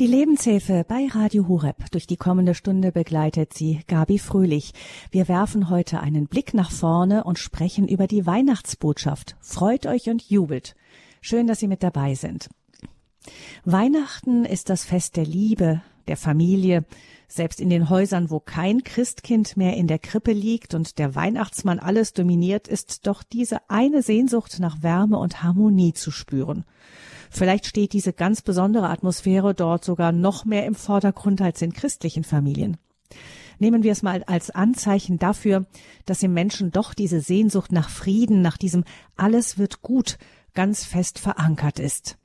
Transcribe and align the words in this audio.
Die 0.00 0.06
Lebenshilfe 0.06 0.86
bei 0.88 1.08
Radio 1.10 1.46
Hureb. 1.46 1.90
Durch 1.90 2.06
die 2.06 2.16
kommende 2.16 2.54
Stunde 2.54 2.90
begleitet 2.90 3.52
sie 3.52 3.80
Gabi 3.86 4.18
Fröhlich. 4.18 4.72
Wir 5.10 5.28
werfen 5.28 5.68
heute 5.68 6.00
einen 6.00 6.26
Blick 6.26 6.54
nach 6.54 6.70
vorne 6.70 7.22
und 7.24 7.38
sprechen 7.38 7.86
über 7.86 8.06
die 8.06 8.24
Weihnachtsbotschaft. 8.24 9.36
Freut 9.40 9.84
euch 9.84 10.08
und 10.08 10.22
jubelt. 10.22 10.74
Schön, 11.20 11.46
dass 11.46 11.58
Sie 11.58 11.68
mit 11.68 11.82
dabei 11.82 12.14
sind. 12.14 12.48
Weihnachten 13.66 14.46
ist 14.46 14.70
das 14.70 14.86
Fest 14.86 15.18
der 15.18 15.26
Liebe, 15.26 15.82
der 16.08 16.16
Familie. 16.16 16.86
Selbst 17.28 17.60
in 17.60 17.68
den 17.68 17.90
Häusern, 17.90 18.30
wo 18.30 18.40
kein 18.40 18.82
Christkind 18.82 19.58
mehr 19.58 19.76
in 19.76 19.86
der 19.86 19.98
Krippe 19.98 20.32
liegt 20.32 20.72
und 20.72 20.98
der 20.98 21.14
Weihnachtsmann 21.14 21.78
alles 21.78 22.14
dominiert, 22.14 22.68
ist 22.68 23.06
doch 23.06 23.22
diese 23.22 23.68
eine 23.68 24.00
Sehnsucht 24.00 24.60
nach 24.60 24.82
Wärme 24.82 25.18
und 25.18 25.42
Harmonie 25.42 25.92
zu 25.92 26.10
spüren. 26.10 26.64
Vielleicht 27.30 27.66
steht 27.66 27.92
diese 27.92 28.12
ganz 28.12 28.42
besondere 28.42 28.88
Atmosphäre 28.88 29.54
dort 29.54 29.84
sogar 29.84 30.12
noch 30.12 30.44
mehr 30.44 30.66
im 30.66 30.74
Vordergrund 30.74 31.40
als 31.40 31.62
in 31.62 31.72
christlichen 31.72 32.24
Familien. 32.24 32.76
Nehmen 33.58 33.82
wir 33.82 33.92
es 33.92 34.02
mal 34.02 34.24
als 34.24 34.50
Anzeichen 34.50 35.18
dafür, 35.18 35.66
dass 36.06 36.22
im 36.22 36.32
Menschen 36.32 36.70
doch 36.72 36.94
diese 36.94 37.20
Sehnsucht 37.20 37.72
nach 37.72 37.90
Frieden, 37.90 38.42
nach 38.42 38.56
diesem 38.56 38.84
alles 39.16 39.58
wird 39.58 39.82
gut, 39.82 40.18
ganz 40.54 40.84
fest 40.84 41.18
verankert 41.18 41.78
ist. 41.78 42.16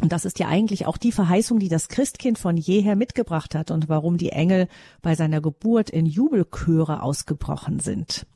Und 0.00 0.12
das 0.12 0.24
ist 0.24 0.38
ja 0.38 0.48
eigentlich 0.48 0.86
auch 0.86 0.96
die 0.96 1.12
Verheißung, 1.12 1.58
die 1.58 1.68
das 1.68 1.88
Christkind 1.88 2.38
von 2.38 2.56
jeher 2.56 2.94
mitgebracht 2.94 3.54
hat 3.54 3.70
und 3.70 3.88
warum 3.88 4.16
die 4.16 4.30
Engel 4.30 4.68
bei 5.02 5.14
seiner 5.14 5.40
Geburt 5.40 5.90
in 5.90 6.06
Jubelchöre 6.06 7.02
ausgebrochen 7.02 7.80
sind. 7.80 8.26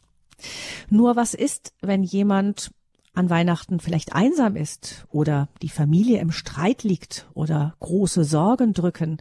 Nur 0.91 1.17
was 1.17 1.35
ist, 1.35 1.73
wenn 1.81 2.03
jemand 2.03 2.73
an 3.15 3.31
Weihnachten 3.31 3.81
vielleicht 3.81 4.13
einsam 4.13 4.57
ist 4.57 5.07
oder 5.11 5.49
die 5.63 5.69
Familie 5.69 6.21
im 6.21 6.33
Streit 6.33 6.83
liegt 6.83 7.29
oder 7.35 7.75
große 7.81 8.25
Sorgen 8.25 8.75
drücken, 8.75 9.19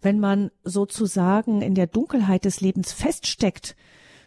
wenn 0.00 0.20
man 0.20 0.50
sozusagen 0.62 1.62
in 1.62 1.74
der 1.74 1.88
Dunkelheit 1.88 2.44
des 2.44 2.60
Lebens 2.60 2.92
feststeckt, 2.92 3.76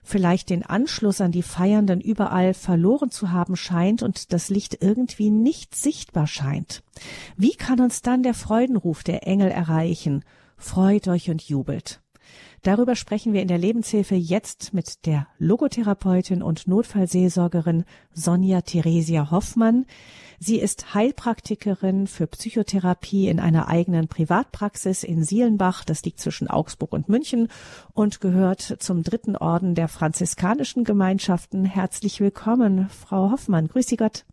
vielleicht 0.04 0.50
den 0.50 0.64
Anschluss 0.64 1.22
an 1.22 1.32
die 1.32 1.44
Feiernden 1.44 2.02
überall 2.02 2.54
verloren 2.54 3.12
zu 3.12 3.32
haben 3.32 3.56
scheint 3.56 4.04
und 4.04 4.34
das 4.34 4.50
Licht 4.50 4.78
irgendwie 4.82 5.30
nicht 5.30 5.76
sichtbar 5.76 6.28
scheint. 6.28 6.84
Wie 7.38 7.56
kann 7.56 7.80
uns 7.80 8.02
dann 8.02 8.24
der 8.24 8.34
Freudenruf 8.34 9.04
der 9.04 9.28
Engel 9.28 9.50
erreichen? 9.50 10.24
Freut 10.58 11.08
euch 11.08 11.30
und 11.30 11.42
jubelt. 11.42 12.02
Darüber 12.64 12.96
sprechen 12.96 13.32
wir 13.32 13.42
in 13.42 13.48
der 13.48 13.58
Lebenshilfe 13.58 14.16
jetzt 14.16 14.74
mit 14.74 15.06
der 15.06 15.28
Logotherapeutin 15.38 16.44
und 16.44 16.68
Notfallseelsorgerin 16.68 17.86
Sonja 18.12 18.62
Theresia 18.62 19.32
Hoffmann. 19.32 19.86
Sie 20.40 20.60
ist 20.60 20.94
Heilpraktikerin 20.94 22.08
für 22.08 22.28
Psychotherapie 22.28 23.30
in 23.30 23.40
einer 23.40 23.70
eigenen 23.70 24.10
Privatpraxis 24.10 25.04
in 25.04 25.24
Sielenbach. 25.24 25.86
Das 25.86 26.04
liegt 26.04 26.20
zwischen 26.20 26.50
Augsburg 26.50 26.92
und 26.92 27.08
München 27.08 27.48
und 27.94 28.20
gehört 28.20 28.62
zum 28.62 29.04
dritten 29.04 29.38
Orden 29.38 29.74
der 29.74 29.88
franziskanischen 29.88 30.84
Gemeinschaften. 30.84 31.64
Herzlich 31.64 32.20
willkommen, 32.20 32.90
Frau 32.90 33.32
Hoffmann. 33.32 33.68
Grüß 33.68 33.88
Sie 33.88 33.98
Gott. 33.98 34.26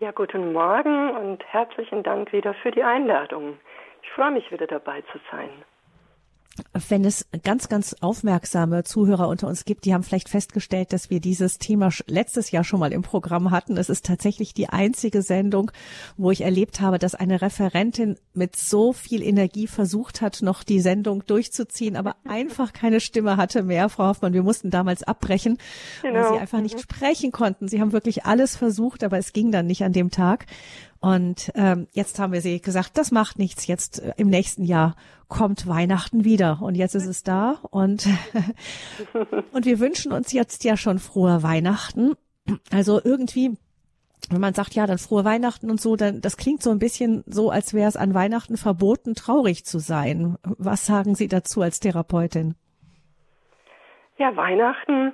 Ja, 0.00 0.10
guten 0.10 0.52
Morgen 0.52 1.10
und 1.16 1.44
herzlichen 1.44 2.02
Dank 2.02 2.32
wieder 2.32 2.54
für 2.54 2.72
die 2.72 2.82
Einladung. 2.82 3.58
Ich 4.02 4.10
freue 4.10 4.32
mich 4.32 4.50
wieder 4.50 4.66
dabei 4.66 5.02
zu 5.12 5.18
sein 5.30 5.50
wenn 6.88 7.04
es 7.04 7.26
ganz, 7.42 7.68
ganz 7.68 7.94
aufmerksame 8.00 8.84
Zuhörer 8.84 9.28
unter 9.28 9.48
uns 9.48 9.64
gibt, 9.64 9.84
die 9.84 9.94
haben 9.94 10.02
vielleicht 10.02 10.28
festgestellt, 10.28 10.92
dass 10.92 11.10
wir 11.10 11.20
dieses 11.20 11.58
Thema 11.58 11.90
letztes 12.06 12.50
Jahr 12.50 12.64
schon 12.64 12.80
mal 12.80 12.92
im 12.92 13.02
Programm 13.02 13.50
hatten. 13.50 13.76
Es 13.76 13.88
ist 13.88 14.06
tatsächlich 14.06 14.54
die 14.54 14.68
einzige 14.68 15.22
Sendung, 15.22 15.70
wo 16.16 16.30
ich 16.30 16.42
erlebt 16.42 16.80
habe, 16.80 16.98
dass 16.98 17.14
eine 17.14 17.40
Referentin 17.42 18.16
mit 18.34 18.56
so 18.56 18.92
viel 18.92 19.22
Energie 19.22 19.66
versucht 19.66 20.20
hat, 20.20 20.42
noch 20.42 20.62
die 20.62 20.80
Sendung 20.80 21.24
durchzuziehen, 21.26 21.96
aber 21.96 22.16
einfach 22.24 22.72
keine 22.72 23.00
Stimme 23.00 23.36
hatte 23.36 23.62
mehr, 23.62 23.88
Frau 23.88 24.08
Hoffmann. 24.08 24.32
Wir 24.32 24.42
mussten 24.42 24.70
damals 24.70 25.02
abbrechen, 25.02 25.58
genau. 26.02 26.14
weil 26.14 26.32
sie 26.32 26.40
einfach 26.40 26.60
nicht 26.60 26.76
mhm. 26.76 26.80
sprechen 26.80 27.32
konnten. 27.32 27.68
Sie 27.68 27.80
haben 27.80 27.92
wirklich 27.92 28.24
alles 28.24 28.56
versucht, 28.56 29.04
aber 29.04 29.18
es 29.18 29.32
ging 29.32 29.52
dann 29.52 29.66
nicht 29.66 29.84
an 29.84 29.92
dem 29.92 30.10
Tag. 30.10 30.46
Und 31.00 31.52
ähm, 31.54 31.86
jetzt 31.92 32.18
haben 32.18 32.32
wir 32.32 32.40
sie 32.40 32.60
gesagt, 32.60 32.98
das 32.98 33.12
macht 33.12 33.38
nichts. 33.38 33.66
Jetzt 33.66 34.02
äh, 34.02 34.14
im 34.16 34.28
nächsten 34.28 34.64
Jahr 34.64 34.96
kommt 35.28 35.68
Weihnachten 35.68 36.24
wieder. 36.24 36.60
Und 36.60 36.74
jetzt 36.74 36.94
ist 36.94 37.06
es 37.06 37.22
da. 37.22 37.58
Und, 37.70 38.08
und 39.52 39.64
wir 39.64 39.78
wünschen 39.78 40.12
uns 40.12 40.32
jetzt 40.32 40.64
ja 40.64 40.76
schon 40.76 40.98
frohe 40.98 41.42
Weihnachten. 41.42 42.14
Also 42.72 43.00
irgendwie 43.02 43.56
wenn 44.30 44.40
man 44.40 44.52
sagt, 44.52 44.74
ja, 44.74 44.86
dann 44.86 44.98
frohe 44.98 45.24
Weihnachten 45.24 45.70
und 45.70 45.80
so, 45.80 45.96
dann 45.96 46.20
das 46.20 46.36
klingt 46.36 46.62
so 46.62 46.70
ein 46.70 46.78
bisschen 46.78 47.24
so, 47.26 47.50
als 47.50 47.72
wäre 47.72 47.88
es 47.88 47.96
an 47.96 48.14
Weihnachten 48.14 48.56
verboten, 48.56 49.14
traurig 49.14 49.64
zu 49.64 49.78
sein. 49.78 50.36
Was 50.42 50.84
sagen 50.84 51.14
Sie 51.14 51.28
dazu 51.28 51.62
als 51.62 51.80
Therapeutin? 51.80 52.54
Ja, 54.18 54.36
Weihnachten 54.36 55.12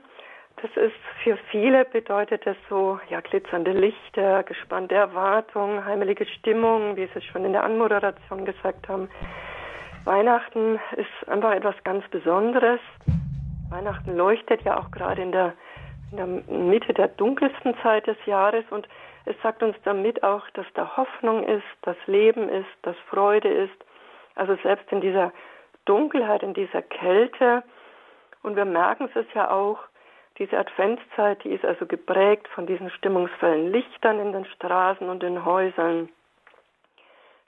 das 0.64 0.82
ist 0.82 0.96
für 1.22 1.36
viele 1.50 1.84
bedeutet 1.84 2.46
das 2.46 2.56
so, 2.70 2.98
ja, 3.10 3.20
glitzernde 3.20 3.72
Lichter, 3.72 4.42
gespannte 4.44 4.94
Erwartungen, 4.94 5.84
heimelige 5.84 6.24
Stimmung, 6.24 6.96
wie 6.96 7.04
Sie 7.04 7.18
es 7.18 7.24
schon 7.24 7.44
in 7.44 7.52
der 7.52 7.64
Anmoderation 7.64 8.46
gesagt 8.46 8.88
haben. 8.88 9.10
Weihnachten 10.04 10.80
ist 10.96 11.28
einfach 11.28 11.52
etwas 11.52 11.74
ganz 11.84 12.08
Besonderes. 12.08 12.80
Weihnachten 13.68 14.16
leuchtet 14.16 14.62
ja 14.62 14.78
auch 14.78 14.90
gerade 14.90 15.20
in 15.20 15.32
der, 15.32 15.52
in 16.10 16.16
der 16.16 16.26
Mitte 16.56 16.94
der 16.94 17.08
dunkelsten 17.08 17.76
Zeit 17.82 18.06
des 18.06 18.16
Jahres 18.24 18.64
und 18.70 18.88
es 19.26 19.36
sagt 19.42 19.62
uns 19.62 19.76
damit 19.84 20.22
auch, 20.22 20.48
dass 20.54 20.66
da 20.72 20.96
Hoffnung 20.96 21.44
ist, 21.44 21.64
dass 21.82 21.96
Leben 22.06 22.48
ist, 22.48 22.70
dass 22.80 22.96
Freude 23.10 23.48
ist. 23.48 23.84
Also 24.34 24.56
selbst 24.62 24.90
in 24.90 25.02
dieser 25.02 25.30
Dunkelheit, 25.84 26.42
in 26.42 26.54
dieser 26.54 26.80
Kälte. 26.80 27.62
Und 28.42 28.56
wir 28.56 28.64
merken 28.64 29.10
es 29.14 29.26
ja 29.34 29.50
auch, 29.50 29.78
diese 30.38 30.58
Adventszeit, 30.58 31.44
die 31.44 31.50
ist 31.50 31.64
also 31.64 31.86
geprägt 31.86 32.48
von 32.48 32.66
diesen 32.66 32.90
stimmungsvollen 32.90 33.70
Lichtern 33.70 34.18
in 34.18 34.32
den 34.32 34.44
Straßen 34.46 35.08
und 35.08 35.22
den 35.22 35.44
Häusern. 35.44 36.08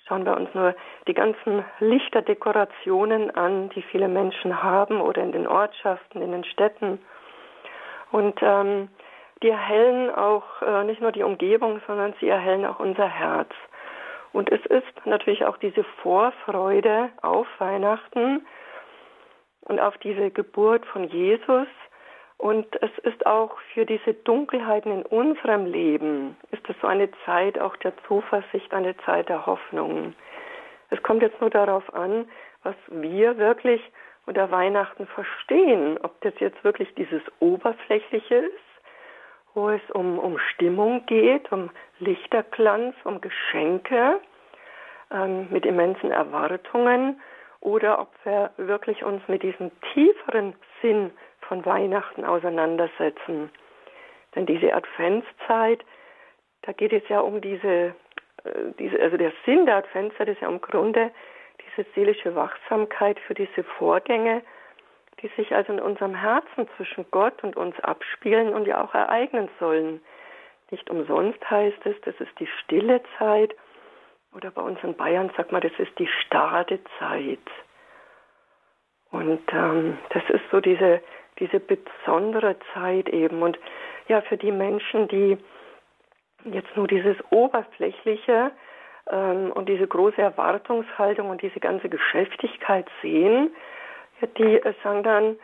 Schauen 0.07 0.25
wir 0.25 0.37
uns 0.37 0.49
nur 0.55 0.75
die 1.09 1.15
ganzen 1.15 1.65
Lichterdekorationen 1.81 3.35
an, 3.35 3.71
die 3.71 3.83
viele 3.83 4.07
Menschen 4.07 4.63
haben 4.63 5.01
oder 5.01 5.21
in 5.23 5.33
den 5.33 5.49
Ortschaften, 5.49 6.23
in 6.23 6.31
den 6.31 6.45
Städten. 6.45 7.01
Und 8.13 8.39
ähm, 8.41 8.89
die 9.43 9.49
erhellen 9.49 10.15
auch 10.15 10.63
äh, 10.63 10.85
nicht 10.85 11.01
nur 11.01 11.11
die 11.11 11.25
Umgebung, 11.25 11.81
sondern 11.89 12.15
sie 12.21 12.29
erhellen 12.29 12.65
auch 12.65 12.79
unser 12.79 13.09
Herz. 13.09 13.51
Und 14.33 14.51
es 14.53 14.65
ist 14.67 15.07
natürlich 15.07 15.45
auch 15.45 15.57
diese 15.57 15.83
Vorfreude 16.03 17.11
auf 17.23 17.49
Weihnachten 17.59 18.47
und 19.63 19.81
auf 19.81 19.99
diese 19.99 20.31
Geburt 20.31 20.87
von 20.87 21.05
Jesus, 21.09 21.67
und 22.39 22.67
es 22.83 22.91
ist 23.05 23.25
auch 23.27 23.59
für 23.73 23.87
diese 23.87 24.15
Dunkelheiten 24.15 24.93
in 24.93 25.03
unserem 25.07 25.67
Leben, 25.67 26.37
ist 26.51 26.69
es 26.69 26.77
so 26.81 26.87
eine 26.87 27.09
Zeit 27.25 27.59
auch 27.59 27.77
der 27.77 27.93
Zuversicht, 28.07 28.73
eine 28.75 28.97
Zeit 28.99 29.29
der 29.29 29.47
Hoffnung. 29.47 30.15
Es 30.91 31.03
kommt 31.03 31.23
jetzt 31.23 31.41
nur 31.41 31.51
darauf 31.51 31.93
an, 31.95 32.29
was 32.63 32.77
wir 32.89 33.39
wirklich 33.39 33.81
unter 34.27 34.51
Weihnachten 34.51 35.07
verstehen. 35.07 35.99
Ob 36.03 36.21
das 36.21 36.35
jetzt 36.39 36.63
wirklich 36.63 36.95
dieses 36.95 37.23
Oberflächliche 37.41 38.37
ist, 38.37 38.53
wo 39.55 39.71
es 39.71 39.81
um, 39.93 40.19
um 40.19 40.39
Stimmung 40.39 41.07
geht, 41.07 41.51
um 41.51 41.71
Lichterglanz, 42.01 42.95
um 43.05 43.21
Geschenke 43.21 44.21
ähm, 45.11 45.49
mit 45.51 45.65
immensen 45.65 46.11
Erwartungen, 46.11 47.21
oder 47.61 47.99
ob 48.01 48.13
wir 48.25 48.51
wirklich 48.59 49.03
uns 49.03 49.27
mit 49.27 49.43
diesem 49.43 49.71
tieferen 49.93 50.55
Sinn 50.83 51.11
von 51.49 51.65
Weihnachten 51.65 52.25
auseinandersetzen. 52.25 53.51
Denn 54.35 54.47
diese 54.47 54.75
Adventszeit, 54.75 55.85
da 56.63 56.73
geht 56.73 56.93
es 56.93 57.09
ja 57.09 57.21
um 57.21 57.41
diese, 57.41 57.95
äh, 58.45 58.73
diese, 58.79 59.01
also 59.01 59.17
der 59.17 59.33
Sinn 59.45 59.67
der 59.67 59.77
Adventszeit 59.77 60.29
ist 60.29 60.41
ja 60.41 60.49
im 60.49 60.61
Grunde 60.61 61.11
diese 61.65 61.89
seelische 61.95 62.35
Wachsamkeit 62.35 63.19
für 63.21 63.35
diese 63.35 63.65
Vorgänge, 63.79 64.43
die 65.23 65.29
sich 65.29 65.55
also 65.55 65.73
in 65.73 65.81
unserem 65.81 66.15
Herzen 66.15 66.69
zwischen 66.77 67.07
Gott 67.11 67.43
und 67.43 67.57
uns 67.57 67.79
abspielen 67.81 68.53
und 68.53 68.67
ja 68.67 68.83
auch 68.85 68.95
ereignen 68.95 69.49
sollen. 69.59 70.03
Nicht 70.71 70.91
umsonst 70.91 71.39
heißt 71.49 71.87
es, 71.87 71.99
das 72.03 72.15
ist 72.21 72.39
die 72.39 72.49
stille 72.63 73.01
Zeit 73.19 73.55
oder 74.35 74.51
bei 74.51 74.61
uns 74.61 74.79
in 74.83 74.95
Bayern 74.95 75.31
sagt 75.37 75.53
man, 75.53 75.63
das 75.63 75.73
ist 75.79 75.99
die 75.99 76.09
starre 76.09 76.79
Zeit. 76.99 77.39
Und 79.11 79.41
ähm, 79.53 79.97
das 80.11 80.23
ist 80.29 80.43
so 80.51 80.61
diese 80.61 81.01
diese 81.39 81.61
besondere 81.61 82.57
Zeit 82.75 83.09
eben. 83.09 83.43
Und 83.43 83.59
ja, 84.09 84.21
für 84.23 84.37
die 84.37 84.53
Menschen, 84.53 85.09
die 85.09 85.39
jetzt 86.45 86.77
nur 86.77 86.87
dieses 86.87 87.17
Oberflächliche 87.31 88.53
ähm, 89.11 89.53
und 89.53 89.69
diese 89.69 89.87
große 89.87 90.21
Erwartungshaltung 90.21 91.31
und 91.31 91.43
diese 91.43 91.61
ganze 91.61 91.89
Geschäftigkeit 91.89 92.87
sehen, 93.03 93.55
ja, 94.21 94.29
die 94.39 94.57
äh, 94.57 94.75
sagen 94.83 95.03
dann, 95.03 95.37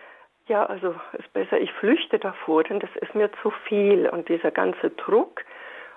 ja, 0.49 0.67
also 0.67 0.95
ist 1.13 1.33
besser, 1.33 1.61
ich 1.61 1.73
flüchte 1.73 2.19
davor, 2.19 2.65
denn 2.65 2.81
das 2.81 2.91
ist 3.01 3.15
mir 3.15 3.31
zu 3.43 3.51
viel. 3.69 4.09
Und 4.09 4.29
dieser 4.29 4.51
ganze 4.51 4.91
Druck 4.91 5.45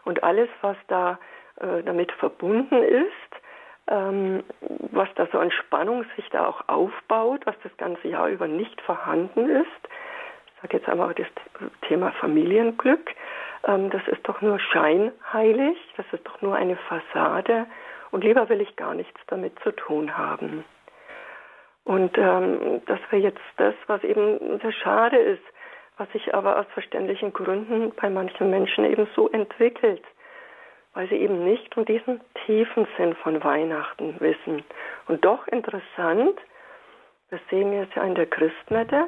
und 0.03 0.23
alles, 0.23 0.49
was 0.61 0.77
da 0.87 1.19
äh, 1.59 1.83
damit 1.83 2.11
verbunden 2.13 2.83
ist, 2.83 3.44
ähm, 3.87 4.43
was 4.91 5.09
da 5.15 5.27
so 5.31 5.39
an 5.39 5.51
Spannung 5.51 6.05
sich 6.15 6.27
da 6.29 6.47
auch 6.47 6.67
aufbaut, 6.67 7.45
was 7.45 7.55
das 7.63 7.75
ganze 7.77 8.07
Jahr 8.07 8.29
über 8.29 8.47
nicht 8.47 8.79
vorhanden 8.81 9.49
ist. 9.49 9.89
Ich 10.47 10.61
sage 10.61 10.77
jetzt 10.77 10.89
einmal 10.89 11.13
das 11.13 11.27
Thema 11.87 12.11
Familienglück. 12.13 13.11
Ähm, 13.65 13.89
das 13.89 14.01
ist 14.07 14.27
doch 14.27 14.41
nur 14.41 14.59
scheinheilig, 14.59 15.77
das 15.97 16.05
ist 16.11 16.25
doch 16.25 16.41
nur 16.41 16.55
eine 16.55 16.75
Fassade 16.75 17.65
und 18.11 18.23
lieber 18.23 18.47
will 18.49 18.61
ich 18.61 18.75
gar 18.75 18.93
nichts 18.93 19.19
damit 19.27 19.59
zu 19.59 19.71
tun 19.71 20.17
haben. 20.17 20.63
Und 21.83 22.17
ähm, 22.17 22.81
das 22.87 22.99
wäre 23.11 23.21
jetzt 23.21 23.41
das, 23.57 23.75
was 23.87 24.03
eben 24.03 24.59
sehr 24.59 24.71
schade 24.71 25.17
ist, 25.17 25.43
was 25.97 26.11
sich 26.11 26.33
aber 26.33 26.59
aus 26.59 26.65
verständlichen 26.73 27.31
Gründen 27.31 27.91
bei 27.91 28.09
manchen 28.09 28.49
Menschen 28.49 28.85
eben 28.85 29.07
so 29.15 29.29
entwickelt, 29.29 30.03
weil 30.95 31.07
sie 31.09 31.15
eben 31.15 31.43
nicht 31.43 31.77
um 31.77 31.85
diesen 31.85 32.21
tiefen 32.45 32.87
Sinn 32.97 33.15
von 33.15 33.43
Weihnachten 33.43 34.19
wissen. 34.19 34.63
Und 35.07 35.23
doch 35.23 35.45
interessant, 35.47 36.39
das 37.29 37.39
sehen 37.49 37.71
wir 37.71 37.81
jetzt 37.81 37.95
ja 37.95 38.03
in 38.03 38.15
der 38.15 38.25
Christmette, 38.25 39.05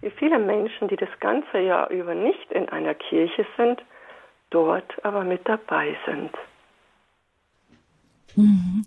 wie 0.00 0.10
viele 0.10 0.38
Menschen, 0.38 0.88
die 0.88 0.96
das 0.96 1.08
ganze 1.20 1.58
Jahr 1.58 1.90
über 1.90 2.14
nicht 2.14 2.52
in 2.52 2.68
einer 2.68 2.94
Kirche 2.94 3.46
sind, 3.56 3.82
dort 4.50 5.04
aber 5.04 5.24
mit 5.24 5.48
dabei 5.48 5.96
sind. 6.06 6.30
Mhm. 8.36 8.84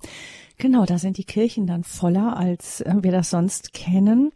Genau, 0.62 0.86
da 0.86 1.00
sind 1.00 1.18
die 1.18 1.24
Kirchen 1.24 1.66
dann 1.66 1.84
voller, 1.84 2.38
als 2.38 2.82
äh, 2.82 2.94
wir 3.02 3.12
das 3.12 3.32
sonst 3.32 3.74
kennen. 3.74 4.32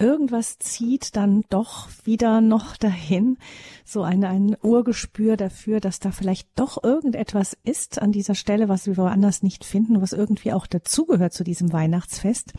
Irgendwas 0.00 0.58
zieht 0.58 1.14
dann 1.14 1.44
doch 1.48 1.88
wieder 2.02 2.40
noch 2.40 2.76
dahin, 2.76 3.38
so 3.84 4.02
ein, 4.02 4.24
ein 4.24 4.56
Urgespür 4.62 5.36
dafür, 5.36 5.78
dass 5.78 6.00
da 6.00 6.10
vielleicht 6.10 6.48
doch 6.56 6.82
irgendetwas 6.82 7.56
ist 7.62 8.02
an 8.02 8.10
dieser 8.10 8.34
Stelle, 8.34 8.68
was 8.68 8.88
wir 8.88 8.96
woanders 8.96 9.44
nicht 9.44 9.64
finden, 9.64 10.02
was 10.02 10.12
irgendwie 10.12 10.52
auch 10.52 10.66
dazugehört 10.66 11.34
zu 11.34 11.44
diesem 11.44 11.72
Weihnachtsfest. 11.72 12.52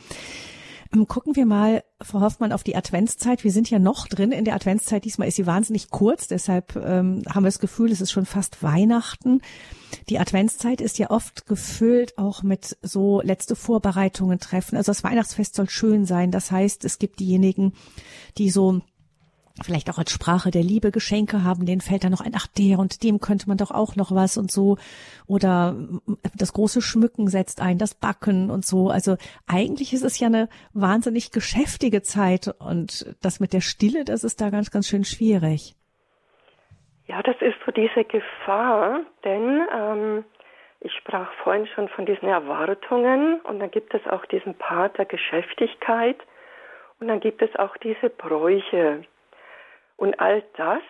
Ähm, 0.93 1.07
gucken 1.07 1.35
wir 1.35 1.45
mal, 1.45 1.83
Frau 2.01 2.21
Hoffmann, 2.21 2.51
auf 2.51 2.63
die 2.63 2.75
Adventszeit. 2.75 3.43
Wir 3.43 3.51
sind 3.51 3.69
ja 3.69 3.79
noch 3.79 4.07
drin 4.07 4.31
in 4.31 4.45
der 4.45 4.55
Adventszeit. 4.55 5.05
Diesmal 5.05 5.27
ist 5.27 5.35
sie 5.35 5.45
wahnsinnig 5.45 5.89
kurz, 5.89 6.27
deshalb 6.27 6.75
ähm, 6.75 7.23
haben 7.29 7.43
wir 7.43 7.47
das 7.47 7.59
Gefühl, 7.59 7.91
es 7.91 8.01
ist 8.01 8.11
schon 8.11 8.25
fast 8.25 8.61
Weihnachten. 8.63 9.41
Die 10.09 10.19
Adventszeit 10.19 10.81
ist 10.81 10.97
ja 10.97 11.09
oft 11.11 11.45
gefüllt 11.45 12.17
auch 12.17 12.43
mit 12.43 12.77
so 12.81 13.21
letzte 13.21 13.55
Vorbereitungen 13.55 14.39
treffen. 14.39 14.77
Also 14.77 14.91
das 14.91 15.03
Weihnachtsfest 15.03 15.55
soll 15.55 15.69
schön 15.69 16.05
sein. 16.05 16.31
Das 16.31 16.51
heißt, 16.51 16.85
es 16.85 16.99
gibt 16.99 17.19
diejenigen, 17.19 17.73
die 18.38 18.49
so 18.49 18.81
vielleicht 19.63 19.90
auch 19.90 19.98
als 19.98 20.12
Sprache 20.12 20.52
der 20.52 20.63
Liebe 20.63 20.92
Geschenke 20.92 21.44
haben, 21.44 21.66
denen 21.66 21.81
fällt 21.81 22.04
da 22.04 22.10
noch 22.10 22.22
ein, 22.22 22.34
ach 22.36 22.48
der 22.48 22.80
und 22.80 23.04
dem 23.04 23.19
könnte 23.19 23.48
man 23.48 23.58
doch 23.58 23.72
auch 23.72 23.96
noch 23.96 24.13
was 24.13 24.38
und 24.38 24.52
so. 24.52 24.78
Oder 25.28 25.75
das 26.36 26.54
große 26.54 26.81
Schmücken 26.81 27.28
setzt 27.28 27.62
ein, 27.62 27.78
das 27.78 27.96
Backen 27.96 28.50
und 28.50 28.66
so. 28.66 28.90
Also 28.90 29.18
eigentlich 29.48 29.94
ist 29.94 30.04
es 30.04 30.19
ja 30.19 30.28
eine 30.28 30.50
wahnsinnig 30.74 31.31
geschäftige 31.31 32.02
Zeit 32.02 32.54
und 32.60 33.16
das 33.22 33.40
mit 33.40 33.54
der 33.54 33.62
Stille, 33.62 34.06
das 34.06 34.24
ist 34.24 34.42
da 34.42 34.50
ganz, 34.50 34.72
ganz 34.72 34.88
schön 34.88 35.04
schwierig. 35.04 35.75
Ja, 37.08 37.22
das 37.24 37.36
ist 37.42 37.58
so 37.66 37.72
diese 37.72 38.06
Gefahr, 38.06 39.02
denn 39.25 39.62
ähm, 39.75 40.25
ich 40.80 40.94
sprach 40.94 41.31
vorhin 41.44 41.68
schon 41.68 41.90
von 41.90 42.06
diesen 42.06 42.28
Erwartungen 42.28 43.42
und 43.42 43.60
dann 43.60 43.69
gibt 43.69 43.94
es 43.94 44.06
auch 44.08 44.25
diesen 44.25 44.56
Part 44.56 44.98
der 44.98 45.06
Geschäftigkeit 45.06 46.18
und 47.00 47.08
dann 47.08 47.19
gibt 47.19 47.42
es 47.42 47.56
auch 47.58 47.75
diese 47.78 48.10
Bräuche. 48.10 49.04
Und 50.01 50.19
all 50.19 50.42
das, 50.57 50.81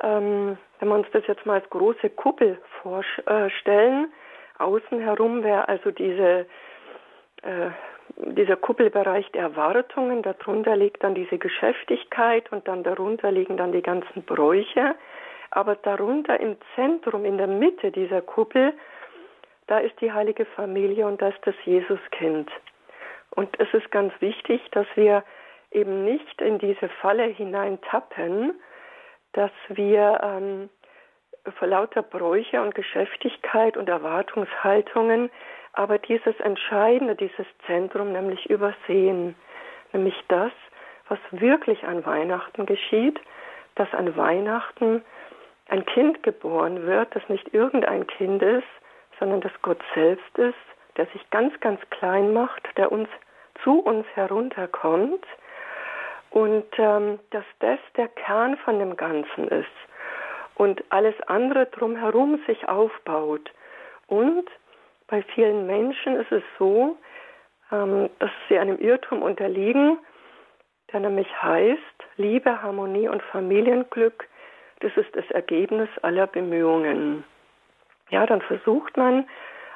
ähm, 0.00 0.56
wenn 0.78 0.88
wir 0.88 0.94
uns 0.94 1.08
das 1.12 1.26
jetzt 1.26 1.44
mal 1.44 1.54
als 1.54 1.68
große 1.70 2.08
Kuppel 2.10 2.56
vorstellen, 2.80 4.12
außen 4.58 5.00
herum 5.00 5.42
wäre 5.42 5.68
also 5.68 5.90
diese, 5.90 6.46
äh, 7.42 7.70
dieser 8.16 8.54
Kuppelbereich 8.54 9.28
der 9.32 9.42
Erwartungen, 9.42 10.22
darunter 10.22 10.76
liegt 10.76 11.02
dann 11.02 11.16
diese 11.16 11.36
Geschäftigkeit 11.36 12.52
und 12.52 12.68
dann 12.68 12.84
darunter 12.84 13.32
liegen 13.32 13.56
dann 13.56 13.72
die 13.72 13.82
ganzen 13.82 14.22
Bräuche. 14.22 14.94
Aber 15.50 15.74
darunter 15.74 16.38
im 16.38 16.58
Zentrum, 16.76 17.24
in 17.24 17.38
der 17.38 17.48
Mitte 17.48 17.90
dieser 17.90 18.20
Kuppel, 18.20 18.72
da 19.66 19.78
ist 19.78 20.00
die 20.00 20.12
heilige 20.12 20.44
Familie 20.44 21.08
und 21.08 21.20
da 21.20 21.30
ist 21.30 21.44
das 21.44 21.56
Jesuskind. 21.64 22.52
Und 23.30 23.58
es 23.58 23.74
ist 23.74 23.90
ganz 23.90 24.12
wichtig, 24.20 24.62
dass 24.70 24.86
wir 24.94 25.24
eben 25.72 26.04
nicht 26.04 26.40
in 26.40 26.58
diese 26.58 26.88
Falle 27.00 27.24
hineintappen, 27.24 28.54
dass 29.32 29.50
wir 29.68 30.20
ähm, 30.22 30.70
vor 31.58 31.68
lauter 31.68 32.02
Bräuche 32.02 32.60
und 32.62 32.74
Geschäftigkeit 32.74 33.76
und 33.76 33.88
Erwartungshaltungen 33.88 35.30
aber 35.72 35.98
dieses 35.98 36.38
Entscheidende, 36.40 37.14
dieses 37.14 37.46
Zentrum 37.66 38.12
nämlich 38.12 38.48
übersehen, 38.50 39.34
nämlich 39.92 40.14
das, 40.28 40.52
was 41.08 41.18
wirklich 41.30 41.84
an 41.84 42.04
Weihnachten 42.04 42.66
geschieht, 42.66 43.18
dass 43.74 43.92
an 43.94 44.16
Weihnachten 44.16 45.02
ein 45.68 45.86
Kind 45.86 46.22
geboren 46.22 46.86
wird, 46.86 47.14
das 47.16 47.26
nicht 47.28 47.54
irgendein 47.54 48.06
Kind 48.06 48.42
ist, 48.42 48.66
sondern 49.18 49.40
das 49.40 49.52
Gott 49.62 49.80
selbst 49.94 50.38
ist, 50.38 50.54
der 50.96 51.06
sich 51.06 51.30
ganz, 51.30 51.58
ganz 51.60 51.80
klein 51.90 52.34
macht, 52.34 52.68
der 52.76 52.92
uns 52.92 53.08
zu 53.62 53.80
uns 53.80 54.06
herunterkommt 54.14 55.24
und 56.32 56.64
ähm, 56.78 57.18
dass 57.30 57.44
das 57.60 57.78
der 57.96 58.08
Kern 58.08 58.56
von 58.58 58.78
dem 58.78 58.96
Ganzen 58.96 59.48
ist 59.48 59.66
und 60.54 60.82
alles 60.88 61.14
andere 61.26 61.66
drumherum 61.66 62.40
sich 62.46 62.68
aufbaut. 62.68 63.50
Und 64.06 64.44
bei 65.08 65.22
vielen 65.22 65.66
Menschen 65.66 66.16
ist 66.16 66.32
es 66.32 66.42
so, 66.58 66.96
ähm, 67.70 68.08
dass 68.18 68.30
sie 68.48 68.58
einem 68.58 68.78
Irrtum 68.78 69.22
unterliegen, 69.22 69.98
der 70.92 71.00
nämlich 71.00 71.28
heißt, 71.42 71.78
Liebe, 72.16 72.62
Harmonie 72.62 73.08
und 73.08 73.22
Familienglück, 73.22 74.26
das 74.80 74.92
ist 74.96 75.14
das 75.14 75.30
Ergebnis 75.30 75.88
aller 76.00 76.26
Bemühungen. 76.26 77.24
Ja, 78.10 78.26
dann 78.26 78.40
versucht 78.42 78.96
man 78.96 79.28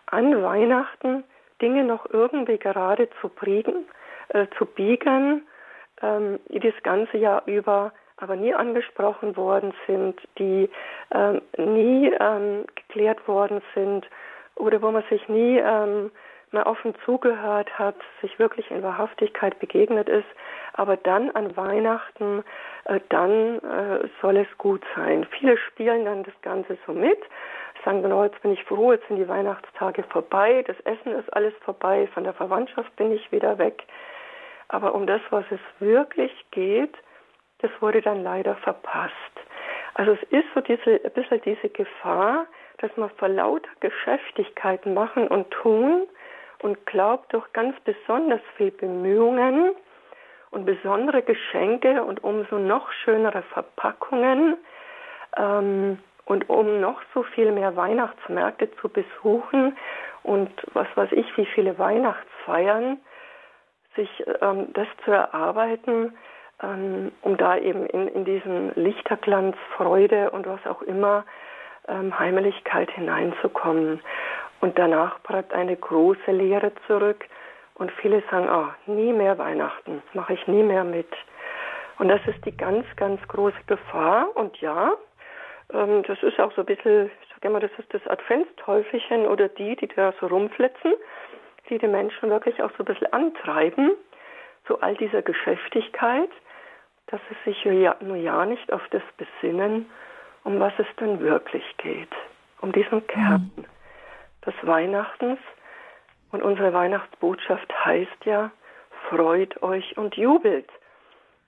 an 0.07 0.43
Weihnachten 0.43 1.25
Dinge 1.61 1.85
noch 1.85 2.07
irgendwie 2.11 2.59
gerade 2.59 3.09
zu, 3.21 3.29
biegen, 3.29 3.87
äh, 4.29 4.47
zu 4.59 4.67
biegen 4.67 5.47
ähm, 6.03 6.39
die 6.49 6.61
das 6.61 6.75
ganze 6.83 7.17
Jahr 7.19 7.43
über 7.47 7.93
aber 8.19 8.37
nie 8.37 8.55
angesprochen 8.55 9.37
worden 9.37 9.75
sind, 9.87 10.21
die 10.39 10.71
ähm, 11.13 11.43
nie 11.59 12.11
ähm, 12.19 12.65
geklärt 12.75 13.29
worden 13.29 13.61
sind 13.75 14.07
oder 14.55 14.81
wo 14.81 14.91
man 14.91 15.05
sich 15.11 15.29
nie 15.29 15.59
ähm, 15.59 16.11
mal 16.51 16.63
offen 16.63 16.95
zugehört 17.05 17.79
hat, 17.79 17.97
sich 18.23 18.39
wirklich 18.39 18.71
in 18.71 18.83
Wahrhaftigkeit 18.83 19.59
begegnet 19.59 20.09
ist, 20.09 20.29
aber 20.75 20.97
dann 20.97 21.31
an 21.33 21.57
Weihnachten, 21.57 22.45
äh, 22.85 23.01
dann 23.11 23.59
äh, 23.59 24.09
soll 24.23 24.39
es 24.39 24.59
gut 24.59 24.83
sein. 24.95 25.27
Viele 25.39 25.59
spielen 25.59 26.05
dann 26.05 26.23
das 26.23 26.35
Ganze 26.43 26.79
so 26.87 26.93
mit, 26.93 27.19
sagen 27.85 28.11
oh, 28.11 28.25
jetzt 28.25 28.41
bin 28.43 28.53
ich 28.53 28.65
froh, 28.65 28.93
jetzt 28.93 29.07
sind 29.09 29.19
die 29.19 29.29
Weihnachtstage 29.29 30.03
vorbei, 30.05 30.65
das 30.67 30.79
Essen 30.81 31.13
ist 31.13 31.33
alles 31.35 31.55
vorbei, 31.65 32.09
von 32.15 32.25
der 32.25 32.33
Verwandtschaft 32.33 32.95
bin 32.97 33.13
ich 33.13 33.31
wieder 33.31 33.59
weg. 33.59 33.85
Aber 34.69 34.95
um 34.95 35.07
das, 35.07 35.21
was 35.31 35.45
es 35.51 35.61
wirklich 35.79 36.33
geht, 36.51 36.95
das 37.59 37.71
wurde 37.81 38.03
dann 38.03 38.23
leider 38.23 38.57
verpasst. 38.57 39.13
Also 39.95 40.13
es 40.13 40.23
ist 40.31 40.47
so 40.55 40.61
diese, 40.61 41.01
ein 41.03 41.13
bisschen 41.13 41.41
diese 41.43 41.69
Gefahr, 41.71 42.47
dass 42.79 42.95
man 42.97 43.11
vor 43.11 43.29
lauter 43.29 43.71
Geschäftigkeiten 43.81 44.93
machen 44.93 45.29
und 45.29 45.51
tun 45.51 46.07
und 46.61 46.85
glaubt, 46.87 47.33
durch 47.33 47.51
ganz 47.53 47.79
besonders 47.81 48.41
viel 48.57 48.71
Bemühungen 48.71 49.75
und 50.51 50.67
besondere 50.67 51.23
Geschenke 51.23 52.03
und 52.05 52.23
umso 52.23 52.59
noch 52.59 52.93
schönere 52.93 53.43
Verpackungen 53.43 54.57
ähm, 55.37 55.99
und 56.27 56.49
um 56.51 56.81
noch 56.81 57.01
so 57.15 57.23
viel 57.23 57.53
mehr 57.53 57.77
Weihnachtsmärkte 57.77 58.71
zu 58.77 58.89
besuchen 58.89 59.77
und 60.23 60.51
was 60.75 60.89
weiß 60.95 61.13
ich, 61.13 61.37
wie 61.37 61.47
viele 61.47 61.79
Weihnachtsfeiern, 61.79 62.99
sich 63.97 64.09
ähm, 64.41 64.73
das 64.73 64.87
zu 65.05 65.11
erarbeiten, 65.11 66.17
ähm, 66.63 67.13
um 67.23 67.37
da 67.37 67.57
eben 67.57 67.87
in, 67.87 68.09
in 68.09 68.25
diesen 68.25 68.73
Lichterglanz, 68.75 69.57
Freude 69.77 70.31
und 70.31 70.47
was 70.47 70.65
auch 70.67 70.83
immer, 70.83 71.25
ähm, 71.89 72.19
Heimeligkeit 72.19 72.91
hineinzukommen. 72.91 74.01
Und 74.61 74.79
danach 74.79 75.19
bleibt 75.21 75.53
eine 75.53 75.77
große 75.77 76.31
Lehre 76.31 76.73
zurück 76.87 77.25
und 77.75 77.93
viele 77.93 78.23
sagen, 78.31 78.49
oh, 78.51 78.91
nie 78.91 79.13
mehr 79.13 79.37
Weihnachten, 79.39 80.03
mache 80.15 80.35
ich 80.35 80.47
nie 80.47 80.63
mehr 80.63 80.85
mit. 80.85 81.13
Und 81.99 82.09
das 82.09 82.21
ist 82.27 82.45
die 82.45 82.57
ganz, 82.57 82.85
ganz 82.97 83.21
große 83.29 83.63
Gefahr. 83.67 84.29
Und 84.35 84.57
ja, 84.61 84.95
ähm, 85.73 86.03
das 86.05 86.23
ist 86.23 86.39
auch 86.41 86.53
so 86.53 86.63
ein 86.63 86.67
bisschen, 86.67 87.11
ich 87.23 87.29
sage 87.35 87.49
immer, 87.49 87.61
das 87.61 87.71
ist 87.79 87.93
das 87.93 88.07
Adventsteufelchen 88.07 89.27
oder 89.27 89.49
die, 89.49 89.77
die 89.77 89.89
da 89.89 90.13
so 90.21 90.27
rumflitzen 90.27 90.95
die 91.69 91.79
die 91.79 91.89
Menschen 91.89 92.31
wirklich 92.31 92.63
auch 92.63 92.71
so 92.77 92.83
ein 92.83 92.87
bisschen 92.87 93.13
antreiben, 93.13 93.93
zu 94.67 94.81
all 94.81 94.97
dieser 94.97 95.23
Geschäftigkeit, 95.23 96.31
dass 97.07 97.21
sie 97.29 97.51
sich 97.51 97.65
ja, 97.65 97.97
nur 98.01 98.17
ja 98.17 98.45
nicht 98.47 98.73
auf 98.73 98.83
das 98.91 99.03
besinnen, 99.17 99.89
um 100.45 100.59
was 100.61 100.73
es 100.79 100.87
denn 101.01 101.21
wirklich 101.21 101.65
geht, 101.79 102.13
um 102.61 102.73
diesen 102.73 103.07
Kern 103.07 103.51
mhm. 103.57 103.65
des 104.45 104.55
Weihnachtens, 104.63 105.39
Und 106.33 106.43
unsere 106.43 106.73
Weihnachtsbotschaft 106.73 107.73
heißt 107.85 108.25
ja, 108.25 108.51
freut 109.09 109.63
euch 109.63 109.97
und 109.97 110.17
jubelt. 110.17 110.69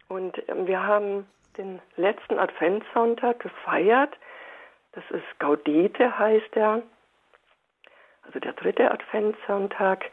Und 0.09 0.43
ähm, 0.49 0.67
wir 0.67 0.83
haben 0.83 1.27
den 1.57 1.81
letzten 1.97 2.39
Adventssonntag 2.39 3.41
gefeiert. 3.41 4.17
Das 4.93 5.05
ist 5.11 5.39
Gaudete 5.39 6.19
heißt 6.19 6.57
er, 6.57 6.83
also 8.29 8.41
der 8.41 8.53
dritte 8.53 8.91
Adventssonntag. 8.91 10.05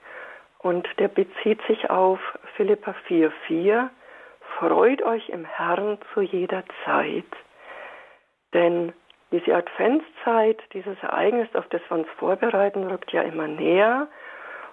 Und 0.59 0.87
der 0.97 1.09
bezieht 1.09 1.61
sich 1.67 1.89
auf 1.89 2.19
Philippa 2.55 2.95
4,4. 3.07 3.89
Freut 4.57 5.03
euch 5.03 5.29
im 5.29 5.45
Herrn 5.45 5.99
zu 6.13 6.21
jeder 6.21 6.63
Zeit. 6.85 7.25
Denn 8.53 8.93
diese 9.31 9.53
Adventszeit, 9.53 10.61
dieses 10.73 10.97
Ereignis, 11.03 11.53
auf 11.55 11.67
das 11.67 11.81
wir 11.89 11.97
uns 11.97 12.07
vorbereiten, 12.17 12.85
rückt 12.87 13.11
ja 13.11 13.21
immer 13.21 13.47
näher. 13.47 14.07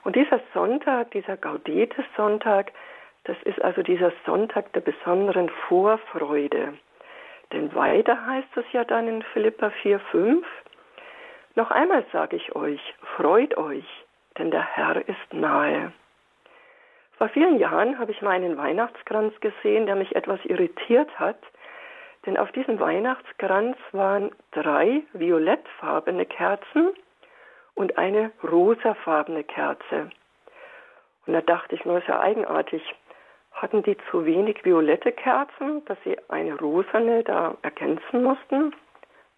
Und 0.05 0.17
dieser 0.17 0.41
Sonntag, 0.55 1.11
dieser 1.11 1.37
Gaudete-Sonntag, 1.37 2.73
das 3.25 3.37
ist 3.45 3.61
also 3.63 3.83
dieser 3.83 4.13
Sonntag 4.25 4.73
der 4.73 4.81
besonderen 4.81 5.49
Vorfreude. 5.69 6.75
Denn 7.53 7.75
weiter 7.75 8.25
heißt 8.25 8.57
es 8.57 8.65
ja 8.73 8.85
dann 8.85 9.09
in 9.09 9.23
Philippa 9.23 9.73
4,5, 9.83 10.43
noch 11.55 11.71
einmal 11.71 12.05
sage 12.13 12.37
ich 12.37 12.55
euch, 12.55 12.81
freut 13.17 13.57
euch, 13.57 13.85
denn 14.39 14.51
der 14.51 14.65
Herr 14.65 14.97
ist 14.97 15.33
nahe. 15.33 15.93
Vor 17.19 17.29
vielen 17.29 17.59
Jahren 17.59 17.99
habe 17.99 18.11
ich 18.11 18.23
meinen 18.23 18.57
Weihnachtskranz 18.57 19.39
gesehen, 19.41 19.87
der 19.87 19.97
mich 19.97 20.17
etwas 20.17 20.45
irritiert 20.45 21.19
hat, 21.19 21.39
denn 22.27 22.37
auf 22.37 22.51
diesem 22.53 22.81
Weihnachtskranz 22.81 23.77
waren 23.93 24.31
drei 24.53 25.03
violettfarbene 25.13 26.27
Kerzen 26.27 26.91
und 27.75 27.99
eine 27.99 28.33
rosafarbene 28.43 29.45
Kerze. 29.45 30.11
Und 31.27 31.35
da 31.35 31.41
dachte 31.41 31.75
ich, 31.75 31.85
nur 31.85 31.99
ist 31.99 32.09
ja 32.09 32.21
eigenartig. 32.21 32.83
Hatten 33.53 33.83
die 33.83 33.97
zu 34.11 34.25
wenig 34.25 34.65
violette 34.65 35.13
Kerzen, 35.13 35.85
dass 35.85 35.99
sie 36.05 36.17
eine 36.29 36.59
rosane 36.59 37.23
da 37.23 37.57
ergänzen 37.63 38.23
mussten? 38.23 38.75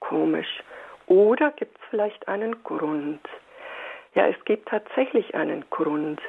Komisch. 0.01 0.63
Oder 1.07 1.51
gibt 1.53 1.77
es 1.77 1.85
vielleicht 1.91 2.29
einen 2.29 2.63
Grund? 2.63 3.21
Ja, 4.15 4.27
es 4.27 4.45
gibt 4.45 4.69
tatsächlich 4.69 5.35
einen 5.35 5.69
Grund. 5.71 6.21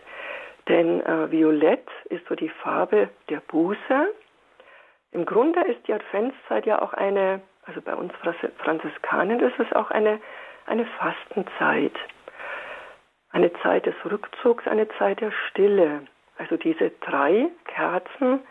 Denn 0.68 1.02
äh, 1.02 1.32
Violett 1.32 1.88
ist 2.06 2.26
so 2.28 2.36
die 2.36 2.50
Farbe 2.50 3.10
der 3.30 3.42
Buße. 3.42 4.14
Im 5.12 5.26
Grunde 5.26 5.62
ist 5.62 5.88
die 5.88 5.94
Adventszeit 5.94 6.66
ja 6.66 6.82
auch 6.82 6.94
eine, 6.94 7.42
also 7.66 7.82
bei 7.82 7.96
uns 7.96 8.12
Franziskanern 8.58 9.40
ist 9.40 9.60
es 9.60 9.72
auch 9.74 9.92
eine, 9.92 10.20
eine 10.66 10.86
Fastenzeit. 10.86 11.96
Eine 13.32 13.52
Zeit 13.62 13.86
des 13.86 13.96
Rückzugs, 14.06 14.68
eine 14.68 14.88
Zeit 14.98 15.22
der 15.22 15.32
Stille. 15.32 16.08
Also 16.38 16.58
diese 16.58 16.90
drei 17.02 17.48
Kerzen, 17.66 18.42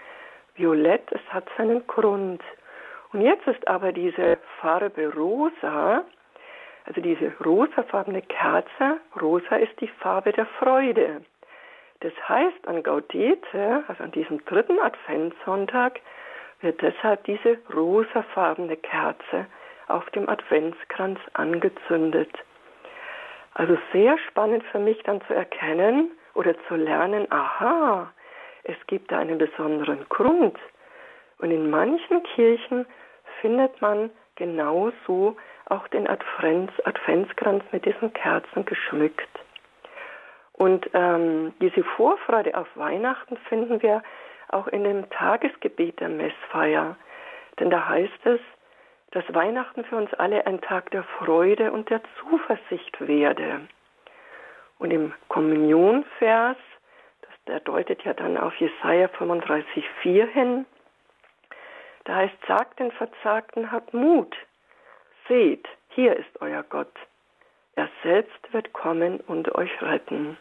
Violett, 0.55 1.11
es 1.11 1.21
hat 1.31 1.47
seinen 1.57 1.87
Grund. 1.87 2.43
Und 3.15 3.21
jetzt 3.21 3.47
ist 3.47 3.69
aber 3.69 3.93
diese 3.93 4.39
Farbe 4.61 5.15
rosa, 5.15 6.03
also 6.85 7.01
diese 7.01 7.33
rosafarbene 7.45 8.23
Kerze, 8.23 8.99
rosa 9.23 9.55
ist 9.55 9.81
die 9.81 9.87
Farbe 9.87 10.33
der 10.33 10.47
Freude. 10.59 11.25
Das 12.01 12.13
heißt, 12.29 12.67
an 12.67 12.83
Gaudete, 12.83 13.85
also 13.87 14.03
an 14.03 14.11
diesem 14.11 14.45
dritten 14.47 14.81
Adventssonntag, 14.81 16.01
wird 16.61 16.83
deshalb 16.83 17.23
diese 17.23 17.59
rosafarbene 17.73 18.77
Kerze 18.79 19.47
auf 19.87 20.11
dem 20.11 20.29
Adventskranz 20.29 21.21
angezündet. 21.35 22.33
Also 23.55 23.79
sehr 23.93 24.19
spannend 24.29 24.65
für 24.73 24.81
mich 24.81 25.01
dann 25.05 25.21
zu 25.29 25.35
erkennen 25.35 26.11
oder 26.35 26.57
zu 26.67 26.75
lernen, 26.75 27.31
aha, 27.31 28.13
es 28.65 28.77
gibt 28.89 29.13
da 29.13 29.21
einen 29.21 29.39
besonderen 29.39 30.05
Grund. 30.09 30.59
Und 31.39 31.53
in 31.53 31.71
manchen 31.71 32.25
Kirchen 32.35 32.87
findet 33.45 33.83
man 33.83 34.09
genauso 34.37 35.37
auch 35.67 35.87
den 35.89 36.09
Advents, 36.09 36.73
Adventskranz 36.87 37.63
mit 37.73 37.85
diesen 37.85 38.11
Kerzen 38.15 38.65
geschmückt. 38.65 39.29
Und 40.55 40.89
ähm, 40.95 41.53
diese 41.61 41.85
Vorfreude 41.85 42.57
auf 42.57 42.67
Weihnachten 42.75 43.37
finden 43.51 43.83
wir 43.83 44.03
auch 44.49 44.67
in 44.69 44.85
dem 44.85 45.11
Tagesgebet 45.11 46.01
der 46.01 46.09
Messfeier. 46.09 46.97
Denn 47.61 47.69
da 47.69 47.87
heißt 47.87 48.25
es, 48.25 48.41
dass 49.11 49.25
Weihnachten 49.35 49.85
für 49.85 49.97
uns 49.97 50.13
alle 50.15 50.47
ein 50.47 50.63
Tag 50.63 50.91
der 50.93 51.03
Freude 51.03 51.71
und 51.71 51.91
der 51.91 52.01
Zuversicht 52.21 52.99
werde. 53.07 53.61
Und 54.79 54.91
im 54.91 55.13
Kommunionvers, 55.29 56.57
das, 57.21 57.45
der 57.47 57.61
deutet 57.61 58.05
ja 58.05 58.15
dann 58.15 58.39
auf 58.39 58.55
Jesaja 58.57 59.09
35,4 59.09 60.27
hin, 60.29 60.65
da 62.05 62.17
heißt, 62.17 62.37
sagt 62.47 62.79
den 62.81 62.93
Verzagten, 62.93 63.73
habt 63.73 63.95
Mut, 63.95 64.35
seht, 65.29 65.67
hier 65.91 66.17
ist 66.17 66.41
euer 66.41 66.63
Gott. 66.63 66.95
Er 67.77 67.89
selbst 68.03 68.53
wird 68.53 68.73
kommen 68.73 69.21
und 69.21 69.55
euch 69.55 69.83
retten. 69.83 70.37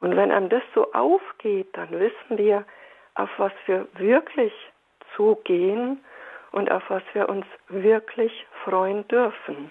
Und 0.00 0.16
wenn 0.16 0.30
einem 0.30 0.48
das 0.48 0.62
so 0.74 0.92
aufgeht, 0.92 1.68
dann 1.76 1.90
wissen 1.90 2.38
wir, 2.38 2.64
auf 3.14 3.30
was 3.36 3.52
wir 3.66 3.86
wirklich 3.94 4.52
zugehen 5.16 6.02
und 6.52 6.70
auf 6.70 6.82
was 6.88 7.02
wir 7.12 7.28
uns 7.28 7.46
wirklich 7.68 8.46
freuen 8.64 9.06
dürfen. 9.08 9.70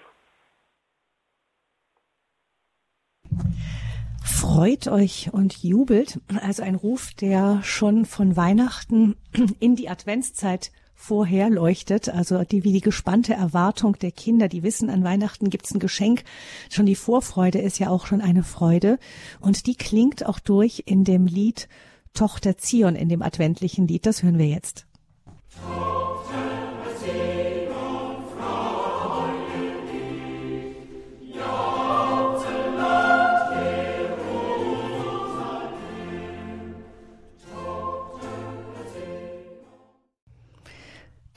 Freut 4.38 4.86
euch 4.86 5.30
und 5.32 5.64
jubelt, 5.64 6.20
also 6.28 6.62
ein 6.62 6.76
Ruf, 6.76 7.12
der 7.12 7.60
schon 7.64 8.04
von 8.04 8.36
Weihnachten 8.36 9.16
in 9.58 9.74
die 9.74 9.88
Adventszeit 9.88 10.70
vorher 10.94 11.50
leuchtet, 11.50 12.08
also 12.08 12.44
die 12.44 12.62
wie 12.62 12.72
die 12.72 12.80
gespannte 12.80 13.34
Erwartung 13.34 13.98
der 13.98 14.12
Kinder, 14.12 14.46
die 14.46 14.62
wissen, 14.62 14.90
an 14.90 15.02
Weihnachten 15.02 15.50
gibt's 15.50 15.74
ein 15.74 15.80
Geschenk. 15.80 16.22
Schon 16.70 16.86
die 16.86 16.94
Vorfreude 16.94 17.58
ist 17.58 17.80
ja 17.80 17.90
auch 17.90 18.06
schon 18.06 18.20
eine 18.20 18.44
Freude 18.44 19.00
und 19.40 19.66
die 19.66 19.74
klingt 19.74 20.24
auch 20.24 20.38
durch 20.38 20.84
in 20.86 21.02
dem 21.02 21.26
Lied 21.26 21.68
Tochter 22.14 22.56
Zion, 22.58 22.94
in 22.94 23.08
dem 23.08 23.22
adventlichen 23.22 23.88
Lied. 23.88 24.06
Das 24.06 24.22
hören 24.22 24.38
wir 24.38 24.46
jetzt. 24.46 24.86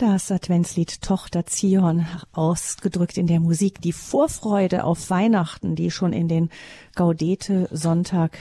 Das 0.01 0.31
Adventslied 0.31 1.03
Tochter 1.03 1.45
Zion 1.45 2.07
ausgedrückt 2.31 3.19
in 3.19 3.27
der 3.27 3.39
Musik. 3.39 3.81
Die 3.81 3.93
Vorfreude 3.93 4.83
auf 4.83 5.11
Weihnachten, 5.11 5.75
die 5.75 5.91
schon 5.91 6.11
in 6.11 6.27
den 6.27 6.49
Gaudete 6.95 7.67
Sonntag 7.69 8.35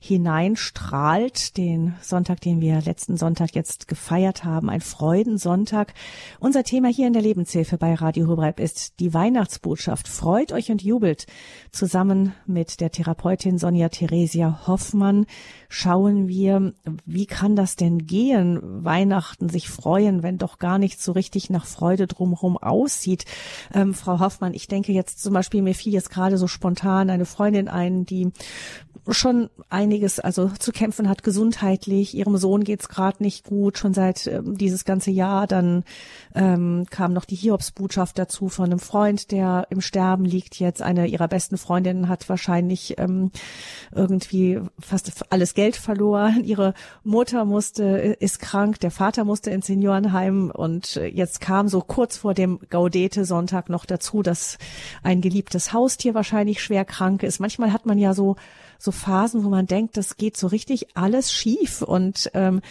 hineinstrahlt, 0.00 1.56
den 1.56 1.94
Sonntag, 2.00 2.40
den 2.40 2.60
wir 2.60 2.80
letzten 2.80 3.16
Sonntag 3.16 3.54
jetzt 3.54 3.88
gefeiert 3.88 4.44
haben, 4.44 4.70
ein 4.70 4.80
Freudensonntag. 4.80 5.92
Unser 6.38 6.62
Thema 6.62 6.88
hier 6.88 7.08
in 7.08 7.12
der 7.12 7.22
Lebenshilfe 7.22 7.78
bei 7.78 7.94
Radio 7.94 8.28
Horeb 8.28 8.60
ist 8.60 9.00
die 9.00 9.12
Weihnachtsbotschaft. 9.12 10.06
Freut 10.06 10.52
euch 10.52 10.70
und 10.70 10.82
jubelt. 10.82 11.26
Zusammen 11.72 12.32
mit 12.46 12.80
der 12.80 12.90
Therapeutin 12.90 13.58
Sonja 13.58 13.88
Theresia 13.88 14.66
Hoffmann 14.68 15.26
schauen 15.68 16.28
wir, 16.28 16.74
wie 17.04 17.26
kann 17.26 17.56
das 17.56 17.74
denn 17.74 18.06
gehen, 18.06 18.84
Weihnachten 18.84 19.48
sich 19.48 19.68
freuen, 19.68 20.22
wenn 20.22 20.38
doch 20.38 20.58
gar 20.58 20.78
nicht 20.78 21.02
so 21.02 21.12
richtig 21.12 21.50
nach 21.50 21.66
Freude 21.66 22.06
drumherum 22.06 22.56
aussieht. 22.56 23.24
Ähm, 23.74 23.94
Frau 23.94 24.20
Hoffmann, 24.20 24.54
ich 24.54 24.68
denke 24.68 24.92
jetzt 24.92 25.20
zum 25.22 25.34
Beispiel, 25.34 25.62
mir 25.62 25.74
fiel 25.74 25.92
jetzt 25.92 26.10
gerade 26.10 26.38
so 26.38 26.46
spontan 26.46 27.10
eine 27.10 27.26
Freundin 27.26 27.68
ein, 27.68 28.04
die 28.06 28.30
schon 29.08 29.48
einiges 29.70 30.20
also 30.20 30.50
zu 30.58 30.72
kämpfen 30.72 31.08
hat 31.08 31.22
gesundheitlich. 31.22 32.14
Ihrem 32.14 32.36
Sohn 32.36 32.64
geht's 32.64 32.88
gerade 32.88 33.22
nicht 33.22 33.44
gut, 33.44 33.78
schon 33.78 33.94
seit 33.94 34.26
ähm, 34.26 34.56
dieses 34.58 34.84
ganze 34.84 35.10
Jahr. 35.10 35.46
Dann 35.46 35.84
ähm, 36.34 36.86
kam 36.90 37.12
noch 37.12 37.24
die 37.24 37.36
Hiobsbotschaft 37.36 38.18
dazu 38.18 38.48
von 38.48 38.66
einem 38.66 38.78
Freund, 38.78 39.30
der 39.30 39.66
im 39.70 39.80
Sterben 39.80 40.24
liegt 40.24 40.58
jetzt. 40.58 40.82
Eine 40.82 41.06
ihrer 41.06 41.28
besten 41.28 41.58
Freundinnen 41.58 42.08
hat 42.08 42.28
wahrscheinlich 42.28 42.98
ähm, 42.98 43.30
irgendwie 43.92 44.60
fast 44.78 45.24
alles 45.30 45.54
Geld 45.54 45.76
verloren. 45.76 46.44
Ihre 46.44 46.74
Mutter 47.02 47.44
musste, 47.44 47.84
ist 48.20 48.40
krank, 48.40 48.80
der 48.80 48.90
Vater 48.90 49.24
musste 49.24 49.50
ins 49.50 49.66
Seniorenheim 49.66 50.50
und 50.50 50.96
jetzt 50.96 51.40
kam 51.40 51.68
so 51.68 51.80
kurz 51.80 52.16
vor 52.16 52.34
dem 52.34 52.58
Gaudete-Sonntag 52.70 53.68
noch 53.68 53.86
dazu, 53.86 54.22
dass 54.22 54.58
ein 55.02 55.20
geliebtes 55.20 55.72
Haustier 55.72 56.14
wahrscheinlich 56.14 56.62
schwer 56.62 56.84
krank 56.84 57.22
ist. 57.22 57.40
Manchmal 57.40 57.72
hat 57.72 57.86
man 57.86 57.98
ja 57.98 58.14
so 58.14 58.36
so 58.78 58.92
Phasen, 58.92 59.44
wo 59.44 59.48
man 59.48 59.66
denkt, 59.66 59.96
das 59.96 60.16
geht 60.16 60.36
so 60.36 60.46
richtig 60.46 60.96
alles 60.96 61.32
schief 61.32 61.82
und 61.82 62.30
ähm, 62.34 62.62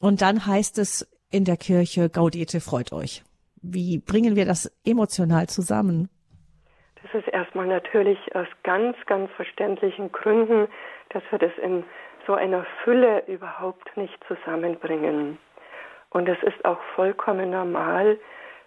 und 0.00 0.20
dann 0.20 0.46
heißt 0.46 0.78
es 0.78 1.08
in 1.30 1.44
der 1.44 1.56
Kirche 1.56 2.10
Gaudete 2.10 2.60
freut 2.60 2.92
euch. 2.92 3.22
Wie 3.62 3.98
bringen 3.98 4.36
wir 4.36 4.44
das 4.44 4.70
emotional 4.84 5.48
zusammen? 5.48 6.08
Das 7.02 7.22
ist 7.22 7.32
erstmal 7.32 7.66
natürlich 7.66 8.18
aus 8.34 8.46
ganz, 8.62 8.96
ganz 9.06 9.30
verständlichen 9.32 10.12
Gründen, 10.12 10.68
dass 11.10 11.22
wir 11.30 11.38
das 11.38 11.52
in 11.62 11.84
so 12.26 12.34
einer 12.34 12.66
Fülle 12.82 13.24
überhaupt 13.26 13.96
nicht 13.96 14.18
zusammenbringen. 14.26 15.38
Und 16.10 16.28
es 16.28 16.42
ist 16.42 16.64
auch 16.64 16.80
vollkommen 16.94 17.50
normal, 17.50 18.18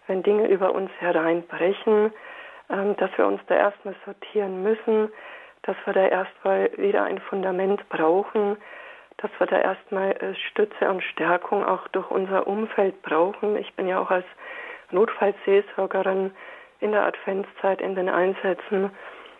wenn 0.08 0.24
Dinge 0.24 0.48
über 0.48 0.74
uns 0.74 0.92
hereinbrechen, 1.00 2.12
ähm, 2.70 2.96
dass 2.98 3.10
wir 3.18 3.26
uns 3.26 3.42
da 3.48 3.56
erstmal 3.56 3.96
sortieren 4.06 4.64
müssen, 4.64 5.10
dass 5.68 5.76
wir 5.86 5.94
da 5.94 6.08
erstmal 6.08 6.72
wieder 6.78 7.04
ein 7.04 7.20
Fundament 7.20 7.88
brauchen, 7.90 8.58
dass 9.18 9.30
wir 9.38 9.48
da 9.48 9.60
erstmal 9.60 10.12
äh, 10.12 10.34
Stütze 10.50 10.90
und 10.90 11.04
Stärkung 11.04 11.64
auch 11.66 11.88
durch 11.90 12.10
unser 12.10 12.48
Umfeld 12.48 13.02
brauchen. 13.02 13.58
Ich 13.58 13.74
bin 13.76 13.88
ja 13.88 14.00
auch 14.00 14.10
als 14.10 14.26
Notfallseelsorgerin 14.92 16.32
in 16.80 16.92
der 16.92 17.06
Adventszeit 17.06 17.82
in 17.82 17.96
den 17.96 18.10
Einsätzen. 18.10 18.92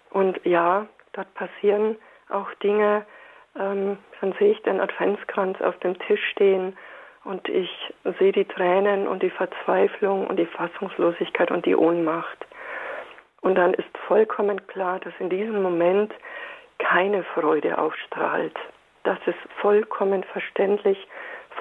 Und 0.10 0.40
ja, 0.44 0.88
dort 1.14 1.34
passieren 1.34 1.96
auch 2.30 2.54
Dinge. 2.56 3.06
Ähm, 3.58 3.98
dann 4.20 4.34
sehe 4.34 4.52
ich 4.52 4.62
den 4.64 4.82
Adventskranz 4.82 5.62
auf 5.62 5.78
dem 5.80 5.98
Tisch 6.00 6.24
stehen 6.32 6.78
und 7.24 7.48
ich 7.48 7.70
sehe 8.20 8.32
die 8.32 8.46
Tränen 8.46 9.08
und 9.08 9.24
die 9.24 9.30
Verzweiflung 9.30 10.28
und 10.28 10.38
die 10.38 10.46
Fassungslosigkeit 10.46 11.52
und 11.52 11.66
die 11.66 11.76
Ohnmacht. 11.76 12.46
Und 13.42 13.56
dann 13.56 13.74
ist 13.74 13.98
vollkommen 14.08 14.66
klar, 14.68 15.00
dass 15.00 15.14
in 15.20 15.30
diesem 15.30 15.62
Moment 15.62 16.14
keine 16.80 17.24
Freude 17.24 17.78
aufstrahlt. 17.78 18.56
Das 19.04 19.18
ist 19.26 19.38
vollkommen 19.62 20.24
verständlich, 20.24 21.08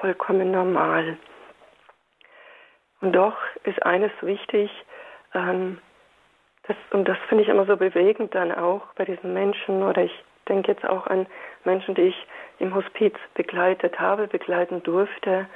vollkommen 0.01 0.51
normal. 0.51 1.17
Und 3.01 3.13
doch 3.15 3.37
ist 3.63 3.81
eines 3.83 4.11
wichtig, 4.21 4.71
ähm, 5.33 5.79
das, 6.63 6.75
und 6.91 7.07
das 7.07 7.17
finde 7.29 7.43
ich 7.43 7.49
immer 7.49 7.65
so 7.65 7.77
bewegend 7.77 8.35
dann 8.35 8.51
auch 8.51 8.81
bei 8.95 9.05
diesen 9.05 9.33
Menschen, 9.33 9.83
oder 9.83 10.03
ich 10.03 10.23
denke 10.49 10.71
jetzt 10.71 10.85
auch 10.85 11.07
an 11.07 11.27
Menschen, 11.63 11.95
die 11.95 12.09
ich 12.09 12.27
im 12.59 12.75
Hospiz 12.75 13.13
begleitet 13.35 13.99
habe, 13.99 14.27
begleiten 14.27 14.83
durfte, 14.83 15.47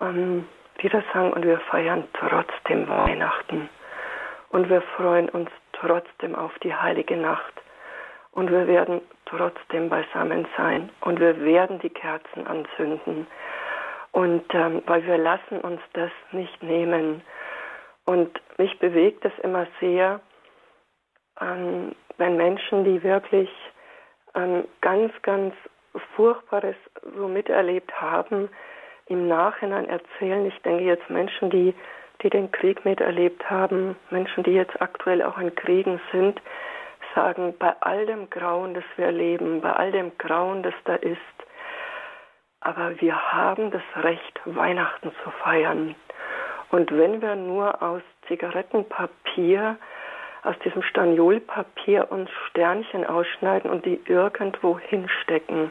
ähm, 0.00 0.46
die 0.82 0.88
das 0.88 1.04
sagen, 1.12 1.32
und 1.32 1.44
wir 1.44 1.58
feiern 1.60 2.06
trotzdem 2.12 2.88
Weihnachten. 2.88 3.68
Und 4.50 4.68
wir 4.68 4.82
freuen 4.82 5.28
uns 5.28 5.50
trotzdem 5.72 6.34
auf 6.34 6.56
die 6.58 6.74
heilige 6.74 7.16
Nacht. 7.16 7.54
Und 8.32 8.50
wir 8.50 8.66
werden 8.66 9.00
trotzdem 9.26 9.88
beisammen 9.88 10.46
sein. 10.56 10.90
Und 11.00 11.18
wir 11.20 11.40
werden 11.42 11.78
die 11.80 11.90
Kerzen 11.90 12.46
anzünden. 12.46 13.26
Und 14.12 14.44
ähm, 14.54 14.82
weil 14.86 15.04
wir 15.06 15.18
lassen 15.18 15.60
uns 15.60 15.80
das 15.92 16.10
nicht 16.32 16.62
nehmen. 16.62 17.22
Und 18.04 18.40
mich 18.58 18.78
bewegt 18.78 19.24
es 19.24 19.32
immer 19.42 19.66
sehr, 19.80 20.20
ähm, 21.40 21.94
wenn 22.18 22.36
Menschen, 22.36 22.84
die 22.84 23.02
wirklich 23.02 23.50
ähm, 24.34 24.64
ganz, 24.80 25.12
ganz 25.22 25.54
Furchtbares 26.14 26.76
so 27.16 27.28
miterlebt 27.28 28.00
haben, 28.00 28.48
im 29.06 29.26
Nachhinein 29.26 29.88
erzählen. 29.88 30.46
Ich 30.46 30.58
denke 30.62 30.84
jetzt 30.84 31.08
Menschen, 31.10 31.50
die, 31.50 31.74
die 32.22 32.30
den 32.30 32.50
Krieg 32.52 32.84
miterlebt 32.84 33.48
haben, 33.50 33.96
Menschen, 34.10 34.44
die 34.44 34.52
jetzt 34.52 34.80
aktuell 34.80 35.22
auch 35.22 35.38
in 35.38 35.54
Kriegen 35.54 36.00
sind, 36.12 36.40
sagen, 37.14 37.54
bei 37.58 37.72
all 37.80 38.06
dem 38.06 38.30
Grauen, 38.30 38.74
das 38.74 38.84
wir 38.96 39.06
erleben, 39.06 39.60
bei 39.60 39.72
all 39.72 39.92
dem 39.92 40.12
Grauen, 40.18 40.62
das 40.62 40.74
da 40.84 40.94
ist, 40.94 41.18
aber 42.60 43.00
wir 43.00 43.32
haben 43.32 43.70
das 43.70 43.82
Recht, 44.04 44.40
Weihnachten 44.44 45.12
zu 45.24 45.30
feiern. 45.42 45.94
Und 46.70 46.96
wenn 46.96 47.20
wir 47.20 47.34
nur 47.34 47.82
aus 47.82 48.02
Zigarettenpapier, 48.28 49.76
aus 50.42 50.58
diesem 50.60 50.82
Staniolpapier 50.82 52.10
uns 52.10 52.30
Sternchen 52.48 53.04
ausschneiden 53.06 53.70
und 53.70 53.84
die 53.84 54.00
irgendwo 54.06 54.78
hinstecken, 54.78 55.70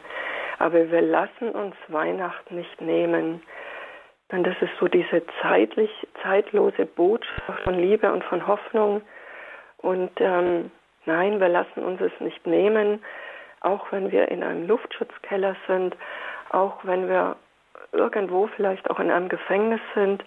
aber 0.58 0.92
wir 0.92 1.02
lassen 1.02 1.52
uns 1.52 1.76
Weihnachten 1.88 2.56
nicht 2.56 2.82
nehmen, 2.82 3.42
denn 4.32 4.44
das 4.44 4.56
ist 4.62 4.72
so 4.80 4.88
diese 4.88 5.24
zeitlich, 5.42 5.90
zeitlose 6.22 6.86
Botschaft 6.86 7.62
von 7.64 7.76
Liebe 7.76 8.12
und 8.12 8.24
von 8.26 8.46
Hoffnung. 8.46 9.02
Und 9.78 10.12
ähm, 10.20 10.72
nein, 11.06 11.40
wir 11.40 11.50
lassen 11.50 11.84
uns 11.84 12.00
es 12.02 12.12
nicht 12.20 12.46
nehmen, 12.46 13.04
auch 13.62 13.92
wenn 13.92 14.12
wir 14.12 14.30
in 14.30 14.44
einem 14.44 14.68
Luftschutzkeller 14.68 15.56
sind, 15.68 15.96
auch 16.52 16.84
wenn 16.84 17.10
wir 17.10 17.38
irgendwo 17.92 18.48
vielleicht 18.56 18.90
auch 18.90 19.00
in 19.00 19.10
einem 19.10 19.30
Gefängnis 19.30 19.82
sind. 19.96 20.24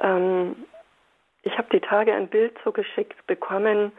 Ähm, 0.00 0.66
ich 1.42 1.56
habe 1.56 1.68
die 1.72 1.80
Tage 1.80 2.12
ein 2.12 2.28
Bild 2.28 2.58
zugeschickt 2.62 3.26
bekommen 3.26 3.92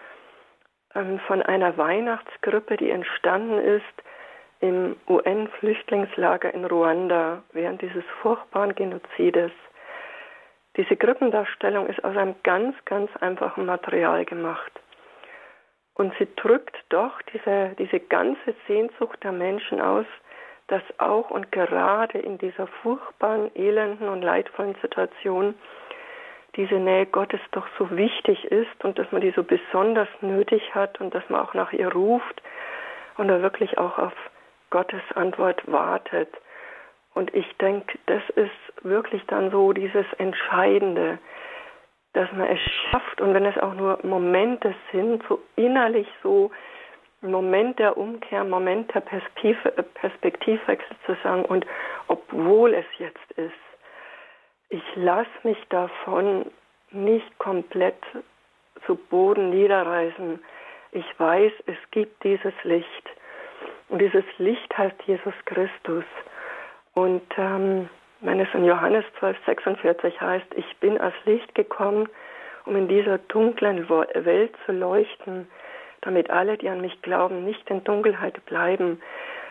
ähm, 0.94 1.20
von 1.28 1.42
einer 1.42 1.78
Weihnachtsgruppe, 1.78 2.78
die 2.78 2.90
entstanden 2.90 3.60
ist 3.60 3.84
im 4.62 4.96
UN-Flüchtlingslager 5.08 6.54
in 6.54 6.66
Ruanda 6.66 7.44
während 7.52 7.82
dieses 7.82 8.04
furchtbaren 8.22 8.76
Genozides. 8.76 9.52
Diese 10.78 10.96
Gruppendarstellung 10.96 11.88
ist 11.88 12.04
aus 12.04 12.16
einem 12.16 12.36
ganz, 12.44 12.76
ganz 12.86 13.10
einfachen 13.20 13.66
Material 13.66 14.24
gemacht. 14.24 14.72
Und 15.96 16.14
sie 16.18 16.28
drückt 16.36 16.78
doch 16.90 17.22
diese, 17.34 17.76
diese 17.78 18.00
ganze 18.00 18.56
Sehnsucht 18.68 19.22
der 19.24 19.34
Menschen 19.34 19.82
aus, 19.82 20.06
dass 20.68 20.82
auch 21.00 21.30
und 21.32 21.52
gerade 21.52 22.18
in 22.20 22.38
dieser 22.38 22.68
furchtbaren, 22.68 23.54
elenden 23.56 24.08
und 24.08 24.22
leidvollen 24.22 24.76
Situation 24.82 25.56
diese 26.56 26.76
Nähe 26.76 27.06
Gottes 27.06 27.42
doch 27.52 27.68
so 27.78 27.90
wichtig 27.92 28.46
ist 28.46 28.84
und 28.84 28.98
dass 28.98 29.12
man 29.12 29.22
die 29.22 29.32
so 29.32 29.44
besonders 29.44 30.08
nötig 30.22 30.74
hat 30.74 31.00
und 31.02 31.14
dass 31.14 31.28
man 31.30 31.42
auch 31.42 31.54
nach 31.54 31.74
ihr 31.74 31.92
ruft 31.92 32.42
und 33.18 33.28
da 33.28 33.42
wirklich 33.42 33.78
auch 33.78 33.98
auf 33.98 34.14
Gottes 34.72 35.04
Antwort 35.14 35.62
wartet. 35.72 36.30
Und 37.14 37.34
ich 37.36 37.46
denke, 37.58 38.00
das 38.08 38.24
ist 38.36 38.84
wirklich 38.84 39.24
dann 39.28 39.52
so 39.52 39.74
dieses 39.74 40.06
Entscheidende, 40.18 41.20
dass 42.14 42.32
man 42.32 42.48
es 42.48 42.60
schafft 42.60 43.22
und 43.22 43.34
wenn 43.34 43.46
es 43.46 43.58
auch 43.58 43.74
nur 43.74 44.00
Momente 44.04 44.74
sind, 44.92 45.24
so 45.30 45.40
innerlich 45.56 46.08
so 46.24 46.52
Moment 47.22 47.78
der 47.80 47.98
Umkehr, 47.98 48.44
Moment 48.44 48.94
der 48.94 49.02
Perspektivwechsel 49.02 50.96
zu 51.06 51.16
sagen 51.24 51.46
und 51.46 51.66
obwohl 52.08 52.74
es 52.74 52.86
jetzt 52.98 53.32
ist, 53.36 53.54
ich 54.70 54.84
lasse 54.96 55.30
mich 55.44 55.58
davon 55.70 56.52
nicht 56.92 57.38
komplett 57.38 58.02
zu 58.86 58.96
Boden 58.96 59.52
niederreißen. 59.52 60.42
Ich 60.92 61.20
weiß, 61.20 61.52
es 61.68 61.78
gibt 61.92 62.24
dieses 62.24 62.54
Licht 62.64 63.10
und 63.92 64.00
dieses 64.00 64.24
Licht 64.38 64.78
heißt 64.78 64.96
Jesus 65.06 65.34
Christus. 65.46 66.06
Und 66.94 67.22
ähm, 67.38 67.90
wenn 68.22 68.40
es 68.40 68.48
in 68.54 68.64
Johannes 68.64 69.04
12, 69.20 69.38
46 69.46 70.22
heißt, 70.22 70.48
ich 70.56 70.78
bin 70.78 70.98
als 70.98 71.14
Licht 71.26 71.54
gekommen, 71.56 72.08
um 72.66 72.76
in 72.78 72.88
dieser 72.88 73.18
dunklen 73.18 73.90
Welt 73.90 74.54
zu 74.66 74.72
leuchten, 74.72 75.48
damit 76.02 76.30
alle, 76.30 76.58
die 76.58 76.70
an 76.70 76.80
mich 76.80 77.02
glauben, 77.02 77.44
nicht 77.44 77.70
in 77.70 77.84
Dunkelheit 77.84 78.44
bleiben, 78.46 79.02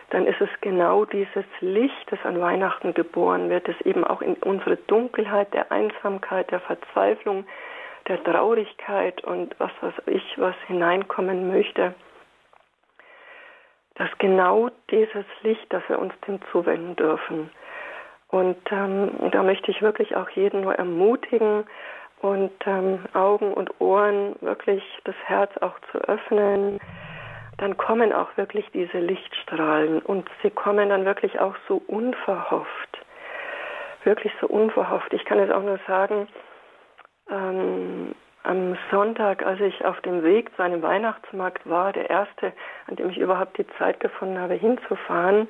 dann 0.09 0.25
ist 0.25 0.41
es 0.41 0.49
genau 0.61 1.05
dieses 1.05 1.45
Licht, 1.59 2.11
das 2.11 2.19
an 2.23 2.41
Weihnachten 2.41 2.95
geboren 2.95 3.49
wird, 3.49 3.67
das 3.67 3.79
eben 3.81 4.03
auch 4.03 4.23
in 4.23 4.33
unsere 4.35 4.75
Dunkelheit 4.75 5.53
der 5.53 5.71
Einsamkeit, 5.71 6.49
der 6.49 6.61
Verzweiflung, 6.61 7.45
der 8.07 8.21
Traurigkeit 8.23 9.23
und 9.23 9.55
was 9.59 9.71
weiß 9.81 9.93
ich, 10.07 10.33
was 10.37 10.55
hineinkommen 10.67 11.47
möchte, 11.47 11.93
dass 14.01 14.09
genau 14.17 14.69
dieses 14.89 15.25
Licht, 15.43 15.71
dass 15.71 15.83
wir 15.87 15.99
uns 15.99 16.13
dem 16.27 16.39
zuwenden 16.51 16.95
dürfen. 16.95 17.51
Und 18.29 18.57
ähm, 18.71 19.11
da 19.31 19.43
möchte 19.43 19.69
ich 19.69 19.81
wirklich 19.81 20.15
auch 20.15 20.29
jeden 20.29 20.61
nur 20.61 20.73
ermutigen, 20.73 21.65
und 22.21 22.51
ähm, 22.65 22.99
Augen 23.13 23.53
und 23.53 23.81
Ohren 23.81 24.35
wirklich 24.41 24.83
das 25.05 25.15
Herz 25.25 25.51
auch 25.61 25.75
zu 25.91 25.97
öffnen, 25.99 26.79
dann 27.57 27.77
kommen 27.77 28.13
auch 28.13 28.37
wirklich 28.37 28.65
diese 28.73 28.99
Lichtstrahlen 28.99 30.01
und 30.01 30.29
sie 30.41 30.51
kommen 30.51 30.89
dann 30.89 31.05
wirklich 31.05 31.39
auch 31.39 31.55
so 31.67 31.81
unverhofft, 31.87 32.99
wirklich 34.03 34.31
so 34.39 34.47
unverhofft. 34.47 35.13
Ich 35.13 35.25
kann 35.25 35.39
es 35.39 35.51
auch 35.51 35.63
nur 35.63 35.79
sagen, 35.87 36.27
ähm, 37.29 38.13
am 38.43 38.77
Sonntag, 38.89 39.45
als 39.45 39.59
ich 39.59 39.85
auf 39.85 39.99
dem 40.01 40.23
Weg 40.23 40.55
zu 40.55 40.63
einem 40.63 40.81
Weihnachtsmarkt 40.81 41.69
war, 41.69 41.93
der 41.93 42.09
erste, 42.09 42.53
an 42.87 42.95
dem 42.95 43.09
ich 43.09 43.17
überhaupt 43.17 43.57
die 43.57 43.67
Zeit 43.77 43.99
gefunden 43.99 44.39
habe, 44.39 44.55
hinzufahren, 44.55 45.47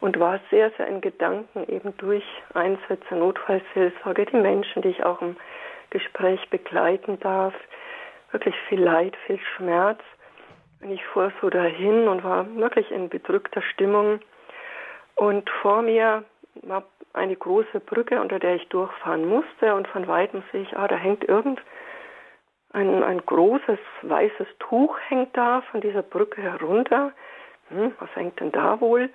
und 0.00 0.20
war 0.20 0.38
sehr, 0.50 0.70
sehr 0.76 0.86
in 0.86 1.00
Gedanken 1.00 1.64
eben 1.66 1.96
durch 1.96 2.24
Einsätze, 2.52 3.14
Notfallseelsorge, 3.14 4.26
die 4.26 4.36
Menschen, 4.36 4.82
die 4.82 4.88
ich 4.88 5.02
auch 5.02 5.22
im 5.22 5.36
Gespräch 5.88 6.46
begleiten 6.50 7.18
darf. 7.20 7.54
Wirklich 8.30 8.54
viel 8.68 8.82
Leid, 8.82 9.16
viel 9.26 9.38
Schmerz. 9.56 10.00
Und 10.82 10.90
ich 10.90 11.02
fuhr 11.06 11.32
so 11.40 11.48
dahin 11.48 12.06
und 12.06 12.22
war 12.22 12.44
wirklich 12.56 12.90
in 12.90 13.08
bedrückter 13.08 13.62
Stimmung. 13.62 14.20
Und 15.14 15.48
vor 15.62 15.80
mir 15.80 16.24
war 16.62 16.84
eine 17.14 17.36
große 17.36 17.80
Brücke, 17.80 18.20
unter 18.20 18.38
der 18.38 18.56
ich 18.56 18.68
durchfahren 18.68 19.26
musste. 19.26 19.74
Und 19.74 19.88
von 19.88 20.06
weitem 20.06 20.42
sehe 20.52 20.62
ich, 20.62 20.76
ah, 20.76 20.86
da 20.86 20.96
hängt 20.96 21.24
irgend 21.24 21.62
Ein, 22.74 23.04
ein 23.04 23.24
großes 23.24 23.78
weißes 24.02 24.48
Tuch 24.58 24.98
hängt 25.08 25.36
da 25.36 25.62
von 25.70 25.80
dieser 25.80 26.02
Brücke 26.02 26.42
herunter. 26.42 27.12
Hm, 27.68 27.94
was 28.00 28.10
hängt 28.16 28.40
denn 28.40 28.50
da 28.50 28.80
wohl? 28.80 29.10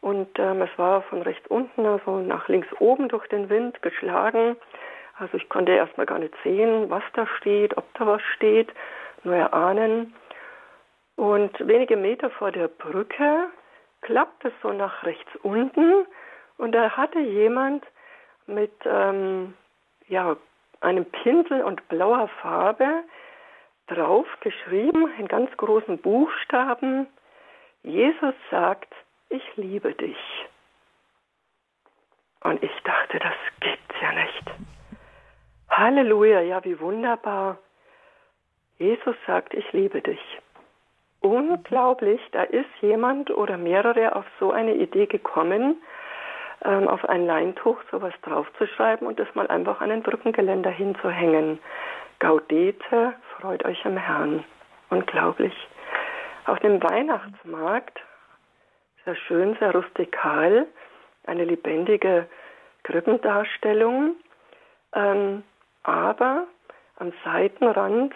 Und 0.00 0.28
ähm, 0.38 0.62
es 0.62 0.70
war 0.76 1.02
von 1.02 1.22
rechts 1.22 1.44
unten, 1.48 1.84
also 1.84 2.20
nach 2.20 2.46
links 2.46 2.68
oben 2.78 3.08
durch 3.08 3.26
den 3.26 3.48
Wind 3.50 3.82
geschlagen. 3.82 4.54
Also 5.18 5.36
ich 5.36 5.48
konnte 5.48 5.72
erstmal 5.72 6.06
gar 6.06 6.20
nicht 6.20 6.34
sehen, 6.44 6.88
was 6.88 7.02
da 7.14 7.26
steht, 7.38 7.76
ob 7.76 7.92
da 7.94 8.06
was 8.06 8.22
steht, 8.36 8.72
nur 9.24 9.34
erahnen. 9.34 10.14
Und 11.16 11.50
wenige 11.66 11.96
Meter 11.96 12.30
vor 12.30 12.52
der 12.52 12.68
Brücke 12.68 13.48
klappt 14.02 14.44
es 14.44 14.52
so 14.62 14.72
nach 14.72 15.02
rechts 15.02 15.34
unten 15.42 16.06
und 16.58 16.70
da 16.70 16.90
hatte 16.90 17.18
jemand 17.18 17.84
mit 18.46 18.72
ähm, 18.84 19.54
ja, 20.06 20.36
einem 20.80 21.04
Pinsel 21.04 21.62
und 21.62 21.88
blauer 21.88 22.28
Farbe 22.40 23.04
drauf 23.88 24.26
geschrieben, 24.40 25.10
in 25.18 25.28
ganz 25.28 25.50
großen 25.56 25.98
Buchstaben, 25.98 27.06
Jesus 27.82 28.34
sagt, 28.50 28.92
ich 29.30 29.42
liebe 29.56 29.94
dich. 29.94 30.18
Und 32.44 32.62
ich 32.62 32.82
dachte, 32.84 33.18
das 33.18 33.34
gibt's 33.60 33.94
ja 34.00 34.12
nicht. 34.12 34.44
Halleluja, 35.70 36.40
ja, 36.40 36.64
wie 36.64 36.78
wunderbar. 36.80 37.58
Jesus 38.78 39.16
sagt, 39.26 39.54
ich 39.54 39.72
liebe 39.72 40.00
dich. 40.00 40.20
Unglaublich, 41.20 42.20
da 42.30 42.44
ist 42.44 42.70
jemand 42.80 43.30
oder 43.30 43.56
mehrere 43.56 44.14
auf 44.14 44.24
so 44.38 44.52
eine 44.52 44.74
Idee 44.74 45.06
gekommen, 45.06 45.82
ähm, 46.64 46.88
auf 46.88 47.04
ein 47.08 47.26
Leintuch 47.26 47.78
sowas 47.90 48.14
draufzuschreiben 48.22 49.06
und 49.06 49.18
das 49.18 49.32
mal 49.34 49.46
einfach 49.48 49.80
an 49.80 49.90
den 49.90 50.02
Brückengeländer 50.02 50.70
hinzuhängen. 50.70 51.58
Gaudete, 52.18 53.14
freut 53.38 53.64
euch 53.64 53.84
im 53.84 53.96
Herrn. 53.96 54.44
Unglaublich. 54.90 55.54
Auf 56.46 56.58
dem 56.60 56.82
Weihnachtsmarkt, 56.82 58.00
sehr 59.04 59.14
schön, 59.14 59.56
sehr 59.60 59.72
rustikal, 59.72 60.66
eine 61.26 61.44
lebendige 61.44 62.26
Krippendarstellung, 62.84 64.16
ähm, 64.94 65.44
aber 65.82 66.46
am 66.96 67.12
Seitenrand 67.24 68.14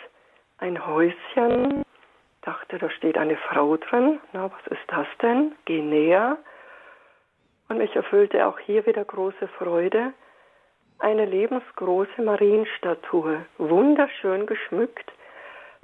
ein 0.58 0.86
Häuschen, 0.86 1.84
dachte, 2.42 2.78
da 2.78 2.90
steht 2.90 3.18
eine 3.18 3.36
Frau 3.36 3.76
drin. 3.76 4.20
Na, 4.32 4.50
was 4.50 4.66
ist 4.66 4.86
das 4.88 5.06
denn? 5.20 5.52
Geh 5.64 5.80
näher. 5.80 6.38
Und 7.72 7.78
mich 7.78 7.96
erfüllte 7.96 8.46
auch 8.46 8.58
hier 8.58 8.84
wieder 8.84 9.02
große 9.02 9.48
Freude. 9.56 10.12
Eine 10.98 11.24
lebensgroße 11.24 12.20
Marienstatue, 12.20 13.46
wunderschön 13.56 14.44
geschmückt, 14.44 15.10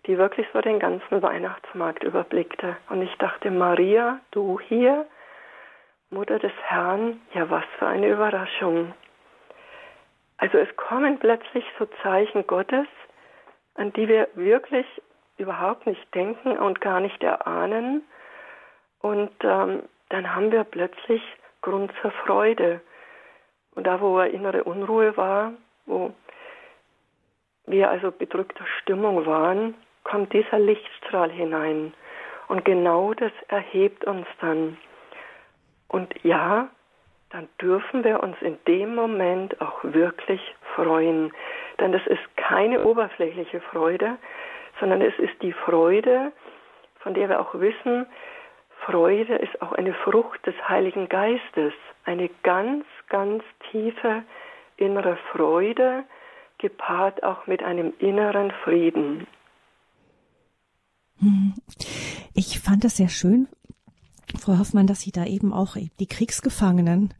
die 0.05 0.19
wirklich 0.19 0.47
so 0.53 0.61
den 0.61 0.81
ganzen 0.81 1.23
Weihnachtsmarkt 1.23 2.05
überblickte. 2.05 2.77
Und 2.91 3.01
ich 3.01 3.17
dachte, 3.17 3.51
Maria, 3.51 4.21
du 4.33 4.61
hier, 4.61 5.07
Mutter 6.11 6.39
des 6.39 6.53
Herrn, 6.65 7.23
ja 7.33 7.49
was 7.49 7.65
für 7.79 7.87
eine 7.87 8.11
Überraschung. 8.11 8.93
Also 10.37 10.59
es 10.59 10.77
kommen 10.77 11.19
plötzlich 11.19 11.65
so 11.79 11.87
Zeichen 12.03 12.47
Gottes, 12.47 12.87
an 13.77 13.95
die 13.95 14.09
wir 14.09 14.29
wirklich 14.35 14.85
überhaupt 15.39 15.87
nicht 15.87 16.15
denken 16.15 16.59
und 16.59 16.83
gar 16.83 17.01
nicht 17.01 17.23
erahnen. 17.23 18.03
Und 19.01 19.33
ähm, 19.43 19.85
dann 20.11 20.35
haben 20.35 20.53
wir 20.53 20.65
plötzlich 20.65 21.23
Grund 21.63 21.93
zur 22.03 22.11
Freude. 22.11 22.81
Und 23.75 23.87
da, 23.87 24.01
wo 24.01 24.19
innere 24.21 24.65
Unruhe 24.65 25.17
war, 25.17 25.53
wo 25.87 26.13
wir 27.67 27.91
also 27.91 28.11
bedrückter 28.11 28.65
Stimmung 28.81 29.27
waren, 29.27 29.75
kommt 30.05 30.33
dieser 30.33 30.59
Lichtstrahl 30.59 31.31
hinein. 31.31 31.93
Und 32.49 32.65
genau 32.65 33.13
das 33.15 33.33
erhebt 33.49 34.05
uns 34.05 34.27
dann. 34.41 34.79
Und 35.89 36.13
ja, 36.25 36.69
dann 37.31 37.49
dürfen 37.61 38.05
wir 38.05 38.23
uns 38.23 38.37
in 38.41 38.59
dem 38.67 38.95
Moment 38.95 39.61
auch 39.61 39.79
wirklich 39.83 40.41
freuen. 40.75 41.33
Denn 41.79 41.93
das 41.93 42.07
ist 42.07 42.37
keine 42.37 42.85
oberflächliche 42.85 43.61
Freude, 43.61 44.17
sondern 44.81 45.03
es 45.03 45.17
ist 45.19 45.41
die 45.43 45.53
Freude, 45.53 46.33
von 47.01 47.15
der 47.15 47.29
wir 47.29 47.41
auch 47.41 47.55
wissen, 47.55 48.07
Freude 48.91 49.35
ist 49.35 49.61
auch 49.61 49.73
eine 49.73 49.93
Frucht 49.93 50.47
des 50.47 50.55
Heiligen 50.67 51.09
Geistes, 51.09 51.75
eine 52.05 52.31
ganz, 52.43 52.85
ganz 53.11 53.43
tiefe 53.71 54.23
innere 54.79 55.19
Freude, 55.33 56.05
gepaart 56.57 57.23
auch 57.23 57.47
mit 57.47 57.63
einem 57.63 57.93
inneren 57.99 58.51
Frieden. 58.65 59.27
Hm. 61.19 61.55
Ich 62.33 62.61
fand 62.61 62.85
das 62.85 62.97
sehr 62.97 63.09
schön, 63.09 63.49
Frau 64.39 64.59
Hoffmann, 64.59 64.87
dass 64.87 65.01
Sie 65.03 65.13
da 65.13 65.27
eben 65.27 65.53
auch 65.53 65.77
die 66.01 66.07
Kriegsgefangenen 66.07 67.13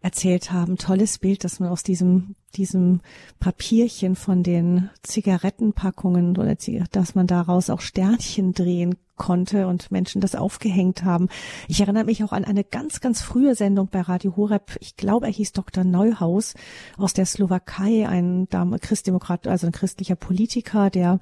erzählt 0.00 0.52
haben. 0.52 0.78
Tolles 0.78 1.18
Bild, 1.18 1.44
dass 1.44 1.60
man 1.60 1.68
aus 1.68 1.82
diesem, 1.82 2.34
diesem 2.56 3.00
Papierchen 3.40 4.16
von 4.16 4.42
den 4.42 4.90
Zigarettenpackungen 5.02 6.38
oder 6.38 6.56
dass 6.92 7.14
man 7.14 7.26
daraus 7.26 7.68
auch 7.68 7.80
Sternchen 7.80 8.52
drehen 8.52 8.96
konnte 9.16 9.66
und 9.66 9.90
Menschen 9.90 10.20
das 10.20 10.34
aufgehängt 10.34 11.04
haben. 11.04 11.28
Ich 11.68 11.80
erinnere 11.80 12.04
mich 12.04 12.24
auch 12.24 12.32
an 12.32 12.44
eine 12.44 12.64
ganz, 12.64 13.00
ganz 13.00 13.22
frühe 13.22 13.54
Sendung 13.54 13.88
bei 13.88 14.00
Radio 14.00 14.36
Horeb. 14.36 14.76
Ich 14.80 14.96
glaube, 14.96 15.26
er 15.26 15.32
hieß 15.32 15.52
Dr. 15.52 15.84
Neuhaus 15.84 16.54
aus 16.96 17.12
der 17.12 17.26
Slowakei, 17.26 18.08
ein 18.08 18.48
Christdemokrat, 18.80 19.46
also 19.46 19.66
ein 19.66 19.72
christlicher 19.72 20.16
Politiker, 20.16 20.90
der 20.90 21.20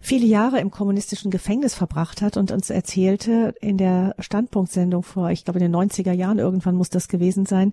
viele 0.00 0.26
Jahre 0.26 0.60
im 0.60 0.70
kommunistischen 0.70 1.30
Gefängnis 1.30 1.74
verbracht 1.74 2.22
hat 2.22 2.36
und 2.36 2.50
uns 2.50 2.70
erzählte 2.70 3.54
in 3.60 3.76
der 3.78 4.14
Standpunktsendung 4.18 5.02
vor, 5.02 5.30
ich 5.30 5.44
glaube 5.44 5.60
in 5.60 5.70
den 5.70 5.76
90er 5.76 6.12
Jahren, 6.12 6.38
irgendwann 6.38 6.76
muss 6.76 6.90
das 6.90 7.08
gewesen 7.08 7.46
sein, 7.46 7.72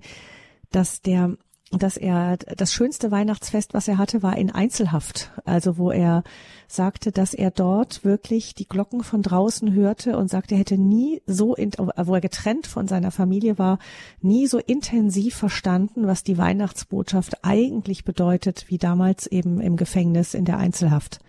dass 0.71 1.01
der 1.01 1.37
dass 1.71 1.97
er 1.97 2.37
das 2.37 2.73
schönste 2.73 3.09
Weihnachtsfest, 3.11 3.73
was 3.73 3.87
er 3.87 3.97
hatte, 3.97 4.21
war 4.21 4.37
in 4.37 4.51
Einzelhaft. 4.51 5.31
Also 5.45 5.77
wo 5.77 5.91
er 5.91 6.23
sagte, 6.67 7.11
dass 7.11 7.33
er 7.33 7.51
dort 7.51 8.05
wirklich 8.05 8.53
die 8.53 8.67
Glocken 8.67 9.03
von 9.03 9.21
draußen 9.21 9.73
hörte 9.73 10.17
und 10.17 10.29
sagte, 10.29 10.55
er 10.55 10.59
hätte 10.59 10.77
nie 10.77 11.21
so, 11.25 11.55
in, 11.55 11.71
wo 11.77 12.13
er 12.13 12.21
getrennt 12.21 12.67
von 12.67 12.87
seiner 12.87 13.11
Familie 13.11 13.57
war, 13.57 13.79
nie 14.21 14.47
so 14.47 14.59
intensiv 14.59 15.35
verstanden, 15.35 16.07
was 16.07 16.23
die 16.23 16.37
Weihnachtsbotschaft 16.37 17.43
eigentlich 17.43 18.05
bedeutet, 18.05 18.65
wie 18.67 18.77
damals 18.77 19.25
eben 19.27 19.59
im 19.59 19.75
Gefängnis 19.75 20.33
in 20.33 20.45
der 20.45 20.57
Einzelhaft. 20.57 21.19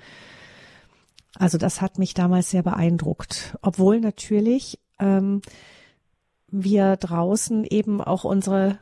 Also 1.38 1.58
das 1.58 1.80
hat 1.80 1.98
mich 1.98 2.14
damals 2.14 2.50
sehr 2.50 2.62
beeindruckt, 2.62 3.56
obwohl 3.62 4.00
natürlich 4.00 4.78
ähm, 4.98 5.42
wir 6.48 6.96
draußen 6.96 7.64
eben 7.64 8.00
auch 8.00 8.24
unsere 8.24 8.78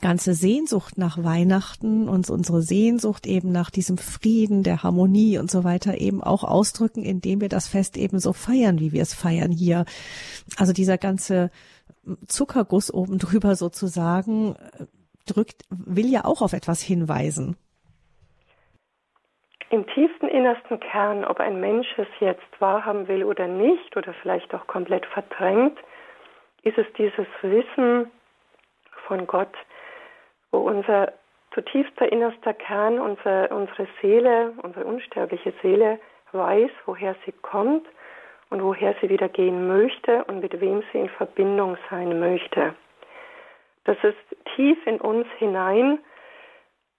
ganze 0.00 0.34
Sehnsucht 0.34 0.98
nach 0.98 1.22
Weihnachten 1.22 2.08
und 2.08 2.30
unsere 2.30 2.62
Sehnsucht 2.62 3.26
eben 3.26 3.52
nach 3.52 3.70
diesem 3.70 3.98
Frieden, 3.98 4.62
der 4.62 4.82
Harmonie 4.82 5.38
und 5.38 5.50
so 5.50 5.62
weiter 5.62 5.98
eben 5.98 6.22
auch 6.22 6.42
ausdrücken, 6.42 7.04
indem 7.04 7.40
wir 7.40 7.48
das 7.48 7.68
Fest 7.68 7.96
eben 7.96 8.18
so 8.18 8.32
feiern, 8.32 8.80
wie 8.80 8.92
wir 8.92 9.02
es 9.02 9.14
feiern 9.14 9.52
hier. 9.52 9.84
Also 10.56 10.72
dieser 10.72 10.98
ganze 10.98 11.50
Zuckerguss 12.26 12.92
oben 12.92 13.18
drüber 13.18 13.54
sozusagen 13.54 14.56
drückt, 15.26 15.62
will 15.70 16.06
ja 16.06 16.24
auch 16.24 16.42
auf 16.42 16.52
etwas 16.52 16.82
hinweisen. 16.82 17.56
Im 19.70 19.86
tiefsten 19.88 20.28
innersten 20.28 20.78
Kern, 20.78 21.24
ob 21.24 21.40
ein 21.40 21.60
Mensch 21.60 21.86
es 21.96 22.06
jetzt 22.20 22.60
wahrhaben 22.60 23.08
will 23.08 23.24
oder 23.24 23.48
nicht 23.48 23.96
oder 23.96 24.14
vielleicht 24.22 24.54
auch 24.54 24.66
komplett 24.66 25.04
verdrängt, 25.06 25.76
ist 26.62 26.78
es 26.78 26.86
dieses 26.96 27.26
Wissen 27.42 28.10
von 29.06 29.26
Gott, 29.26 29.52
wo 30.54 30.58
unser 30.58 31.12
zutiefster 31.52 32.10
innerster 32.10 32.54
Kern, 32.54 33.00
unsere, 33.00 33.48
unsere 33.48 33.88
Seele, 34.00 34.52
unsere 34.62 34.84
unsterbliche 34.84 35.52
Seele 35.62 35.98
weiß, 36.30 36.70
woher 36.86 37.16
sie 37.24 37.32
kommt 37.32 37.84
und 38.50 38.62
woher 38.62 38.94
sie 39.00 39.08
wieder 39.08 39.28
gehen 39.28 39.66
möchte 39.66 40.24
und 40.24 40.40
mit 40.40 40.60
wem 40.60 40.84
sie 40.92 40.98
in 40.98 41.08
Verbindung 41.08 41.76
sein 41.90 42.20
möchte. 42.20 42.74
Das 43.84 43.96
ist 44.04 44.54
tief 44.54 44.78
in 44.86 45.00
uns 45.00 45.26
hinein 45.38 45.98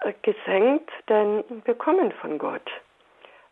äh, 0.01 0.11
gesenkt, 0.21 0.91
denn 1.07 1.43
wir 1.63 1.75
kommen 1.75 2.11
von 2.11 2.37
Gott. 2.37 2.69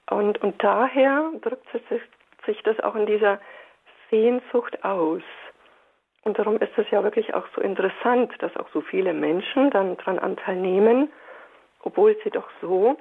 Und, 0.09 0.43
und 0.43 0.61
daher 0.61 1.31
drückt 1.41 1.65
sich, 1.71 2.01
sich 2.45 2.61
das 2.63 2.77
auch 2.81 2.95
in 2.95 3.05
dieser 3.05 3.39
Sehnsucht 4.09 4.83
aus. 4.83 5.23
Und 6.23 6.39
darum 6.39 6.57
ist 6.57 6.77
es 6.77 6.89
ja 6.89 7.03
wirklich 7.03 7.33
auch 7.33 7.45
so 7.55 7.61
interessant, 7.61 8.31
dass 8.39 8.55
auch 8.57 8.69
so 8.73 8.81
viele 8.81 9.13
Menschen 9.13 9.69
dann 9.71 9.97
daran 9.97 10.19
Anteil 10.19 10.55
nehmen, 10.55 11.11
obwohl 11.81 12.15
sie 12.23 12.29
doch 12.29 12.49
so 12.61 12.97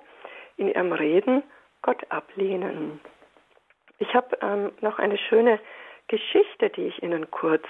in 0.57 0.69
ihrem 0.69 0.93
Reden 0.93 1.43
Gott 1.83 2.05
ablehnen. 2.11 3.01
Ich 3.99 4.15
habe 4.15 4.37
ähm, 4.43 4.73
noch 4.81 4.99
eine 4.99 5.19
schöne 5.19 5.61
Geschichte, 6.09 6.71
die 6.71 6.89
ich 6.89 7.03
Ihnen 7.03 7.31
kurz 7.31 7.65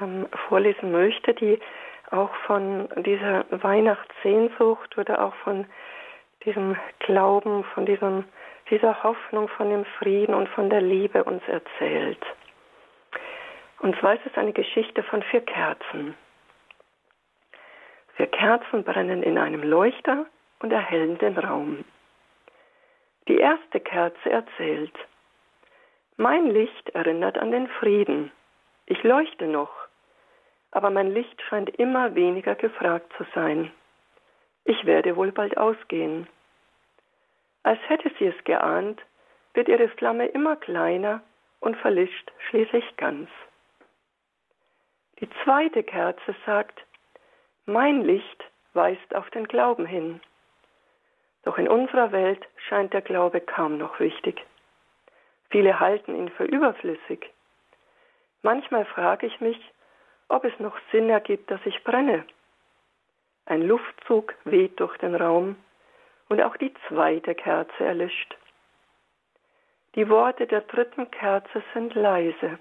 ähm, 0.00 0.26
vorlesen 0.48 0.92
möchte, 0.92 1.34
die 1.34 1.58
auch 2.10 2.34
von 2.46 2.88
dieser 2.96 3.46
Weihnachtssehnsucht 3.50 4.96
oder 4.98 5.24
auch 5.24 5.34
von 5.36 5.66
diesem 6.44 6.76
Glauben, 7.00 7.64
von 7.74 7.86
diesem, 7.86 8.24
dieser 8.70 9.02
Hoffnung, 9.02 9.48
von 9.48 9.70
dem 9.70 9.84
Frieden 9.98 10.34
und 10.34 10.48
von 10.50 10.68
der 10.68 10.82
Liebe 10.82 11.24
uns 11.24 11.42
erzählt. 11.48 12.22
Und 13.84 13.94
zwar 14.00 14.14
ist 14.14 14.24
es 14.24 14.34
eine 14.38 14.54
Geschichte 14.54 15.02
von 15.02 15.22
vier 15.24 15.42
Kerzen. 15.42 16.14
Vier 18.16 18.28
Kerzen 18.28 18.82
brennen 18.82 19.22
in 19.22 19.36
einem 19.36 19.62
Leuchter 19.62 20.24
und 20.60 20.72
erhellen 20.72 21.18
den 21.18 21.36
Raum. 21.36 21.84
Die 23.28 23.36
erste 23.36 23.80
Kerze 23.80 24.30
erzählt, 24.30 24.94
mein 26.16 26.46
Licht 26.46 26.88
erinnert 26.94 27.36
an 27.36 27.50
den 27.50 27.68
Frieden. 27.68 28.32
Ich 28.86 29.02
leuchte 29.02 29.48
noch, 29.48 29.74
aber 30.70 30.88
mein 30.88 31.10
Licht 31.12 31.42
scheint 31.42 31.68
immer 31.78 32.14
weniger 32.14 32.54
gefragt 32.54 33.12
zu 33.18 33.26
sein. 33.34 33.70
Ich 34.64 34.86
werde 34.86 35.14
wohl 35.14 35.30
bald 35.30 35.58
ausgehen. 35.58 36.26
Als 37.64 37.80
hätte 37.86 38.10
sie 38.18 38.28
es 38.28 38.44
geahnt, 38.44 39.02
wird 39.52 39.68
ihre 39.68 39.90
Flamme 39.90 40.28
immer 40.28 40.56
kleiner 40.56 41.20
und 41.60 41.76
verlischt 41.76 42.32
schließlich 42.48 42.96
ganz. 42.96 43.28
Die 45.20 45.28
zweite 45.44 45.82
Kerze 45.82 46.34
sagt, 46.44 46.84
mein 47.66 48.02
Licht 48.02 48.44
weist 48.72 49.14
auf 49.14 49.28
den 49.30 49.46
Glauben 49.46 49.86
hin. 49.86 50.20
Doch 51.44 51.58
in 51.58 51.68
unserer 51.68 52.12
Welt 52.12 52.44
scheint 52.68 52.92
der 52.92 53.02
Glaube 53.02 53.40
kaum 53.40 53.78
noch 53.78 54.00
wichtig. 54.00 54.44
Viele 55.50 55.78
halten 55.78 56.16
ihn 56.16 56.30
für 56.30 56.44
überflüssig. 56.44 57.30
Manchmal 58.42 58.84
frage 58.84 59.26
ich 59.26 59.40
mich, 59.40 59.58
ob 60.28 60.44
es 60.44 60.58
noch 60.58 60.76
Sinn 60.90 61.08
ergibt, 61.10 61.50
dass 61.50 61.64
ich 61.64 61.84
brenne. 61.84 62.24
Ein 63.46 63.62
Luftzug 63.62 64.34
weht 64.44 64.80
durch 64.80 64.96
den 64.98 65.14
Raum 65.14 65.56
und 66.28 66.42
auch 66.42 66.56
die 66.56 66.72
zweite 66.88 67.34
Kerze 67.34 67.84
erlischt. 67.84 68.36
Die 69.94 70.08
Worte 70.08 70.46
der 70.46 70.62
dritten 70.62 71.10
Kerze 71.10 71.62
sind 71.72 71.94
leise. 71.94 72.58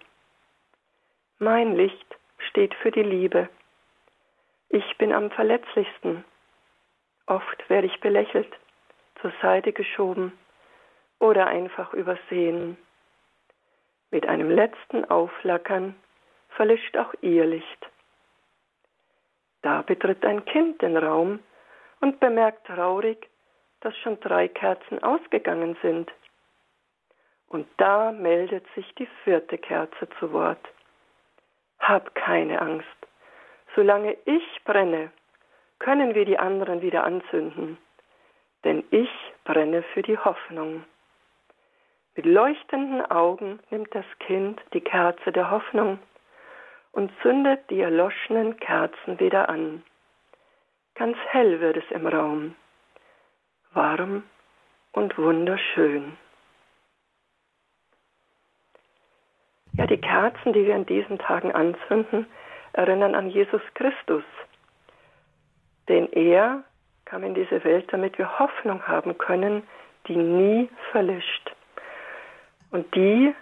Mein 1.39 1.75
Licht 1.75 2.15
steht 2.53 2.75
für 2.75 2.91
die 2.91 3.01
Liebe. 3.01 3.49
Ich 4.69 4.97
bin 4.99 5.11
am 5.11 5.31
verletzlichsten. 5.31 6.23
Oft 7.25 7.67
werde 7.67 7.87
ich 7.87 7.99
belächelt, 7.99 8.53
zur 9.21 9.33
Seite 9.41 9.73
geschoben 9.73 10.37
oder 11.17 11.47
einfach 11.47 11.93
übersehen. 11.93 12.77
Mit 14.11 14.27
einem 14.27 14.51
letzten 14.51 15.03
Aufflackern 15.05 15.95
verlischt 16.49 16.95
auch 16.95 17.15
ihr 17.21 17.45
Licht. 17.45 17.89
Da 19.63 19.81
betritt 19.81 20.23
ein 20.23 20.45
Kind 20.45 20.79
den 20.83 20.95
Raum 20.95 21.39
und 22.01 22.19
bemerkt 22.19 22.67
traurig, 22.67 23.31
dass 23.79 23.97
schon 23.97 24.19
drei 24.19 24.47
Kerzen 24.47 25.01
ausgegangen 25.01 25.75
sind. 25.81 26.11
Und 27.47 27.67
da 27.77 28.11
meldet 28.11 28.65
sich 28.75 28.93
die 28.93 29.07
vierte 29.23 29.57
Kerze 29.57 30.07
zu 30.19 30.31
Wort. 30.33 30.63
Hab 31.83 32.15
keine 32.15 32.61
Angst. 32.61 32.87
Solange 33.75 34.15
ich 34.23 34.63
brenne, 34.63 35.11
können 35.79 36.15
wir 36.15 36.23
die 36.23 36.39
anderen 36.39 36.81
wieder 36.81 37.03
anzünden. 37.03 37.77
Denn 38.63 38.85
ich 38.89 39.09
brenne 39.43 39.83
für 39.93 40.01
die 40.01 40.17
Hoffnung. 40.17 40.85
Mit 42.15 42.25
leuchtenden 42.25 43.05
Augen 43.11 43.59
nimmt 43.69 43.93
das 43.93 44.05
Kind 44.19 44.61
die 44.71 44.79
Kerze 44.79 45.33
der 45.33 45.51
Hoffnung 45.51 45.99
und 46.93 47.11
zündet 47.21 47.69
die 47.69 47.81
erloschenen 47.81 48.55
Kerzen 48.61 49.19
wieder 49.19 49.49
an. 49.49 49.83
Ganz 50.95 51.17
hell 51.31 51.59
wird 51.59 51.75
es 51.75 51.91
im 51.91 52.07
Raum, 52.07 52.55
warm 53.73 54.23
und 54.93 55.17
wunderschön. 55.17 56.17
Ja, 59.75 59.87
die 59.87 59.97
Kerzen, 59.97 60.53
die 60.53 60.65
wir 60.65 60.75
in 60.75 60.85
diesen 60.85 61.17
Tagen 61.17 61.51
anzünden, 61.51 62.27
erinnern 62.73 63.15
an 63.15 63.29
Jesus 63.29 63.61
Christus. 63.73 64.23
Denn 65.87 66.11
er 66.13 66.63
kam 67.05 67.23
in 67.23 67.33
diese 67.33 67.63
Welt, 67.63 67.91
damit 67.91 68.17
wir 68.17 68.39
Hoffnung 68.39 68.87
haben 68.87 69.17
können, 69.17 69.63
die 70.07 70.15
nie 70.15 70.69
verlischt. 70.91 71.51
Und 72.71 72.93
die 72.95 73.33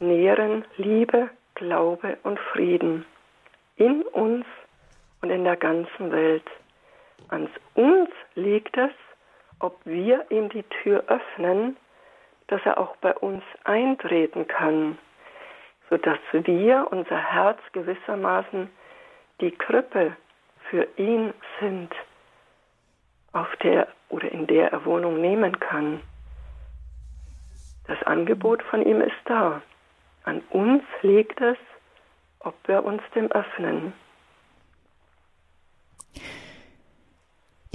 nähren 0.00 0.64
Liebe, 0.76 1.30
Glaube 1.54 2.18
und 2.22 2.38
Frieden 2.38 3.06
in 3.76 4.02
uns 4.02 4.44
und 5.22 5.30
in 5.30 5.44
der 5.44 5.56
ganzen 5.56 6.12
Welt. 6.12 6.44
An 7.28 7.48
uns 7.74 8.10
liegt 8.34 8.76
es, 8.76 8.90
ob 9.60 9.78
wir 9.84 10.26
ihm 10.30 10.48
die 10.50 10.64
Tür 10.82 11.04
öffnen, 11.08 11.76
dass 12.48 12.60
er 12.64 12.78
auch 12.78 12.96
bei 12.96 13.14
uns 13.14 13.42
eintreten 13.64 14.46
kann, 14.46 14.98
sodass 15.94 16.18
wir 16.32 16.88
unser 16.90 17.18
Herz 17.18 17.60
gewissermaßen 17.72 18.68
die 19.40 19.52
Krippe 19.52 20.16
für 20.68 20.88
ihn 20.96 21.32
sind, 21.60 21.90
auf 23.32 23.46
der 23.62 23.86
oder 24.08 24.32
in 24.32 24.48
der 24.48 24.72
er 24.72 24.84
Wohnung 24.86 25.20
nehmen 25.20 25.60
kann. 25.60 26.00
Das 27.86 28.02
Angebot 28.02 28.64
von 28.64 28.84
ihm 28.84 29.00
ist 29.02 29.12
da. 29.26 29.62
An 30.24 30.40
uns 30.50 30.82
liegt 31.02 31.40
es, 31.40 31.58
ob 32.40 32.56
wir 32.66 32.84
uns 32.84 33.02
dem 33.14 33.30
öffnen. 33.30 33.92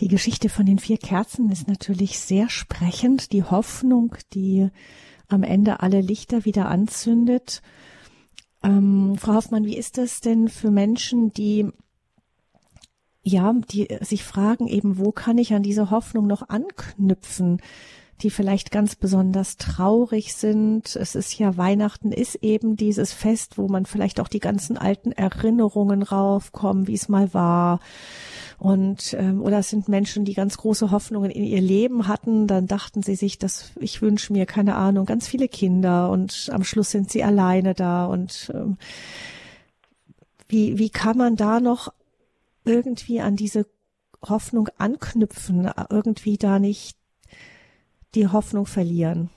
Die 0.02 0.10
Geschichte 0.10 0.50
von 0.50 0.66
den 0.66 0.80
vier 0.80 0.98
Kerzen 0.98 1.52
ist 1.52 1.70
natürlich 1.70 2.20
sehr 2.20 2.50
sprechend. 2.50 3.32
Die 3.32 3.44
Hoffnung, 3.44 4.16
die 4.34 4.70
am 5.30 5.44
Ende 5.44 5.80
alle 5.80 6.02
Lichter 6.02 6.44
wieder 6.44 6.68
anzündet. 6.68 7.62
Ähm, 8.64 9.16
Frau 9.18 9.34
Hoffmann, 9.34 9.66
wie 9.66 9.78
ist 9.78 9.98
das 9.98 10.22
denn 10.22 10.50
für 10.50 10.72
Menschen, 10.72 11.32
die 11.32 11.68
ja, 13.22 13.54
die 13.72 13.88
sich 14.02 14.24
fragen 14.24 14.68
eben, 14.68 14.98
wo 14.98 15.12
kann 15.12 15.38
ich 15.38 15.54
an 15.54 15.62
diese 15.62 15.92
Hoffnung 15.92 16.26
noch 16.26 16.50
anknüpfen? 16.50 17.62
die 18.22 18.30
vielleicht 18.30 18.72
ganz 18.72 18.96
besonders 18.96 19.58
traurig 19.58 20.34
sind. 20.34 20.96
Es 20.96 21.16
ist 21.16 21.38
ja 21.40 21.56
Weihnachten 21.58 22.12
ist 22.12 22.36
eben 22.36 22.76
dieses 22.76 23.14
Fest, 23.14 23.58
wo 23.58 23.68
man 23.68 23.86
vielleicht 23.86 24.20
auch 24.20 24.28
die 24.28 24.40
ganzen 24.40 24.78
alten 24.78 25.12
Erinnerungen 25.12 26.04
raufkommen, 26.04 26.88
wie 26.88 26.96
es 26.96 27.08
mal 27.08 27.34
war. 27.34 27.80
Und 28.60 29.14
ähm, 29.18 29.42
oder 29.42 29.60
es 29.60 29.70
sind 29.70 29.88
Menschen, 29.88 30.26
die 30.26 30.34
ganz 30.34 30.58
große 30.58 30.92
Hoffnungen 30.92 31.32
in 31.32 31.46
ihr 31.46 31.62
Leben 31.62 32.08
hatten. 32.08 32.46
Dann 32.46 32.68
dachten 32.68 33.02
sie 33.02 33.16
sich, 33.16 33.38
dass 33.38 33.72
ich 33.80 34.02
wünsche 34.02 34.34
mir 34.34 34.46
keine 34.46 34.76
Ahnung 34.76 35.06
ganz 35.06 35.28
viele 35.28 35.48
Kinder 35.48 36.10
und 36.10 36.50
am 36.52 36.66
Schluss 36.66 36.92
sind 36.92 37.10
sie 37.10 37.24
alleine 37.24 37.74
da. 37.74 38.06
Und 38.06 38.52
ähm, 38.54 38.78
wie 40.50 40.78
wie 40.78 40.90
kann 40.90 41.18
man 41.18 41.38
da 41.38 41.62
noch 41.62 41.94
irgendwie 42.66 43.22
an 43.22 43.38
diese 43.38 43.66
Hoffnung 44.28 44.68
anknüpfen, 44.78 45.72
irgendwie 45.90 46.38
da 46.38 46.60
nicht 46.60 46.98
die 48.14 48.28
Hoffnung 48.28 48.66
verlieren? 48.66 49.30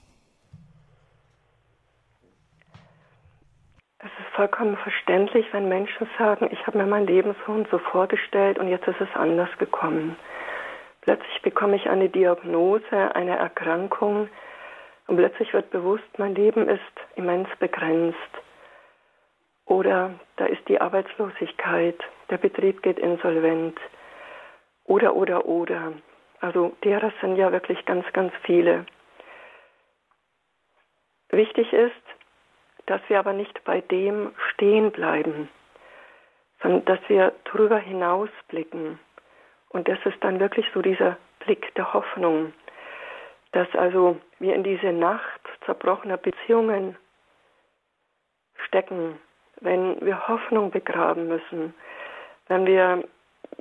Es 3.99 4.11
ist 4.19 4.22
vollkommen 4.33 4.77
verständlich, 4.77 5.45
wenn 5.51 5.67
Menschen 5.69 6.07
sagen, 6.17 6.49
ich 6.51 6.67
habe 6.67 6.77
mir 6.77 6.85
mein 6.85 7.07
Leben 7.07 7.35
so 7.45 7.51
und 7.51 7.69
so 7.69 7.77
vorgestellt 7.77 8.59
und 8.59 8.67
jetzt 8.67 8.87
ist 8.87 9.01
es 9.01 9.15
anders 9.15 9.49
gekommen. 9.57 10.15
Plötzlich 11.01 11.41
bekomme 11.41 11.75
ich 11.75 11.89
eine 11.89 12.09
Diagnose, 12.09 13.15
eine 13.15 13.37
Erkrankung 13.37 14.29
und 15.07 15.17
plötzlich 15.17 15.53
wird 15.53 15.69
bewusst, 15.71 16.07
mein 16.17 16.35
Leben 16.35 16.69
ist 16.69 16.81
immens 17.15 17.49
begrenzt. 17.59 18.17
Oder 19.65 20.11
da 20.37 20.45
ist 20.45 20.67
die 20.67 20.79
Arbeitslosigkeit, 20.79 21.97
der 22.29 22.37
Betrieb 22.37 22.81
geht 22.83 22.99
insolvent. 22.99 23.77
Oder, 24.85 25.15
oder, 25.15 25.45
oder. 25.45 25.93
Also 26.41 26.75
derer 26.83 27.11
sind 27.21 27.37
ja 27.37 27.51
wirklich 27.51 27.85
ganz, 27.85 28.05
ganz 28.13 28.33
viele. 28.43 28.85
Wichtig 31.29 31.71
ist, 31.73 32.02
dass 32.93 33.01
wir 33.09 33.17
aber 33.17 33.33
nicht 33.33 33.63
bei 33.63 33.81
dem 33.81 34.35
stehen 34.51 34.91
bleiben, 34.91 35.49
sondern 36.61 36.85
dass 36.85 36.99
wir 37.07 37.33
darüber 37.45 37.79
hinaus 37.79 38.29
blicken. 38.49 38.99
Und 39.69 39.87
das 39.87 39.97
ist 40.05 40.23
dann 40.23 40.39
wirklich 40.39 40.67
so 40.75 40.83
dieser 40.83 41.17
Blick 41.39 41.73
der 41.73 41.91
Hoffnung, 41.91 42.53
dass 43.51 43.67
also 43.73 44.21
wir 44.37 44.53
in 44.53 44.63
diese 44.63 44.93
Nacht 44.93 45.41
zerbrochener 45.65 46.17
Beziehungen 46.17 46.95
stecken, 48.67 49.17
wenn 49.61 49.99
wir 50.05 50.27
Hoffnung 50.27 50.69
begraben 50.69 51.27
müssen, 51.27 51.73
wenn 52.47 52.67
wir 52.67 53.03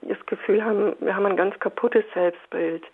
das 0.02 0.26
Gefühl 0.26 0.62
haben, 0.62 0.94
wir 1.00 1.16
haben 1.16 1.24
ein 1.24 1.38
ganz 1.38 1.58
kaputtes 1.58 2.04
Selbstbild, 2.12 2.84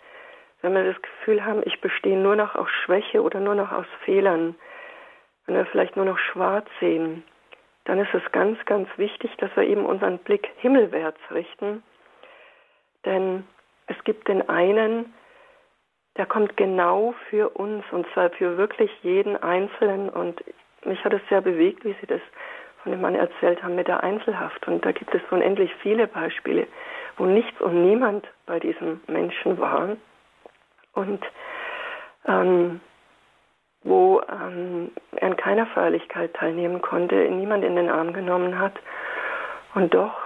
wenn 0.62 0.72
wir 0.72 0.84
das 0.84 1.02
Gefühl 1.02 1.44
haben, 1.44 1.62
ich 1.64 1.80
bestehe 1.80 2.16
nur 2.16 2.36
noch 2.36 2.54
aus 2.54 2.70
Schwäche 2.84 3.24
oder 3.24 3.40
nur 3.40 3.56
noch 3.56 3.72
aus 3.72 3.86
Fehlern, 4.04 4.54
wenn 5.48 5.56
wir 5.56 5.66
vielleicht 5.66 5.96
nur 5.96 6.04
noch 6.04 6.18
schwarz 6.18 6.68
sehen, 6.78 7.24
dann 7.86 7.98
ist 7.98 8.12
es 8.12 8.22
ganz, 8.32 8.62
ganz 8.66 8.86
wichtig, 8.98 9.34
dass 9.38 9.50
wir 9.56 9.64
eben 9.64 9.86
unseren 9.86 10.18
Blick 10.18 10.46
himmelwärts 10.58 11.18
richten. 11.30 11.82
Denn 13.06 13.44
es 13.86 13.96
gibt 14.04 14.28
den 14.28 14.46
einen, 14.50 15.14
der 16.18 16.26
kommt 16.26 16.58
genau 16.58 17.14
für 17.30 17.48
uns 17.48 17.82
und 17.92 18.06
zwar 18.12 18.28
für 18.30 18.58
wirklich 18.58 18.90
jeden 19.02 19.42
Einzelnen. 19.42 20.10
Und 20.10 20.44
mich 20.84 21.02
hat 21.02 21.14
es 21.14 21.22
sehr 21.30 21.40
bewegt, 21.40 21.82
wie 21.82 21.96
Sie 21.98 22.06
das 22.06 22.20
von 22.82 22.92
dem 22.92 23.00
Mann 23.00 23.14
erzählt 23.14 23.62
haben 23.62 23.74
mit 23.74 23.88
der 23.88 24.02
Einzelhaft. 24.02 24.68
Und 24.68 24.84
da 24.84 24.92
gibt 24.92 25.14
es 25.14 25.22
unendlich 25.30 25.74
viele 25.76 26.08
Beispiele, 26.08 26.66
wo 27.16 27.24
nichts 27.24 27.58
und 27.62 27.86
niemand 27.86 28.28
bei 28.44 28.60
diesem 28.60 29.00
Menschen 29.06 29.58
war. 29.58 29.96
Und 30.92 31.24
ähm, 32.26 32.80
wo 33.88 34.20
ähm, 34.30 34.90
er 35.16 35.28
an 35.28 35.36
keiner 35.36 35.66
Feierlichkeit 35.66 36.34
teilnehmen 36.34 36.82
konnte, 36.82 37.14
niemand 37.30 37.64
in 37.64 37.76
den 37.76 37.88
Arm 37.88 38.12
genommen 38.12 38.58
hat. 38.58 38.74
Und 39.74 39.94
doch 39.94 40.16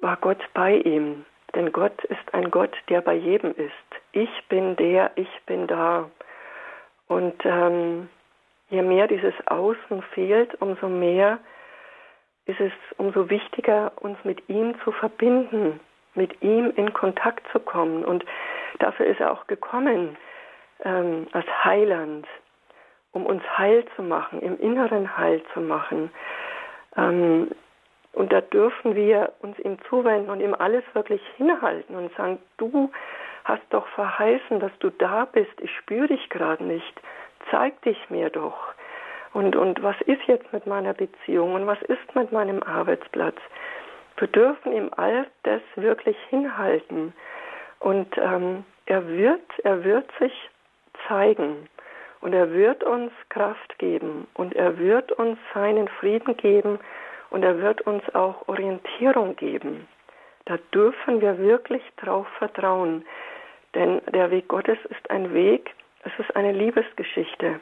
war 0.00 0.16
Gott 0.16 0.42
bei 0.54 0.76
ihm. 0.76 1.24
Denn 1.54 1.72
Gott 1.72 2.04
ist 2.04 2.32
ein 2.32 2.50
Gott, 2.50 2.76
der 2.88 3.00
bei 3.00 3.14
jedem 3.14 3.54
ist. 3.56 3.72
Ich 4.12 4.30
bin 4.48 4.76
der, 4.76 5.10
ich 5.16 5.28
bin 5.46 5.66
da. 5.66 6.08
Und 7.08 7.34
ähm, 7.44 8.08
je 8.68 8.82
mehr 8.82 9.08
dieses 9.08 9.34
Außen 9.46 10.02
fehlt, 10.14 10.60
umso 10.62 10.88
mehr 10.88 11.38
ist 12.46 12.60
es 12.60 12.72
umso 12.96 13.28
wichtiger, 13.28 13.92
uns 14.00 14.16
mit 14.24 14.48
ihm 14.48 14.74
zu 14.84 14.92
verbinden, 14.92 15.80
mit 16.14 16.40
ihm 16.42 16.72
in 16.76 16.92
Kontakt 16.92 17.46
zu 17.52 17.60
kommen. 17.60 18.04
Und 18.04 18.24
dafür 18.78 19.06
ist 19.06 19.20
er 19.20 19.32
auch 19.32 19.46
gekommen 19.46 20.16
ähm, 20.84 21.26
als 21.32 21.46
Heiland, 21.64 22.26
um 23.12 23.26
uns 23.26 23.42
heil 23.58 23.84
zu 23.96 24.02
machen, 24.02 24.40
im 24.40 24.58
Inneren 24.58 25.16
heil 25.16 25.42
zu 25.52 25.60
machen. 25.60 26.10
Ähm, 26.96 27.50
und 28.12 28.32
da 28.32 28.40
dürfen 28.40 28.94
wir 28.94 29.32
uns 29.40 29.58
ihm 29.60 29.78
zuwenden 29.88 30.30
und 30.30 30.40
ihm 30.40 30.54
alles 30.54 30.84
wirklich 30.94 31.22
hinhalten 31.36 31.94
und 31.94 32.14
sagen, 32.16 32.38
du 32.56 32.90
hast 33.44 33.62
doch 33.70 33.86
verheißen, 33.88 34.60
dass 34.60 34.72
du 34.80 34.90
da 34.90 35.24
bist, 35.24 35.52
ich 35.60 35.74
spüre 35.76 36.08
dich 36.08 36.28
gerade 36.28 36.64
nicht, 36.64 37.00
zeig 37.50 37.80
dich 37.82 38.10
mir 38.10 38.30
doch. 38.30 38.74
Und, 39.32 39.54
und 39.54 39.82
was 39.82 40.00
ist 40.02 40.22
jetzt 40.26 40.52
mit 40.52 40.66
meiner 40.66 40.92
Beziehung 40.92 41.54
und 41.54 41.66
was 41.66 41.80
ist 41.82 42.14
mit 42.14 42.32
meinem 42.32 42.62
Arbeitsplatz? 42.62 43.36
Wir 44.16 44.28
dürfen 44.28 44.72
ihm 44.72 44.90
all 44.96 45.26
das 45.44 45.62
wirklich 45.76 46.16
hinhalten. 46.28 47.14
Und 47.78 48.08
ähm, 48.18 48.64
er 48.86 49.06
wird, 49.08 49.40
er 49.62 49.84
wird 49.84 50.10
sich 50.18 50.32
zeigen 51.08 51.68
und 52.20 52.32
er 52.32 52.52
wird 52.52 52.84
uns 52.84 53.12
Kraft 53.28 53.78
geben 53.78 54.26
und 54.34 54.54
er 54.54 54.78
wird 54.78 55.12
uns 55.12 55.38
seinen 55.54 55.88
Frieden 55.88 56.36
geben 56.36 56.78
und 57.30 57.42
er 57.42 57.58
wird 57.60 57.82
uns 57.82 58.02
auch 58.14 58.46
Orientierung 58.48 59.36
geben. 59.36 59.88
Da 60.46 60.58
dürfen 60.74 61.20
wir 61.20 61.38
wirklich 61.38 61.82
drauf 61.96 62.26
vertrauen, 62.38 63.04
denn 63.74 64.00
der 64.12 64.30
Weg 64.30 64.48
Gottes 64.48 64.78
ist 64.88 65.10
ein 65.10 65.32
Weg, 65.32 65.74
es 66.02 66.12
ist 66.18 66.34
eine 66.34 66.52
Liebesgeschichte. 66.52 67.60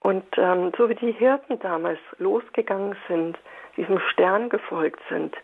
Und 0.00 0.24
ähm, 0.36 0.72
so 0.76 0.88
wie 0.88 0.94
die 0.94 1.12
Hirten 1.12 1.58
damals 1.60 1.98
losgegangen 2.18 2.96
sind, 3.08 3.38
diesem 3.76 3.98
Stern 4.10 4.48
gefolgt 4.48 5.00
sind, 5.08 5.36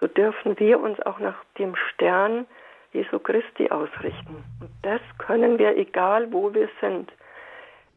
so 0.00 0.06
dürfen 0.06 0.58
wir 0.58 0.80
uns 0.80 1.00
auch 1.02 1.18
nach 1.18 1.36
dem 1.58 1.74
Stern 1.76 2.46
Jesu 2.94 3.18
Christi 3.18 3.70
ausrichten. 3.70 4.44
Und 4.60 4.70
das 4.82 5.00
können 5.18 5.58
wir, 5.58 5.76
egal 5.76 6.32
wo 6.32 6.54
wir 6.54 6.68
sind. 6.80 7.12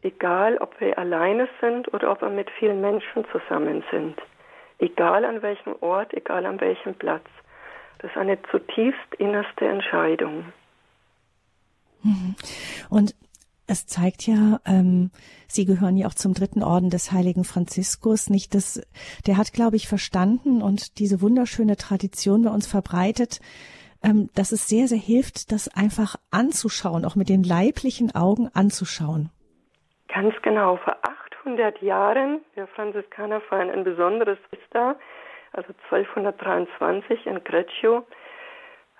Egal, 0.01 0.57
ob 0.57 0.79
wir 0.81 0.97
alleine 0.97 1.47
sind 1.61 1.93
oder 1.93 2.11
ob 2.11 2.21
wir 2.21 2.29
mit 2.29 2.49
vielen 2.59 2.81
Menschen 2.81 3.25
zusammen 3.31 3.83
sind. 3.91 4.19
Egal 4.79 5.23
an 5.23 5.41
welchem 5.41 5.75
Ort, 5.81 6.13
egal 6.13 6.45
an 6.45 6.59
welchem 6.59 6.95
Platz. 6.95 7.25
Das 7.99 8.11
ist 8.11 8.17
eine 8.17 8.41
zutiefst 8.51 9.15
innerste 9.17 9.67
Entscheidung. 9.67 10.45
Mhm. 12.03 12.35
Und 12.89 13.15
es 13.67 13.85
zeigt 13.85 14.25
ja, 14.25 14.59
ähm, 14.65 15.11
Sie 15.47 15.65
gehören 15.65 15.97
ja 15.97 16.07
auch 16.07 16.13
zum 16.13 16.33
dritten 16.33 16.63
Orden 16.63 16.89
des 16.89 17.11
heiligen 17.11 17.43
Franziskus. 17.43 18.29
Nicht 18.29 18.55
das, 18.55 18.81
der 19.25 19.37
hat, 19.37 19.53
glaube 19.53 19.75
ich, 19.75 19.87
verstanden 19.87 20.61
und 20.61 20.99
diese 20.99 21.21
wunderschöne 21.21 21.75
Tradition 21.75 22.43
bei 22.43 22.49
uns 22.49 22.67
verbreitet, 22.67 23.39
ähm, 24.03 24.29
dass 24.35 24.51
es 24.51 24.67
sehr, 24.67 24.87
sehr 24.87 24.97
hilft, 24.97 25.51
das 25.51 25.69
einfach 25.75 26.15
anzuschauen, 26.31 27.05
auch 27.05 27.15
mit 27.15 27.29
den 27.29 27.43
leiblichen 27.43 28.13
Augen 28.15 28.49
anzuschauen. 28.53 29.29
Ganz 30.07 30.35
genau. 30.41 30.77
Vor 30.77 30.97
800 31.41 31.81
Jahren, 31.81 32.41
wir 32.55 32.67
Franziskaner 32.67 33.41
feiern 33.41 33.69
ein 33.69 33.83
besonderes 33.83 34.37
Fest 34.49 34.67
da, 34.71 34.95
also 35.53 35.73
1223 35.91 37.25
in 37.25 37.43
Greccio, 37.43 38.05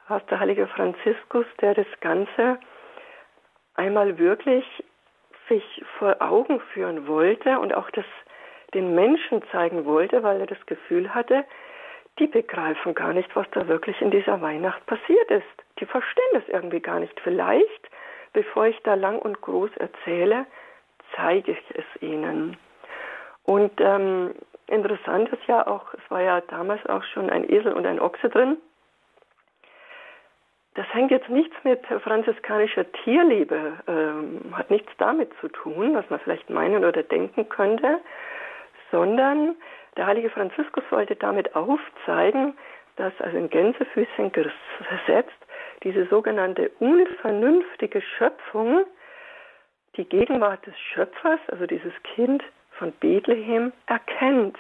war 0.08 0.22
der 0.22 0.40
heilige 0.40 0.68
Franziskus, 0.68 1.46
der 1.62 1.74
das 1.74 1.88
Ganze 2.00 2.60
einmal 3.76 4.18
wirklich 4.18 4.66
sich 5.50 5.84
vor 5.98 6.22
Augen 6.22 6.60
führen 6.74 7.08
wollte 7.08 7.60
und 7.60 7.74
auch 7.74 7.90
das 7.92 8.06
den 8.74 8.96
Menschen 8.96 9.42
zeigen 9.52 9.86
wollte, 9.86 10.24
weil 10.24 10.42
er 10.42 10.48
das 10.48 10.66
Gefühl 10.66 11.14
hatte, 11.14 11.46
die 12.20 12.28
begreifen 12.28 12.96
gar 12.96 13.14
nicht, 13.14 13.36
was 13.36 13.50
da 13.52 13.68
wirklich 13.68 14.02
in 14.02 14.12
dieser 14.12 14.42
Weihnacht 14.42 14.86
passiert 14.86 15.30
ist. 15.32 15.46
Die 15.80 15.86
verstehen 15.86 16.34
das 16.34 16.48
irgendwie 16.48 16.80
gar 16.80 17.00
nicht. 17.00 17.20
Vielleicht, 17.22 17.90
bevor 18.34 18.66
ich 18.68 18.80
da 18.84 18.96
lang 18.96 19.20
und 19.20 19.42
groß 19.42 19.72
erzähle, 19.78 20.46
zeige 21.16 21.52
ich 21.52 21.64
es 21.76 22.02
ihnen. 22.02 22.58
Und 23.44 23.72
ähm, 23.80 24.36
interessant 24.68 25.30
ist 25.30 25.46
ja 25.48 25.66
auch, 25.68 25.94
es 25.94 26.12
war 26.12 26.22
ja 26.22 26.42
damals 26.42 26.86
auch 26.88 27.04
schon 27.04 27.30
ein 27.30 27.50
Esel 27.50 27.74
und 27.74 27.86
ein 27.86 28.00
Ochse 28.00 28.30
drin. 28.30 28.58
Das 30.76 30.86
hängt 30.94 31.10
jetzt 31.10 31.30
nichts 31.30 31.56
mit 31.64 31.84
franziskanischer 32.04 32.92
Tierliebe, 33.04 33.74
ähm, 33.88 34.42
hat 34.56 34.70
nichts 34.70 34.92
damit 35.00 35.32
zu 35.42 35.48
tun, 35.48 35.96
was 35.96 36.08
man 36.10 36.20
vielleicht 36.20 36.50
meinen 36.52 36.86
oder 36.86 37.02
denken 37.02 37.50
könnte, 37.50 38.00
sondern 38.92 39.56
der 39.98 40.06
heilige 40.06 40.30
Franziskus 40.30 40.84
wollte 40.90 41.16
damit 41.16 41.56
aufzeigen, 41.56 42.58
dass 42.96 43.14
also 43.20 43.38
in 43.38 43.50
Gänsefüßchen 43.50 44.32
gesetzt 44.32 45.38
diese 45.84 46.06
sogenannte 46.08 46.72
unvernünftige 46.80 48.02
Schöpfung 48.02 48.86
die 49.96 50.06
Gegenwart 50.06 50.66
des 50.66 50.78
Schöpfers, 50.80 51.40
also 51.52 51.66
dieses 51.66 51.94
Kind 52.04 52.44
von 52.72 52.92
Bethlehem, 52.94 53.74
erkennt. 53.88 54.58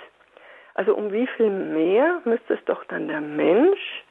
Also 0.73 0.95
um 0.95 1.11
wie 1.11 1.27
viel 1.27 1.49
mehr 1.49 2.21
müsste 2.25 2.55
es 2.55 2.65
doch 2.65 2.83
dann 2.85 3.07
der 3.07 3.21
Mensch 3.21 4.03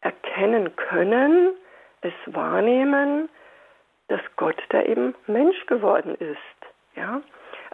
erkennen 0.00 0.74
können, 0.76 1.54
es 2.02 2.12
wahrnehmen, 2.26 3.28
dass 4.08 4.20
Gott 4.36 4.60
da 4.68 4.82
eben 4.82 5.14
Mensch 5.26 5.66
geworden 5.66 6.14
ist. 6.16 6.38
Ja? 6.94 7.20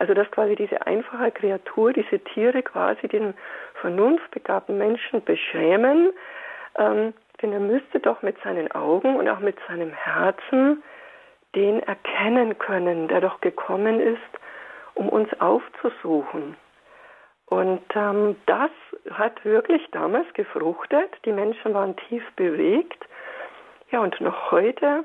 Also 0.02 0.14
dass 0.14 0.28
quasi 0.32 0.56
diese 0.56 0.84
einfache 0.84 1.30
Kreatur, 1.30 1.92
diese 1.92 2.18
Tiere 2.18 2.60
quasi 2.64 3.06
den 3.06 3.34
vernunftbegabten 3.80 4.76
Menschen 4.76 5.22
beschämen, 5.22 6.12
ähm, 6.76 7.14
denn 7.40 7.52
er 7.52 7.60
müsste 7.60 8.00
doch 8.00 8.20
mit 8.20 8.36
seinen 8.42 8.68
Augen 8.72 9.14
und 9.14 9.28
auch 9.28 9.38
mit 9.38 9.56
seinem 9.68 9.92
Herzen 9.92 10.82
den 11.54 11.78
erkennen 11.84 12.58
können, 12.58 13.06
der 13.06 13.20
doch 13.20 13.40
gekommen 13.40 14.00
ist, 14.00 14.18
um 14.94 15.08
uns 15.08 15.28
aufzusuchen. 15.40 16.56
Und 17.46 17.84
ähm, 17.94 18.34
das 18.46 18.72
hat 19.12 19.44
wirklich 19.44 19.88
damals 19.92 20.26
gefruchtet. 20.34 21.12
Die 21.24 21.32
Menschen 21.32 21.74
waren 21.74 21.94
tief 22.08 22.24
bewegt. 22.34 23.06
Ja, 23.92 24.00
und 24.00 24.20
noch 24.20 24.50
heute, 24.50 25.04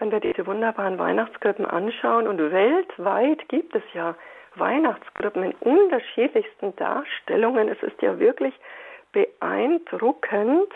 wenn 0.00 0.10
wir 0.10 0.20
diese 0.20 0.46
wunderbaren 0.46 0.98
Weihnachtskrippen 0.98 1.66
anschauen, 1.66 2.26
und 2.26 2.38
weltweit 2.38 3.48
gibt 3.48 3.74
es 3.76 3.82
ja 3.94 4.16
Weihnachtskrippen 4.56 5.44
in 5.44 5.52
unterschiedlichsten 5.60 6.74
Darstellungen. 6.76 7.68
Es 7.68 7.80
ist 7.82 8.00
ja 8.02 8.18
wirklich 8.18 8.54
beeindruckend. 9.12 10.72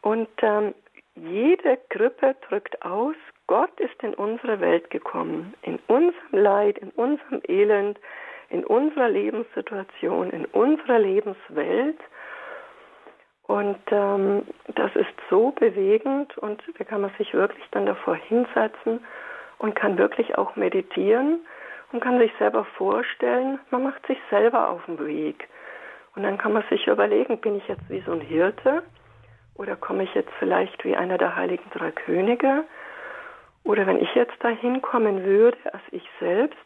Und 0.00 0.28
ähm, 0.42 0.74
jede 1.16 1.78
Krippe 1.90 2.36
drückt 2.48 2.82
aus, 2.82 3.16
Gott 3.48 3.78
ist 3.80 4.02
in 4.02 4.14
unsere 4.14 4.60
Welt 4.60 4.90
gekommen, 4.90 5.54
in 5.62 5.78
unserem 5.88 6.14
Leid, 6.32 6.78
in 6.78 6.90
unserem 6.90 7.42
Elend, 7.48 7.98
in 8.50 8.64
unserer 8.64 9.08
Lebenssituation, 9.08 10.30
in 10.30 10.44
unserer 10.46 10.98
Lebenswelt. 10.98 11.98
Und 13.46 13.78
ähm, 13.92 14.42
das 14.74 14.94
ist 14.96 15.14
so 15.30 15.52
bewegend 15.52 16.36
und 16.38 16.62
da 16.78 16.84
kann 16.84 17.00
man 17.00 17.12
sich 17.16 17.32
wirklich 17.32 17.64
dann 17.70 17.86
davor 17.86 18.16
hinsetzen 18.16 19.04
und 19.58 19.76
kann 19.76 19.98
wirklich 19.98 20.36
auch 20.36 20.56
meditieren 20.56 21.40
und 21.92 22.00
kann 22.00 22.18
sich 22.18 22.32
selber 22.38 22.64
vorstellen, 22.64 23.60
man 23.70 23.84
macht 23.84 24.04
sich 24.06 24.18
selber 24.30 24.68
auf 24.70 24.84
den 24.86 24.98
Weg. 25.06 25.48
Und 26.16 26.24
dann 26.24 26.38
kann 26.38 26.54
man 26.54 26.64
sich 26.70 26.88
überlegen, 26.88 27.38
bin 27.38 27.56
ich 27.56 27.68
jetzt 27.68 27.88
wie 27.88 28.00
so 28.00 28.12
ein 28.12 28.20
Hirte 28.20 28.82
oder 29.54 29.76
komme 29.76 30.02
ich 30.02 30.14
jetzt 30.14 30.32
vielleicht 30.38 30.84
wie 30.84 30.96
einer 30.96 31.18
der 31.18 31.36
heiligen 31.36 31.70
drei 31.70 31.92
Könige? 31.92 32.64
Oder 33.62 33.86
wenn 33.86 34.00
ich 34.00 34.12
jetzt 34.14 34.42
dahin 34.42 34.82
kommen 34.82 35.24
würde 35.24 35.58
als 35.72 35.82
ich 35.92 36.08
selbst, 36.18 36.56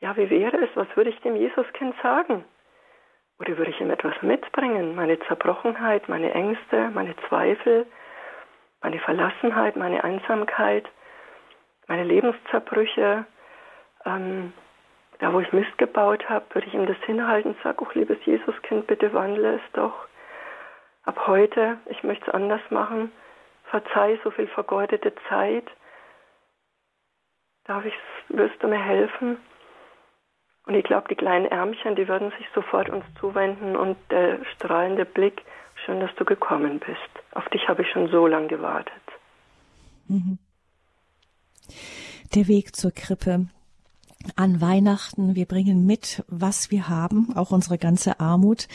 ja, 0.00 0.16
wie 0.16 0.28
wäre 0.28 0.56
es? 0.58 0.70
Was 0.74 0.88
würde 0.96 1.10
ich 1.10 1.20
dem 1.20 1.36
Jesuskind 1.36 1.94
sagen? 2.02 2.44
Oder 3.38 3.58
würde 3.58 3.70
ich 3.70 3.80
ihm 3.80 3.90
etwas 3.90 4.14
mitbringen? 4.22 4.94
Meine 4.94 5.18
Zerbrochenheit, 5.20 6.08
meine 6.08 6.32
Ängste, 6.32 6.90
meine 6.90 7.14
Zweifel, 7.28 7.86
meine 8.82 8.98
Verlassenheit, 8.98 9.76
meine 9.76 10.02
Einsamkeit, 10.04 10.88
meine 11.86 12.04
Lebenszerbrüche, 12.04 13.26
ähm, 14.04 14.52
da 15.18 15.32
wo 15.32 15.40
ich 15.40 15.52
Mist 15.52 15.76
gebaut 15.78 16.28
habe, 16.28 16.44
würde 16.54 16.66
ich 16.66 16.74
ihm 16.74 16.86
das 16.86 16.98
hinhalten 17.04 17.52
und 17.52 17.62
sage, 17.62 17.84
oh 17.84 17.88
liebes 17.94 18.18
Jesuskind, 18.24 18.86
bitte 18.86 19.12
wandle 19.12 19.56
es 19.56 19.72
doch. 19.72 20.06
Ab 21.04 21.26
heute, 21.26 21.78
ich 21.86 22.02
möchte 22.02 22.26
es 22.26 22.34
anders 22.34 22.60
machen. 22.70 23.12
Verzeih 23.64 24.18
so 24.22 24.30
viel 24.30 24.48
vergeudete 24.48 25.14
Zeit. 25.28 25.66
Darf 27.64 27.84
ich, 27.84 27.94
wirst 28.28 28.62
du 28.62 28.68
mir 28.68 28.82
helfen? 28.82 29.38
Und 30.66 30.74
ich 30.74 30.84
glaube, 30.84 31.06
die 31.08 31.14
kleinen 31.14 31.46
Ärmchen, 31.46 31.94
die 31.94 32.08
würden 32.08 32.32
sich 32.38 32.46
sofort 32.54 32.90
uns 32.90 33.04
zuwenden 33.20 33.76
und 33.76 33.96
der 34.10 34.44
strahlende 34.56 35.04
Blick, 35.04 35.42
schön, 35.84 36.00
dass 36.00 36.14
du 36.16 36.24
gekommen 36.24 36.80
bist. 36.80 36.98
Auf 37.34 37.48
dich 37.50 37.68
habe 37.68 37.82
ich 37.82 37.90
schon 37.90 38.08
so 38.08 38.26
lange 38.26 38.48
gewartet. 38.48 38.92
Mhm. 40.08 40.38
Der 42.34 42.48
Weg 42.48 42.74
zur 42.74 42.90
Krippe, 42.90 43.46
an 44.34 44.60
Weihnachten. 44.60 45.36
Wir 45.36 45.46
bringen 45.46 45.86
mit, 45.86 46.24
was 46.26 46.72
wir 46.72 46.88
haben, 46.88 47.36
auch 47.36 47.52
unsere 47.52 47.78
ganze 47.78 48.18
Armut. 48.18 48.66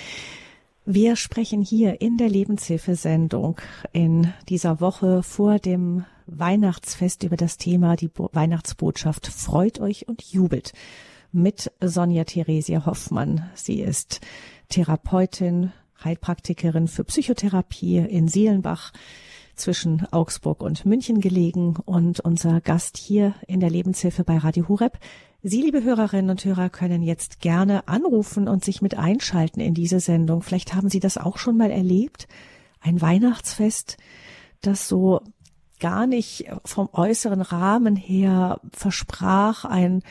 Wir 0.85 1.17
sprechen 1.17 1.61
hier 1.61 1.99
in 1.99 2.17
der 2.17 2.29
Lebenshilfesendung 2.29 3.57
in 3.91 4.33
dieser 4.47 4.79
Woche 4.79 5.23
vor 5.23 5.59
dem 5.59 6.05
Weihnachtsfest 6.25 7.23
über 7.23 7.35
das 7.35 7.57
Thema 7.57 7.97
die 7.97 8.07
Bo 8.07 8.29
Weihnachtsbotschaft 8.31 9.27
Freut 9.27 9.79
euch 9.81 10.07
und 10.07 10.23
jubelt 10.23 10.71
mit 11.31 11.71
Sonja 11.81 12.23
Theresia 12.23 12.85
Hoffmann. 12.85 13.49
Sie 13.53 13.81
ist 13.81 14.21
Therapeutin, 14.69 15.71
Heilpraktikerin 16.03 16.87
für 16.87 17.03
Psychotherapie 17.03 17.97
in 17.97 18.27
Seelenbach 18.27 18.93
zwischen 19.55 20.05
Augsburg 20.11 20.61
und 20.61 20.85
München 20.85 21.21
gelegen 21.21 21.75
und 21.85 22.19
unser 22.19 22.61
Gast 22.61 22.97
hier 22.97 23.35
in 23.47 23.59
der 23.59 23.69
Lebenshilfe 23.69 24.23
bei 24.23 24.37
Radio 24.37 24.67
Hureb 24.67 24.97
Sie, 25.43 25.59
liebe 25.59 25.83
Hörerinnen 25.83 26.29
und 26.29 26.45
Hörer, 26.45 26.69
können 26.69 27.01
jetzt 27.01 27.39
gerne 27.39 27.87
anrufen 27.87 28.47
und 28.47 28.63
sich 28.63 28.83
mit 28.83 28.95
einschalten 28.95 29.59
in 29.59 29.73
diese 29.73 29.99
Sendung. 29.99 30.43
Vielleicht 30.43 30.75
haben 30.75 30.87
Sie 30.87 30.99
das 30.99 31.17
auch 31.17 31.39
schon 31.39 31.57
mal 31.57 31.71
erlebt. 31.71 32.27
Ein 32.79 33.01
Weihnachtsfest, 33.01 33.97
das 34.61 34.87
so 34.87 35.21
gar 35.81 36.07
nicht 36.07 36.45
vom 36.63 36.87
äußeren 36.93 37.41
Rahmen 37.41 37.97
her 37.97 38.61
versprach, 38.71 39.65
ein, 39.65 40.03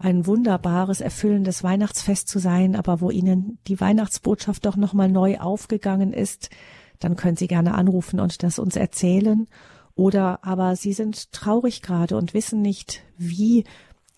ein 0.00 0.26
wunderbares, 0.26 1.00
erfüllendes 1.00 1.62
Weihnachtsfest 1.62 2.28
zu 2.28 2.40
sein, 2.40 2.74
aber 2.74 3.00
wo 3.00 3.10
Ihnen 3.10 3.58
die 3.68 3.80
Weihnachtsbotschaft 3.80 4.66
doch 4.66 4.76
nochmal 4.76 5.08
neu 5.08 5.38
aufgegangen 5.38 6.12
ist, 6.12 6.50
dann 6.98 7.14
können 7.14 7.36
Sie 7.36 7.46
gerne 7.46 7.74
anrufen 7.74 8.18
und 8.18 8.42
das 8.42 8.58
uns 8.58 8.74
erzählen. 8.74 9.46
Oder 9.94 10.44
aber 10.44 10.74
Sie 10.74 10.92
sind 10.92 11.30
traurig 11.32 11.82
gerade 11.82 12.16
und 12.16 12.34
wissen 12.34 12.62
nicht, 12.62 13.02
wie 13.16 13.64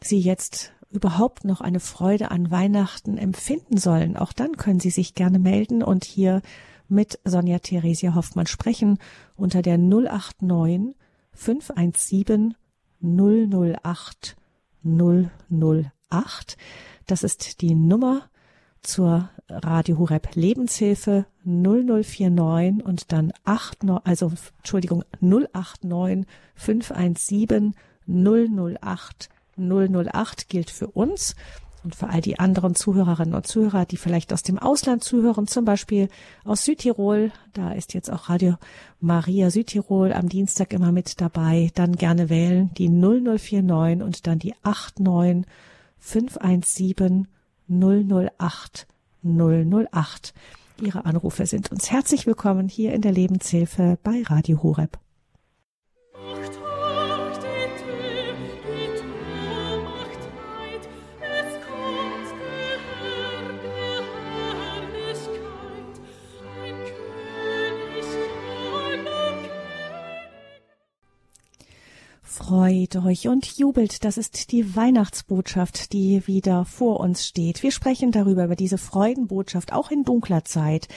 Sie 0.00 0.20
jetzt 0.20 0.72
überhaupt 0.90 1.44
noch 1.44 1.60
eine 1.60 1.80
Freude 1.80 2.30
an 2.30 2.50
Weihnachten 2.50 3.18
empfinden 3.18 3.76
sollen, 3.76 4.16
auch 4.16 4.32
dann 4.32 4.56
können 4.56 4.80
Sie 4.80 4.90
sich 4.90 5.14
gerne 5.14 5.38
melden 5.38 5.82
und 5.82 6.04
hier 6.04 6.40
mit 6.88 7.18
Sonja 7.24 7.60
Theresia 7.60 8.14
Hoffmann 8.14 8.46
sprechen 8.46 8.98
unter 9.36 9.62
der 9.62 9.78
089 9.78 10.94
517 11.32 12.54
008 13.00 14.36
008. 14.82 16.56
Das 17.06 17.22
ist 17.22 17.60
die 17.60 17.74
Nummer 17.74 18.30
zur 18.82 19.30
Radio 19.48 19.98
Hureb 19.98 20.34
Lebenshilfe 20.34 21.26
0049 21.44 22.84
und 22.84 23.12
dann 23.12 23.32
89, 23.44 23.90
also 24.04 24.32
Entschuldigung 24.58 25.04
089 25.20 26.26
517 26.54 27.74
008 28.06 29.28
008 29.56 30.48
gilt 30.48 30.70
für 30.70 30.88
uns 30.88 31.34
und 31.82 31.94
für 31.94 32.08
all 32.08 32.20
die 32.20 32.38
anderen 32.38 32.74
Zuhörerinnen 32.74 33.34
und 33.34 33.46
Zuhörer, 33.46 33.86
die 33.86 33.96
vielleicht 33.96 34.32
aus 34.32 34.42
dem 34.42 34.58
Ausland 34.58 35.02
zuhören, 35.02 35.46
zum 35.46 35.64
Beispiel 35.64 36.08
aus 36.44 36.64
Südtirol. 36.64 37.32
Da 37.52 37.72
ist 37.72 37.94
jetzt 37.94 38.10
auch 38.10 38.28
Radio 38.28 38.56
Maria 39.00 39.50
Südtirol 39.50 40.12
am 40.12 40.28
Dienstag 40.28 40.72
immer 40.72 40.92
mit 40.92 41.20
dabei. 41.20 41.70
Dann 41.74 41.96
gerne 41.96 42.28
wählen 42.28 42.70
die 42.74 42.88
0049 42.88 44.02
und 44.02 44.26
dann 44.26 44.38
die 44.38 44.54
89 44.62 45.46
517 45.98 47.28
008 47.68 48.86
008. 49.22 50.34
Ihre 50.82 51.04
Anrufe 51.04 51.44
sind 51.46 51.70
uns 51.70 51.90
herzlich 51.90 52.26
willkommen 52.26 52.68
hier 52.68 52.94
in 52.94 53.02
der 53.02 53.12
Lebenshilfe 53.12 53.98
bei 54.02 54.22
Radio 54.26 54.62
Horeb. 54.62 54.98
Freut 72.42 72.96
euch 72.96 73.28
und 73.28 73.58
jubelt, 73.58 74.02
das 74.02 74.16
ist 74.16 74.50
die 74.50 74.74
Weihnachtsbotschaft, 74.74 75.92
die 75.92 76.26
wieder 76.26 76.64
vor 76.64 76.98
uns 76.98 77.26
steht. 77.26 77.62
Wir 77.62 77.70
sprechen 77.70 78.12
darüber, 78.12 78.44
über 78.44 78.56
diese 78.56 78.78
Freudenbotschaft, 78.78 79.74
auch 79.74 79.90
in 79.90 80.04
dunkler 80.04 80.42
Zeit, 80.42 80.88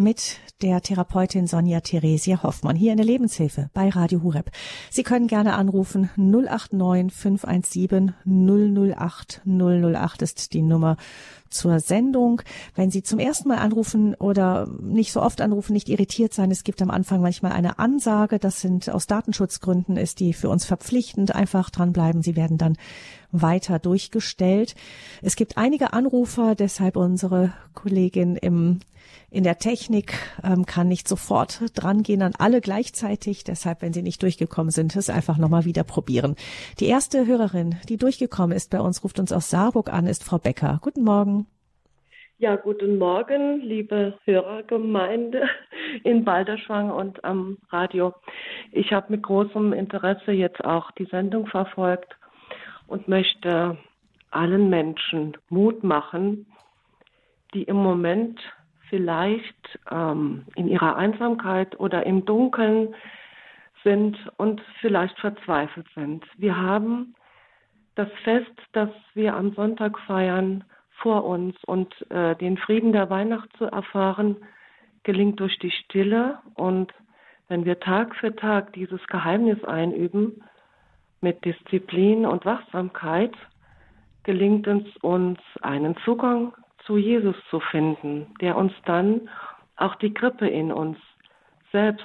mit 0.00 0.38
der 0.62 0.80
Therapeutin 0.80 1.46
Sonja 1.46 1.80
Theresia 1.80 2.42
Hoffmann 2.42 2.74
hier 2.74 2.92
in 2.92 2.96
der 2.96 3.06
Lebenshilfe 3.06 3.68
bei 3.74 3.90
Radio 3.90 4.22
Hureb. 4.22 4.50
Sie 4.90 5.02
können 5.02 5.26
gerne 5.26 5.54
anrufen 5.54 6.10
089 6.16 7.12
517 7.12 8.14
008 8.24 9.42
008 9.44 10.22
ist 10.22 10.54
die 10.54 10.62
Nummer 10.62 10.96
zur 11.50 11.80
Sendung. 11.80 12.42
Wenn 12.74 12.90
Sie 12.90 13.02
zum 13.02 13.18
ersten 13.18 13.48
Mal 13.48 13.58
anrufen 13.58 14.14
oder 14.14 14.68
nicht 14.80 15.12
so 15.12 15.20
oft 15.20 15.40
anrufen, 15.40 15.72
nicht 15.72 15.88
irritiert 15.88 16.32
sein. 16.32 16.50
Es 16.50 16.64
gibt 16.64 16.80
am 16.80 16.90
Anfang 16.90 17.20
manchmal 17.20 17.52
eine 17.52 17.78
Ansage. 17.78 18.38
Das 18.38 18.60
sind 18.60 18.88
aus 18.88 19.06
Datenschutzgründen 19.06 19.96
ist 19.96 20.20
die 20.20 20.32
für 20.32 20.48
uns 20.48 20.64
verpflichtend. 20.64 21.34
Einfach 21.34 21.70
dranbleiben. 21.70 22.22
Sie 22.22 22.36
werden 22.36 22.56
dann 22.56 22.76
weiter 23.32 23.78
durchgestellt. 23.78 24.74
Es 25.22 25.36
gibt 25.36 25.56
einige 25.56 25.92
Anrufer, 25.92 26.54
deshalb 26.54 26.96
unsere 26.96 27.52
Kollegin 27.74 28.36
im 28.36 28.80
in 29.32 29.44
der 29.44 29.58
Technik 29.58 30.14
ähm, 30.42 30.66
kann 30.66 30.88
nicht 30.88 31.06
sofort 31.06 31.62
drangehen 31.74 32.22
an 32.22 32.32
alle 32.38 32.60
gleichzeitig. 32.60 33.44
Deshalb, 33.44 33.80
wenn 33.80 33.92
Sie 33.92 34.02
nicht 34.02 34.22
durchgekommen 34.22 34.72
sind, 34.72 34.96
es 34.96 35.08
einfach 35.08 35.38
nochmal 35.38 35.64
wieder 35.64 35.84
probieren. 35.84 36.34
Die 36.80 36.86
erste 36.86 37.26
Hörerin, 37.26 37.76
die 37.88 37.96
durchgekommen 37.96 38.56
ist 38.56 38.70
bei 38.70 38.80
uns, 38.80 39.04
ruft 39.04 39.20
uns 39.20 39.32
aus 39.32 39.48
Saarburg 39.48 39.92
an, 39.92 40.06
ist 40.06 40.24
Frau 40.24 40.38
Becker. 40.38 40.80
Guten 40.82 41.04
Morgen. 41.04 41.46
Ja, 42.38 42.56
guten 42.56 42.98
Morgen, 42.98 43.60
liebe 43.60 44.18
Hörergemeinde 44.24 45.42
in 46.04 46.24
Balderschwang 46.24 46.90
und 46.90 47.22
am 47.22 47.58
Radio. 47.68 48.14
Ich 48.72 48.92
habe 48.92 49.12
mit 49.12 49.22
großem 49.22 49.72
Interesse 49.74 50.32
jetzt 50.32 50.64
auch 50.64 50.90
die 50.92 51.04
Sendung 51.04 51.46
verfolgt 51.46 52.16
und 52.90 53.08
möchte 53.08 53.78
allen 54.30 54.68
Menschen 54.68 55.36
Mut 55.48 55.82
machen, 55.82 56.46
die 57.54 57.62
im 57.62 57.76
Moment 57.76 58.40
vielleicht 58.88 59.78
ähm, 59.90 60.44
in 60.56 60.68
ihrer 60.68 60.96
Einsamkeit 60.96 61.78
oder 61.78 62.04
im 62.04 62.24
Dunkeln 62.24 62.94
sind 63.84 64.18
und 64.36 64.60
vielleicht 64.80 65.18
verzweifelt 65.20 65.86
sind. 65.94 66.24
Wir 66.36 66.56
haben 66.56 67.14
das 67.94 68.08
Fest, 68.24 68.52
das 68.72 68.90
wir 69.14 69.34
am 69.34 69.52
Sonntag 69.54 69.98
feiern, 70.00 70.64
vor 71.00 71.24
uns 71.24 71.56
und 71.64 71.94
äh, 72.10 72.36
den 72.36 72.58
Frieden 72.58 72.92
der 72.92 73.08
Weihnacht 73.08 73.48
zu 73.56 73.64
erfahren, 73.66 74.36
gelingt 75.04 75.40
durch 75.40 75.58
die 75.60 75.70
Stille 75.70 76.40
und 76.54 76.92
wenn 77.48 77.64
wir 77.64 77.80
Tag 77.80 78.14
für 78.16 78.34
Tag 78.36 78.72
dieses 78.74 79.04
Geheimnis 79.06 79.64
einüben, 79.64 80.42
mit 81.20 81.44
Disziplin 81.44 82.26
und 82.26 82.44
Wachsamkeit, 82.44 83.34
gelingt 84.22 84.66
es 84.66 84.96
uns, 84.98 85.38
einen 85.62 85.96
Zugang 86.04 86.52
zu 86.84 86.96
Jesus 86.96 87.36
zu 87.50 87.60
finden, 87.60 88.34
der 88.40 88.56
uns 88.56 88.72
dann 88.84 89.28
auch 89.76 89.94
die 89.96 90.12
Krippe 90.12 90.48
in 90.48 90.72
uns 90.72 90.98
selbst 91.72 92.04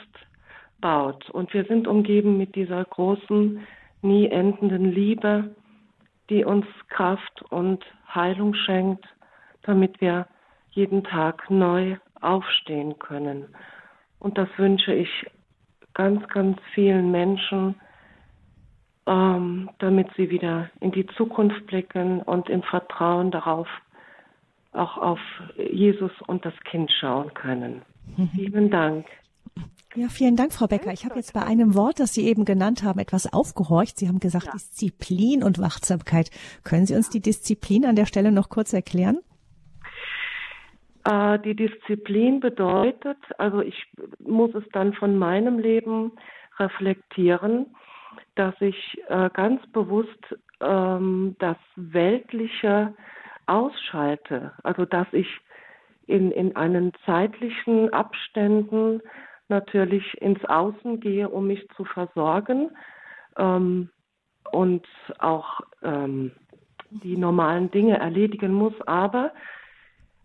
baut. 0.80 1.30
Und 1.30 1.54
wir 1.54 1.66
sind 1.66 1.88
umgeben 1.88 2.38
mit 2.38 2.56
dieser 2.56 2.84
großen, 2.86 3.66
nie 4.02 4.28
endenden 4.28 4.92
Liebe, 4.92 5.56
die 6.30 6.46
uns 6.46 6.66
Kraft 6.90 7.42
und 7.50 7.84
Heilung 8.14 8.54
schenkt, 8.54 9.06
damit 9.64 10.00
wir 10.00 10.28
jeden 10.72 11.04
Tag 11.04 11.50
neu 11.50 11.98
aufstehen 12.22 13.00
können. 13.00 13.48
Und 14.20 14.38
das 14.38 14.50
wünsche 14.58 14.94
ich 14.94 15.10
ganz, 15.94 16.28
ganz 16.30 16.58
vielen 16.74 17.12
Menschen, 17.12 17.76
ähm, 19.08 19.70
damit 19.80 20.08
sie 20.18 20.30
wieder 20.30 20.70
in 20.80 20.92
die 20.92 21.06
Zukunft 21.18 21.66
blicken 21.68 22.22
und 22.22 22.50
im 22.50 22.64
Vertrauen 22.64 23.32
darauf 23.32 23.68
auch 24.74 24.98
auf 24.98 25.20
Jesus 25.58 26.12
und 26.28 26.46
das 26.46 26.54
Kind 26.70 26.92
schauen 26.92 27.34
können. 27.34 27.82
Mhm. 28.18 28.30
Vielen 28.34 28.70
Dank. 28.70 29.06
Ja, 29.96 30.10
vielen 30.10 30.36
Dank, 30.36 30.52
Frau 30.52 30.68
Becker. 30.68 30.92
Ich 30.92 31.06
habe 31.06 31.16
jetzt 31.16 31.34
bei 31.34 31.42
einem 31.42 31.74
Wort, 31.74 32.02
das 32.02 32.14
Sie 32.14 32.28
eben 32.28 32.44
genannt 32.44 32.84
haben, 32.84 33.00
etwas 33.00 33.32
aufgehorcht. 33.32 33.98
Sie 33.98 34.10
haben 34.10 34.20
gesagt 34.20 34.48
ja. 34.48 34.52
Disziplin 34.52 35.42
und 35.42 35.60
Wachsamkeit. 35.60 36.32
Können 36.66 36.86
Sie 36.86 36.96
uns 36.96 37.10
die 37.10 37.22
Disziplin 37.22 37.86
an 37.86 37.96
der 37.96 38.06
Stelle 38.06 38.34
noch 38.34 38.50
kurz 38.50 38.74
erklären? 38.74 39.20
Äh, 41.06 41.40
die 41.40 41.56
Disziplin 41.56 42.42
bedeutet, 42.42 43.18
also 43.38 43.62
ich 43.62 43.86
muss 44.20 44.54
es 44.54 44.64
dann 44.74 44.94
von 44.94 45.18
meinem 45.18 45.60
Leben 45.60 46.12
reflektieren, 46.60 47.68
dass 48.36 48.54
ich 48.60 49.02
äh, 49.08 49.30
ganz 49.34 49.66
bewusst 49.72 50.38
ähm, 50.62 51.36
das 51.40 51.58
Weltliche 51.76 52.94
ausschalte. 53.46 54.54
Also 54.64 54.86
dass 54.86 55.08
ich 55.12 55.28
in, 56.08 56.32
in 56.32 56.56
einen 56.56 56.92
zeitlichen 57.06 57.92
Abständen 57.94 59.02
natürlich 59.48 60.22
ins 60.22 60.44
Außen 60.46 61.00
gehe, 61.00 61.30
um 61.30 61.48
mich 61.48 61.68
zu 61.76 61.86
versorgen 61.86 62.72
ähm, 63.38 63.90
und 64.52 64.86
auch 65.20 65.62
ähm, 65.84 66.32
die 66.90 67.18
normalen 67.18 67.72
Dinge 67.72 67.98
erledigen 67.98 68.54
muss. 68.54 68.74
Aber, 68.86 69.32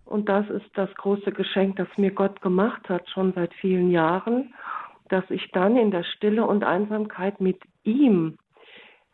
und 0.05 0.29
das 0.29 0.49
ist 0.51 0.71
das 0.75 0.93
große 0.95 1.33
Geschenk, 1.33 1.77
das 1.77 1.89
mir 1.97 2.11
Gott 2.11 2.41
gemacht 2.43 2.89
hat, 2.89 3.09
schon 3.11 3.33
seit 3.35 3.53
vielen 3.55 3.91
Jahren, 3.91 4.55
dass 5.09 5.25
ich 5.31 5.51
dann 5.53 5.77
in 5.77 5.91
der 5.91 6.05
Stille 6.05 6.47
und 6.47 6.65
Einsamkeit 6.65 7.41
mit 7.41 7.61
ihm 7.85 8.39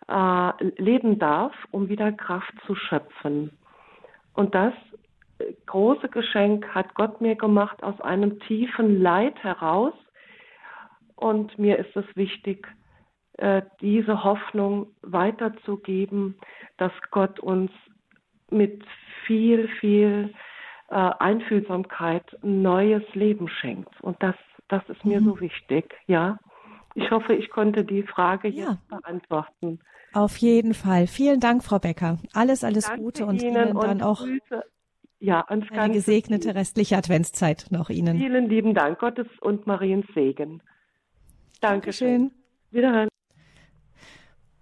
äh, 0.09 0.65
leben 0.81 1.19
darf, 1.19 1.55
um 1.71 1.89
wieder 1.89 2.13
Kraft 2.13 2.53
zu 2.67 2.75
schöpfen. 2.75 3.57
Und 4.35 4.55
das 4.55 4.75
große 5.67 6.09
Geschenk 6.09 6.67
hat 6.75 6.95
Gott 6.95 7.21
mir 7.21 7.37
gemacht 7.37 7.83
aus 7.83 8.01
einem 8.01 8.41
tiefen 8.41 9.01
Leid 9.03 9.43
heraus. 9.43 9.95
Und 11.15 11.59
mir 11.59 11.79
ist 11.79 11.97
es 11.97 12.05
wichtig, 12.15 12.69
äh, 13.39 13.63
diese 13.81 14.25
Hoffnung 14.25 14.89
weiterzugeben, 15.03 16.39
dass 16.79 16.93
Gott 17.11 17.41
uns 17.41 17.71
mit 18.51 18.85
viel, 19.27 19.69
viel 19.81 20.33
äh, 20.89 20.95
Einfühlsamkeit 20.95 22.25
neues 22.43 23.03
Leben 23.15 23.49
schenkt. 23.49 24.01
Und 24.03 24.23
das, 24.23 24.37
das 24.69 24.89
ist 24.89 25.05
mir 25.05 25.21
mhm. 25.21 25.25
so 25.25 25.41
wichtig, 25.41 25.95
ja. 26.07 26.39
Ich 26.97 27.11
hoffe, 27.11 27.35
ich 27.35 27.51
konnte 27.51 27.85
die 27.85 28.03
Frage 28.03 28.49
ja. 28.49 28.71
jetzt 28.71 28.89
beantworten. 28.89 29.81
Auf 30.15 30.39
jeden 30.39 30.73
Fall. 30.73 31.07
Vielen 31.07 31.41
Dank, 31.41 31.63
Frau 31.63 31.79
Becker. 31.79 32.19
Alles, 32.33 32.65
alles 32.65 32.87
Danke 32.87 33.03
Gute 33.03 33.27
und 33.27 33.43
Ihnen, 33.43 33.69
Ihnen 33.69 33.79
dann 33.79 34.01
auch 34.01 34.21
Grüße 34.21 34.63
ja, 35.19 35.45
Eine 35.49 35.93
gesegnete 35.93 36.55
restliche 36.55 36.97
Adventszeit 36.97 37.67
noch 37.71 37.91
Ihnen. 37.91 38.19
Vielen 38.19 38.49
lieben 38.49 38.75
Dank. 38.75 38.99
Gottes 38.99 39.27
und 39.41 39.67
Mariens 39.67 40.07
Segen. 40.15 40.63
Dankeschön. 41.61 42.31
Dankeschön. 42.31 42.31
Wiederhören. 42.71 43.09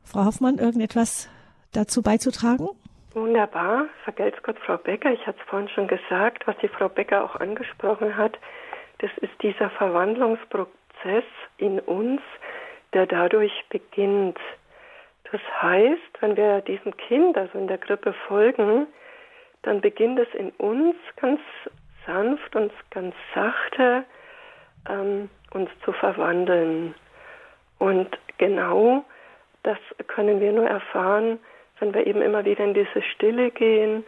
Frau 0.03 0.25
Hoffmann, 0.25 0.59
irgendetwas 0.59 1.29
dazu 1.73 2.03
beizutragen? 2.03 2.69
Wunderbar. 3.13 3.87
Vergelt's 4.05 4.43
Gott, 4.43 4.59
Frau 4.65 4.77
Becker. 4.77 5.13
Ich 5.13 5.27
hatte 5.27 5.39
es 5.41 5.49
vorhin 5.49 5.69
schon 5.69 5.89
gesagt, 5.89 6.47
was 6.47 6.57
die 6.59 6.69
Frau 6.69 6.89
Becker 6.89 7.25
auch 7.25 7.37
angesprochen 7.37 8.17
hat. 8.17 8.39
Das 8.99 9.11
ist 9.21 9.33
dieser 9.43 9.71
Verwandlungsprozess 9.71 10.84
in 11.59 11.81
uns, 11.81 12.21
der 12.93 13.07
dadurch 13.07 13.53
beginnt. 13.69 14.39
Das 15.31 15.41
heißt, 15.61 16.21
wenn 16.21 16.37
wir 16.37 16.61
diesem 16.61 16.97
Kind, 16.97 17.37
also 17.37 17.59
in 17.59 17.67
der 17.67 17.79
Grippe 17.79 18.13
folgen, 18.29 18.87
dann 19.63 19.81
beginnt 19.81 20.19
es 20.19 20.33
in 20.35 20.51
uns 20.53 20.97
ganz 21.17 21.41
sanft 22.07 22.55
und 22.55 22.73
ganz 22.91 23.15
sachte 23.35 24.05
ähm, 24.89 25.31
uns 25.53 25.71
zu 25.85 25.93
verwandeln. 25.93 26.95
Und 27.79 28.09
genau 28.39 29.05
das 29.63 29.79
können 30.07 30.41
wir 30.41 30.53
nur 30.53 30.67
erfahren, 30.67 31.39
wenn 31.81 31.95
wir 31.95 32.07
eben 32.07 32.23
immer 32.23 32.45
wieder 32.45 32.65
in 32.65 32.75
diese 32.75 33.03
Stille 33.03 33.51
gehen, 33.51 34.05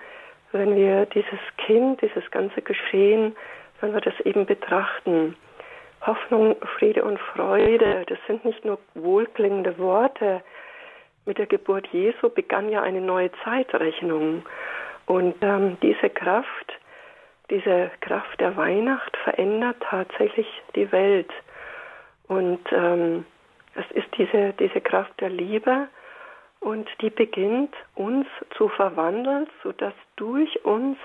wenn 0.52 0.76
wir 0.76 1.06
dieses 1.06 1.40
Kind, 1.56 2.00
dieses 2.02 2.30
ganze 2.30 2.62
Geschehen, 2.62 3.34
wenn 3.80 3.92
wir 3.92 4.00
das 4.00 4.18
eben 4.20 4.46
betrachten. 4.46 5.36
Hoffnung, 6.06 6.56
Friede 6.78 7.04
und 7.04 7.18
Freude, 7.18 8.04
das 8.06 8.18
sind 8.26 8.44
nicht 8.44 8.64
nur 8.64 8.78
wohlklingende 8.94 9.76
Worte. 9.78 10.42
Mit 11.24 11.38
der 11.38 11.46
Geburt 11.46 11.86
Jesu 11.88 12.30
begann 12.30 12.68
ja 12.68 12.82
eine 12.82 13.00
neue 13.00 13.30
Zeitrechnung. 13.44 14.44
Und 15.06 15.34
ähm, 15.40 15.76
diese 15.82 16.10
Kraft, 16.10 16.72
diese 17.50 17.90
Kraft 18.00 18.40
der 18.40 18.56
Weihnacht 18.56 19.16
verändert 19.18 19.76
tatsächlich 19.80 20.46
die 20.74 20.90
Welt. 20.92 21.30
Und 22.28 22.60
ähm, 22.72 23.24
es 23.74 23.84
ist 23.92 24.08
diese, 24.16 24.52
diese 24.54 24.80
Kraft 24.80 25.20
der 25.20 25.30
Liebe 25.30 25.88
und 26.60 26.88
die 27.00 27.10
beginnt 27.10 27.74
uns 27.94 28.26
zu 28.56 28.68
verwandeln, 28.68 29.48
sodass 29.62 29.94
durch 30.16 30.64
uns 30.64 30.98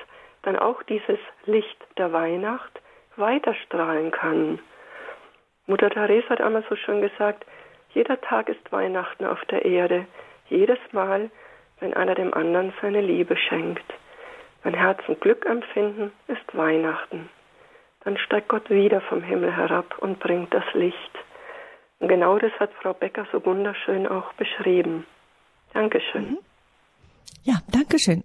dann 0.44 0.58
auch 0.58 0.82
dieses 0.84 1.20
Licht 1.46 1.78
der 1.98 2.14
Weihnacht 2.14 2.82
weiterstrahlen 3.18 4.12
kann. 4.12 4.60
Mutter 5.68 5.90
Therese 5.90 6.30
hat 6.30 6.42
einmal 6.42 6.64
so 6.70 6.76
schön 6.76 7.02
gesagt, 7.02 7.46
jeder 7.94 8.20
Tag 8.22 8.50
ist 8.50 8.72
Weihnachten 8.72 9.26
auf 9.26 9.44
der 9.46 9.66
Erde, 9.66 10.06
jedes 10.50 10.80
Mal, 10.92 11.30
wenn 11.80 11.94
einer 11.94 12.16
dem 12.16 12.34
anderen 12.34 12.74
seine 12.82 13.02
Liebe 13.02 13.36
schenkt. 13.38 13.86
Wenn 14.64 14.74
Herzen 14.74 15.20
Glück 15.20 15.46
empfinden, 15.46 16.12
ist 16.28 16.56
Weihnachten. 16.56 17.30
Dann 18.04 18.18
steigt 18.18 18.50
Gott 18.50 18.70
wieder 18.70 19.02
vom 19.02 19.22
Himmel 19.22 19.56
herab 19.56 19.98
und 20.00 20.20
bringt 20.20 20.54
das 20.54 20.64
Licht. 20.74 21.12
Und 22.00 22.08
genau 22.08 22.40
das 22.40 22.52
hat 22.60 22.72
Frau 22.82 22.94
Becker 22.94 23.28
so 23.32 23.44
wunderschön 23.46 24.08
auch 24.08 24.34
beschrieben. 24.34 25.06
Dankeschön. 25.74 26.32
Mhm. 26.32 26.38
Ja, 27.44 27.56
Dankeschön. 27.72 28.24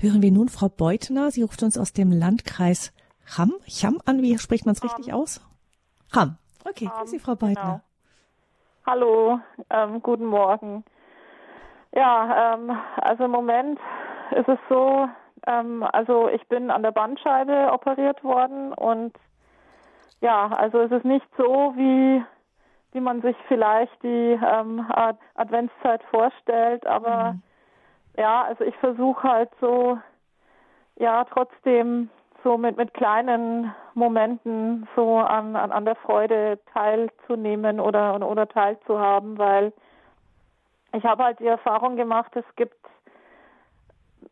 Hören 0.00 0.22
wir 0.22 0.32
nun 0.32 0.48
Frau 0.48 0.68
Beutner. 0.68 1.30
Sie 1.30 1.42
ruft 1.42 1.62
uns 1.62 1.78
aus 1.78 1.92
dem 1.92 2.10
Landkreis 2.10 2.92
Cham, 3.26 3.52
Cham 3.68 4.00
an. 4.04 4.22
Wie 4.22 4.38
spricht 4.38 4.66
man 4.66 4.74
es 4.74 4.82
richtig 4.82 5.12
aus? 5.12 5.40
Cham. 6.12 6.36
Okay, 6.68 6.88
Cham, 6.88 7.06
Sie, 7.06 7.18
Frau 7.18 7.34
Beutner. 7.36 7.54
Genau. 7.54 7.80
Hallo, 8.86 9.40
ähm, 9.70 10.02
guten 10.02 10.26
Morgen. 10.26 10.84
Ja, 11.92 12.54
ähm, 12.54 12.76
also 12.96 13.24
im 13.24 13.30
Moment 13.30 13.78
ist 14.32 14.48
es 14.48 14.58
so, 14.68 15.08
ähm, 15.46 15.84
also 15.92 16.28
ich 16.28 16.46
bin 16.48 16.70
an 16.70 16.82
der 16.82 16.90
Bandscheibe 16.90 17.70
operiert 17.72 18.24
worden 18.24 18.72
und 18.72 19.16
ja, 20.20 20.48
also 20.48 20.80
es 20.80 20.90
ist 20.90 21.04
nicht 21.04 21.26
so, 21.36 21.72
wie, 21.76 22.24
wie 22.92 23.00
man 23.00 23.22
sich 23.22 23.36
vielleicht 23.46 24.02
die 24.02 24.38
ähm, 24.44 24.86
Adventszeit 25.34 26.02
vorstellt, 26.10 26.86
aber 26.86 27.34
mhm. 27.34 27.42
ja, 28.16 28.42
also 28.42 28.64
ich 28.64 28.76
versuche 28.76 29.22
halt 29.22 29.50
so, 29.60 29.98
ja, 30.96 31.24
trotzdem 31.24 32.10
so 32.42 32.56
mit, 32.56 32.76
mit 32.76 32.94
kleinen 32.94 33.74
Momenten 33.94 34.88
so 34.96 35.18
an, 35.18 35.56
an, 35.56 35.72
an 35.72 35.84
der 35.84 35.96
Freude 35.96 36.58
teilzunehmen 36.72 37.80
oder, 37.80 38.26
oder 38.26 38.48
teilzuhaben, 38.48 39.38
weil 39.38 39.72
ich 40.92 41.04
habe 41.04 41.24
halt 41.24 41.38
die 41.40 41.46
Erfahrung 41.46 41.96
gemacht, 41.96 42.34
es 42.34 42.44
gibt 42.56 42.76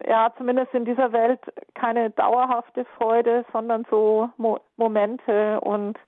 ja 0.06 0.32
zumindest 0.36 0.74
in 0.74 0.84
dieser 0.84 1.12
Welt 1.12 1.40
keine 1.74 2.10
dauerhafte 2.10 2.84
Freude, 2.96 3.44
sondern 3.52 3.84
so 3.90 4.30
Mo 4.36 4.60
Momente. 4.76 5.60
Und 5.60 5.98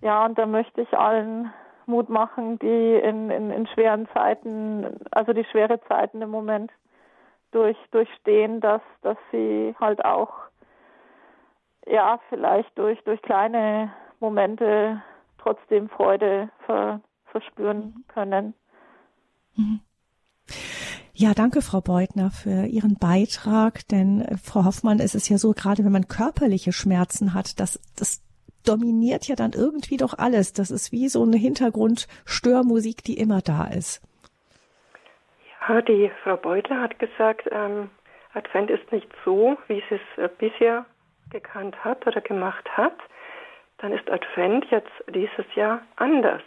ja, 0.00 0.24
und 0.24 0.38
da 0.38 0.46
möchte 0.46 0.82
ich 0.82 0.96
allen 0.96 1.52
Mut 1.86 2.08
machen, 2.08 2.58
die 2.58 2.94
in, 2.94 3.30
in, 3.30 3.50
in 3.50 3.66
schweren 3.68 4.08
Zeiten, 4.12 5.00
also 5.10 5.32
die 5.32 5.44
schwere 5.44 5.80
Zeiten 5.88 6.22
im 6.22 6.30
Moment 6.30 6.70
durch, 7.50 7.76
durchstehen, 7.90 8.60
dass, 8.60 8.82
dass 9.02 9.18
sie 9.30 9.74
halt 9.80 10.04
auch 10.04 10.32
ja 11.86 12.20
vielleicht 12.28 12.76
durch, 12.78 13.02
durch 13.04 13.20
kleine 13.22 13.92
Momente 14.20 15.02
trotzdem 15.38 15.88
Freude 15.88 16.50
ver, 16.66 17.00
verspüren 17.26 18.04
können. 18.08 18.54
Mhm. 19.56 19.80
Ja, 21.14 21.34
danke, 21.34 21.60
Frau 21.60 21.80
Beutner, 21.80 22.30
für 22.30 22.66
Ihren 22.66 22.96
Beitrag. 22.98 23.86
Denn, 23.88 24.22
äh, 24.22 24.36
Frau 24.38 24.64
Hoffmann, 24.64 24.98
es 24.98 25.14
ist 25.14 25.28
ja 25.28 25.38
so, 25.38 25.52
gerade 25.52 25.84
wenn 25.84 25.92
man 25.92 26.08
körperliche 26.08 26.72
Schmerzen 26.72 27.34
hat, 27.34 27.60
das, 27.60 27.78
das 27.96 28.22
dominiert 28.66 29.28
ja 29.28 29.36
dann 29.36 29.52
irgendwie 29.52 29.98
doch 29.98 30.18
alles. 30.18 30.52
Das 30.52 30.70
ist 30.70 30.90
wie 30.90 31.08
so 31.08 31.22
eine 31.22 31.36
Hintergrundstörmusik, 31.36 33.04
die 33.04 33.18
immer 33.18 33.40
da 33.40 33.66
ist. 33.66 34.00
Ja, 35.68 35.82
die 35.82 36.10
Frau 36.22 36.36
Beutler 36.36 36.80
hat 36.80 36.98
gesagt, 36.98 37.48
ähm, 37.52 37.90
Advent 38.32 38.70
ist 38.70 38.90
nicht 38.90 39.08
so, 39.24 39.56
wie 39.68 39.82
sie 39.88 39.96
es 39.96 40.18
äh, 40.18 40.28
bisher 40.38 40.86
gekannt 41.32 41.82
hat 41.84 42.06
oder 42.06 42.20
gemacht 42.20 42.68
hat. 42.76 42.96
Dann 43.78 43.92
ist 43.92 44.08
Advent 44.10 44.66
jetzt 44.70 44.92
dieses 45.08 45.52
Jahr 45.54 45.82
anders. 45.96 46.42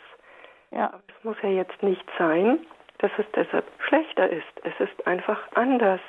Ja. 0.72 0.86
Aber 0.88 1.02
es 1.08 1.24
muss 1.24 1.38
ja 1.44 1.50
jetzt 1.50 1.84
nicht 1.84 2.06
sein, 2.18 2.60
dass 3.00 3.12
es 3.18 3.26
deshalb 3.36 3.66
schlechter 3.88 4.30
ist. 4.30 4.44
Es 4.64 4.74
ist 4.80 5.06
einfach 5.06 5.40
anders. 5.56 6.02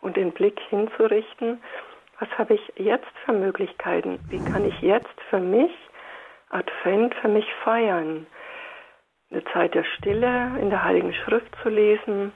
Und 0.00 0.16
den 0.16 0.32
Blick 0.32 0.60
hinzurichten, 0.68 1.62
was 2.18 2.28
habe 2.38 2.54
ich 2.54 2.72
jetzt 2.76 3.12
für 3.24 3.32
Möglichkeiten? 3.32 4.18
Wie 4.28 4.42
kann 4.50 4.66
ich 4.66 4.80
jetzt 4.80 5.20
für 5.30 5.40
mich 5.40 5.72
Advent 6.54 7.14
für 7.16 7.28
mich 7.28 7.46
feiern. 7.64 8.26
Eine 9.30 9.44
Zeit 9.46 9.74
der 9.74 9.84
Stille 9.84 10.52
in 10.60 10.70
der 10.70 10.84
Heiligen 10.84 11.12
Schrift 11.12 11.52
zu 11.62 11.68
lesen, 11.68 12.32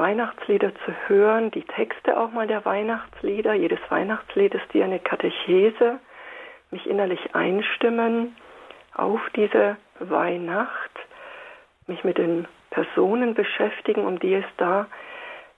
Weihnachtslieder 0.00 0.72
zu 0.86 0.92
hören, 1.08 1.50
die 1.50 1.62
Texte 1.62 2.18
auch 2.18 2.32
mal 2.32 2.46
der 2.46 2.64
Weihnachtslieder. 2.64 3.52
Jedes 3.52 3.78
Weihnachtslied 3.90 4.54
ist 4.54 4.72
wie 4.72 4.82
eine 4.82 4.98
Katechese, 4.98 6.00
mich 6.70 6.86
innerlich 6.86 7.34
einstimmen 7.34 8.34
auf 8.94 9.20
diese 9.36 9.76
Weihnacht, 9.98 10.90
mich 11.86 12.02
mit 12.02 12.16
den 12.16 12.48
Personen 12.70 13.34
beschäftigen, 13.34 14.06
um 14.06 14.18
die 14.18 14.34
es 14.34 14.44
da 14.56 14.86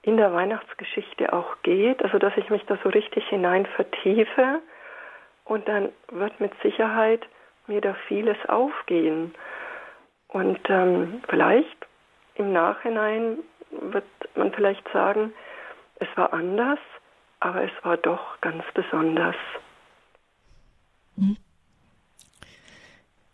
in 0.03 0.17
der 0.17 0.35
Weihnachtsgeschichte 0.35 1.33
auch 1.33 1.63
geht, 1.63 2.03
also 2.03 2.19
dass 2.19 2.37
ich 2.37 2.51
mich 2.51 2.65
da 2.67 2.77
so 2.83 2.89
richtig 2.89 3.25
hinein 3.29 3.65
vertiefe 3.77 4.59
und 5.45 5.69
dann 5.69 5.91
wird 6.11 6.41
mit 6.41 6.53
Sicherheit 6.63 7.25
mir 7.69 7.81
da 7.81 7.95
vieles 8.09 8.37
aufgehen. 8.49 9.35
Und 10.27 10.59
ähm, 10.69 11.23
vielleicht 11.29 11.87
im 12.35 12.53
Nachhinein 12.53 13.39
wird 13.73 14.05
man 14.35 14.53
vielleicht 14.53 14.87
sagen, 14.93 15.33
es 15.97 16.09
war 16.17 16.33
anders, 16.33 16.79
aber 17.41 17.65
es 17.65 17.73
war 17.83 17.97
doch 17.97 18.41
ganz 18.41 18.65
besonders. 18.75 19.37
Mhm. 21.17 21.37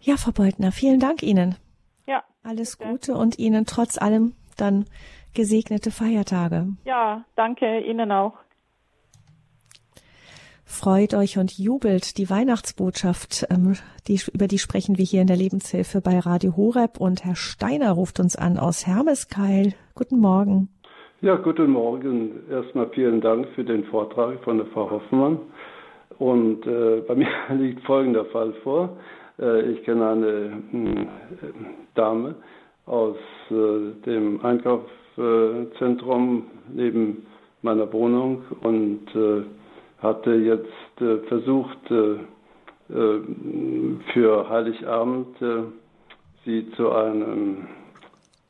Ja, 0.01 0.17
Frau 0.17 0.33
Beutner, 0.33 0.73
vielen 0.73 1.01
Dank 1.01 1.23
Ihnen. 1.23 1.57
Ja. 2.07 2.25
Alles 2.43 2.77
bitte. 2.77 2.91
Gute 2.91 3.15
und 3.15 3.39
Ihnen 3.39 3.67
trotz 3.67 3.99
allem 3.99 4.35
dann 4.57 4.87
gesegnete 5.35 5.91
Feiertage. 5.91 6.69
Ja, 6.85 7.25
danke 7.37 7.81
Ihnen 7.81 8.11
auch. 8.13 8.35
Freut 10.71 11.15
euch 11.15 11.39
und 11.39 11.59
jubelt 11.59 12.19
die 12.19 12.29
Weihnachtsbotschaft, 12.29 13.47
ähm, 13.49 13.77
die, 14.07 14.21
über 14.35 14.47
die 14.47 14.59
sprechen 14.59 14.99
wir 14.99 15.05
hier 15.05 15.23
in 15.23 15.27
der 15.27 15.39
Lebenshilfe 15.39 16.03
bei 16.03 16.19
Radio 16.19 16.59
Horeb 16.59 17.01
und 17.01 17.25
Herr 17.25 17.37
Steiner 17.37 17.93
ruft 17.93 18.21
uns 18.21 18.37
an 18.37 18.59
aus 18.59 18.87
Hermeskeil. 18.87 19.73
Guten 19.95 20.21
Morgen. 20.21 20.69
Ja, 21.23 21.37
guten 21.37 21.71
Morgen. 21.71 22.43
Erstmal 22.51 22.91
vielen 22.91 23.23
Dank 23.23 23.49
für 23.55 23.65
den 23.65 23.85
Vortrag 23.85 24.45
von 24.45 24.59
der 24.59 24.67
Frau 24.67 24.91
Hoffmann. 24.91 25.39
Und 26.19 26.67
äh, 26.67 27.01
bei 27.09 27.15
mir 27.15 27.29
liegt 27.57 27.83
folgender 27.87 28.27
Fall 28.27 28.53
vor. 28.63 28.95
Äh, 29.41 29.73
ich 29.73 29.83
kenne 29.85 30.07
eine 30.07 30.27
äh, 30.27 31.07
Dame 31.95 32.35
aus 32.85 33.17
äh, 33.51 33.93
dem 34.05 34.45
Einkaufszentrum 34.45 36.45
neben 36.75 37.27
meiner 37.63 37.91
Wohnung 37.91 38.43
und 38.61 39.09
äh, 39.17 39.45
hatte 40.03 40.33
jetzt 40.35 41.01
äh, 41.01 41.19
versucht, 41.29 41.91
äh, 41.91 42.15
äh, 42.95 43.21
für 44.13 44.49
Heiligabend 44.49 45.37
sie 46.45 46.71
zu 46.77 46.91
einem 46.93 47.69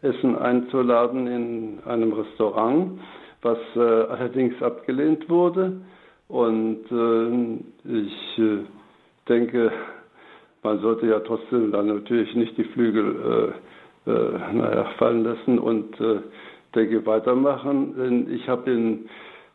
Essen 0.03 0.36
einzuladen 0.36 1.26
in 1.26 1.78
einem 1.84 2.12
Restaurant, 2.12 3.01
was 3.42 3.59
allerdings 3.74 4.62
abgelehnt 4.62 5.28
wurde. 5.28 5.80
Und 6.28 6.84
ich 7.84 8.40
denke, 9.28 9.72
man 10.62 10.80
sollte 10.80 11.07
ja 11.07 11.20
trotzdem 11.20 11.72
dann 11.72 11.86
natürlich 11.86 12.34
nicht 12.34 12.57
die 12.59 12.64
Flügel 12.64 13.53
äh, 14.07 14.11
äh, 14.11 14.53
naja, 14.53 14.84
fallen 14.99 15.24
lassen 15.24 15.59
und 15.59 16.01
äh, 16.01 16.20
denke 16.74 17.05
weitermachen. 17.07 17.94
Denn 17.96 18.32
ich 18.34 18.49
habe 18.49 18.70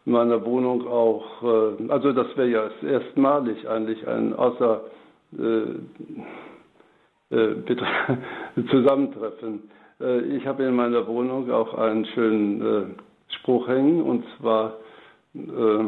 in 0.05 0.11
meiner 0.11 0.45
Wohnung 0.45 0.87
auch, 0.87 1.43
äh, 1.43 1.89
also 1.89 2.11
das 2.11 2.27
wäre 2.35 2.49
ja 2.49 2.69
erstmalig 2.87 3.67
eigentlich 3.67 4.07
ein 4.07 4.33
außer 4.33 4.81
äh, 5.39 7.35
äh, 7.35 7.55
Zusammentreffen. 8.69 9.69
Äh, 9.99 10.21
ich 10.37 10.45
habe 10.45 10.63
in 10.63 10.75
meiner 10.75 11.07
Wohnung 11.07 11.49
auch 11.51 11.73
einen 11.73 12.05
schönen 12.05 12.61
äh, 12.61 12.85
Spruch 13.39 13.67
hängen 13.67 14.01
und 14.03 14.25
zwar 14.37 14.73
äh, 15.35 15.83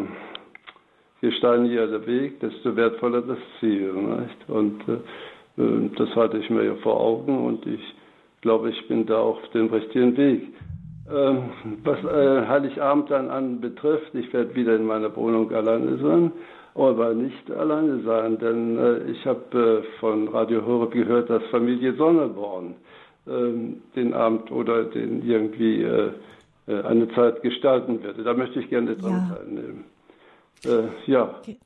je 1.22 1.32
steiniger 1.34 1.88
der 1.88 2.06
Weg, 2.08 2.40
desto 2.40 2.76
wertvoller 2.76 3.22
das 3.22 3.38
Ziel. 3.60 3.94
Nicht? 3.94 4.50
Und 4.50 4.84
das 5.98 6.10
hatte 6.16 6.38
ich 6.38 6.50
mir 6.50 6.66
ja 6.66 6.76
vor 6.84 7.00
Augen 7.00 7.46
und 7.46 7.66
ich 7.66 7.96
glaube, 8.42 8.70
ich 8.70 8.88
bin 8.90 9.06
da 9.06 9.20
auf 9.20 9.38
dem 9.54 9.68
richtigen 9.68 10.18
Weg. 10.18 10.54
Ähm, 11.12 11.52
was 11.84 12.00
äh, 12.04 12.48
Heiligabend 12.48 13.12
dann 13.12 13.30
anbetrifft, 13.30 14.16
ich 14.16 14.34
werde 14.34 14.56
wieder 14.56 14.76
in 14.76 14.86
meiner 14.86 15.16
Wohnung 15.16 15.52
alleine 15.52 15.98
sein, 15.98 16.32
aber 16.74 17.14
nicht 17.14 17.52
alleine 17.52 18.02
sein, 18.02 18.40
denn 18.40 18.78
äh, 18.78 19.12
ich 19.12 19.24
habe 19.26 19.84
äh, 19.84 20.00
von 20.00 20.28
Radio 20.30 20.66
Horeb 20.66 20.92
gehört, 20.92 21.30
dass 21.30 21.44
Familie 21.52 21.94
Sonneborn 21.94 22.74
ähm, 23.28 23.84
den 23.96 24.16
Abend 24.16 24.52
oder 24.52 24.86
den 24.86 25.24
irgendwie 25.28 25.84
äh, 25.84 26.12
äh, 26.68 26.82
eine 26.82 27.08
Zeit 27.14 27.44
gestalten 27.44 28.02
werde. 28.04 28.24
Da 28.24 28.34
möchte 28.34 28.60
ich 28.60 28.70
gerne 28.70 28.96
dran 28.96 29.30
ja. 29.30 29.36
teilnehmen. 29.36 29.84
Äh, 30.66 31.12
ja. 31.12 31.36
Okay. 31.40 31.58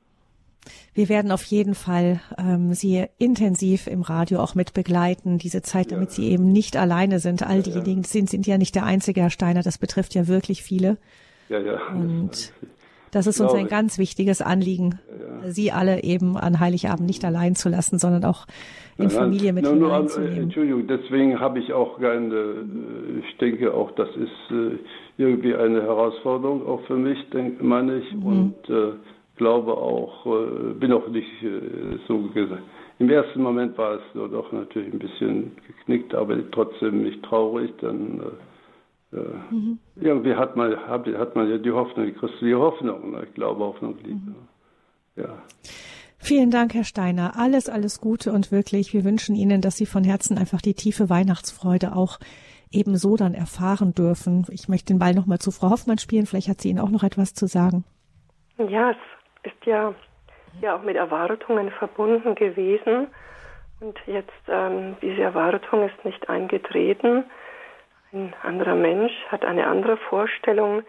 Wir 0.94 1.10
werden 1.10 1.32
auf 1.32 1.44
jeden 1.44 1.76
Fall 1.76 2.20
ähm, 2.38 2.74
Sie 2.74 3.06
intensiv 3.18 3.88
im 3.88 4.02
Radio 4.02 4.40
auch 4.40 4.56
mit 4.56 4.74
begleiten, 4.74 5.38
diese 5.38 5.62
Zeit, 5.62 5.92
damit 5.92 6.10
ja. 6.10 6.16
Sie 6.16 6.30
eben 6.30 6.52
nicht 6.52 6.78
alleine 6.78 7.20
sind. 7.20 7.46
All 7.46 7.62
diejenigen 7.62 8.04
sind, 8.04 8.30
sind 8.30 8.48
ja 8.48 8.58
nicht 8.58 8.76
der 8.76 8.86
einzige, 8.86 9.22
Herr 9.22 9.30
Steiner, 9.30 9.62
das 9.62 9.78
betrifft 9.78 10.16
ja 10.16 10.28
wirklich 10.28 10.64
viele. 10.64 10.98
Ja, 11.48 11.60
ja. 11.60 11.80
Und 11.94 12.54
das 13.12 13.28
ist 13.28 13.40
uns 13.40 13.54
ein 13.54 13.68
ganz 13.68 13.98
wichtiges 13.98 14.42
Anliegen, 14.42 15.00
ja. 15.10 15.52
Sie 15.52 15.72
alle 15.72 16.04
eben 16.04 16.38
an 16.38 16.60
Heiligabend 16.60 17.08
nicht 17.08 17.24
allein 17.24 17.56
zu 17.56 17.70
lassen, 17.70 17.98
sondern 17.98 18.26
auch 18.26 18.46
in 18.98 19.06
nein, 19.06 19.10
Familie 19.10 19.54
mit 19.54 19.64
nein, 19.64 19.76
hineinzunehmen. 19.76 20.36
Nur, 20.36 20.44
Entschuldigung, 20.44 20.88
deswegen 20.88 21.40
habe 21.40 21.60
ich 21.60 21.72
auch 21.72 22.00
keine, 22.00 22.36
äh, 22.36 23.20
ich 23.20 23.38
denke 23.38 23.74
auch, 23.74 23.92
das 23.92 24.10
ist 24.10 24.52
äh, 24.52 24.78
irgendwie 25.18 25.56
eine 25.56 25.82
Herausforderung 25.82 26.66
auch 26.68 26.82
für 26.88 26.98
mich, 26.98 27.18
denke, 27.30 27.64
meine 27.64 28.00
ich. 28.00 28.14
Mhm. 28.14 28.26
Und 28.26 28.70
äh, 28.70 28.92
glaube 29.40 29.76
auch, 29.76 30.26
äh, 30.26 30.74
bin 30.74 30.92
auch 30.92 31.08
nicht 31.08 31.42
äh, 31.42 31.98
so 32.08 32.20
gesagt. 32.34 32.62
Im 33.00 33.10
ersten 33.10 33.42
Moment 33.42 33.78
war 33.78 33.96
es 33.96 34.02
so 34.14 34.28
doch 34.28 34.52
natürlich 34.52 34.94
ein 34.94 35.00
bisschen 35.00 35.56
geknickt, 35.66 36.14
aber 36.14 36.38
trotzdem 36.52 37.04
nicht 37.04 37.24
traurig. 37.24 37.72
Dann 37.80 38.22
äh, 39.14 39.18
mhm. 39.50 39.80
irgendwie 39.96 40.36
hat 40.36 40.58
man, 40.58 40.76
hat, 40.88 41.08
hat, 41.08 41.36
man 41.36 41.50
ja 41.50 41.58
die 41.58 41.72
Hoffnung, 41.72 42.06
die 42.08 42.12
christliche 42.12 42.60
Hoffnung. 42.60 43.12
Ne? 43.12 43.24
Ich 43.28 43.34
glaube, 43.34 43.64
Hoffnung 43.64 43.96
liegt. 44.04 44.26
Mhm. 44.26 44.36
Ja. 45.16 45.42
Vielen 46.18 46.52
Dank, 46.52 46.74
Herr 46.74 46.84
Steiner. 46.84 47.38
Alles, 47.38 47.70
alles 47.70 48.02
Gute 48.02 48.34
und 48.34 48.52
wirklich, 48.52 48.94
wir 48.94 49.06
wünschen 49.06 49.36
Ihnen, 49.36 49.62
dass 49.62 49.78
Sie 49.78 49.86
von 49.86 50.04
Herzen 50.04 50.38
einfach 50.38 50.62
die 50.62 50.74
tiefe 50.74 51.10
Weihnachtsfreude 51.10 51.96
auch 51.96 52.20
ebenso 52.72 53.16
dann 53.16 53.34
erfahren 53.34 53.94
dürfen. 53.94 54.46
Ich 54.52 54.68
möchte 54.68 54.94
den 54.94 55.00
Ball 55.00 55.14
nochmal 55.14 55.40
zu 55.40 55.52
Frau 55.52 55.70
Hoffmann 55.70 55.98
spielen. 55.98 56.26
Vielleicht 56.26 56.50
hat 56.50 56.60
sie 56.60 56.70
Ihnen 56.70 56.80
auch 56.80 56.92
noch 56.92 57.04
etwas 57.04 57.34
zu 57.34 57.48
sagen. 57.48 57.86
Ja, 58.58 58.92
es 58.92 58.98
ist 59.44 59.66
ja, 59.66 59.94
ja 60.62 60.76
auch 60.76 60.84
mit 60.84 60.96
Erwartungen 60.96 61.72
verbunden 61.72 62.36
gewesen. 62.36 63.08
Und 63.80 63.98
jetzt, 64.06 64.32
ähm, 64.48 64.98
diese 65.02 65.22
Erwartung 65.22 65.88
ist 65.88 66.06
nicht 66.06 66.30
eingetreten. 66.30 67.24
Ein 68.12 68.34
anderer 68.44 68.76
Mensch 68.76 69.14
hat 69.30 69.46
eine 69.46 69.68
andere 69.68 69.98
Vorstellung, 69.98 70.84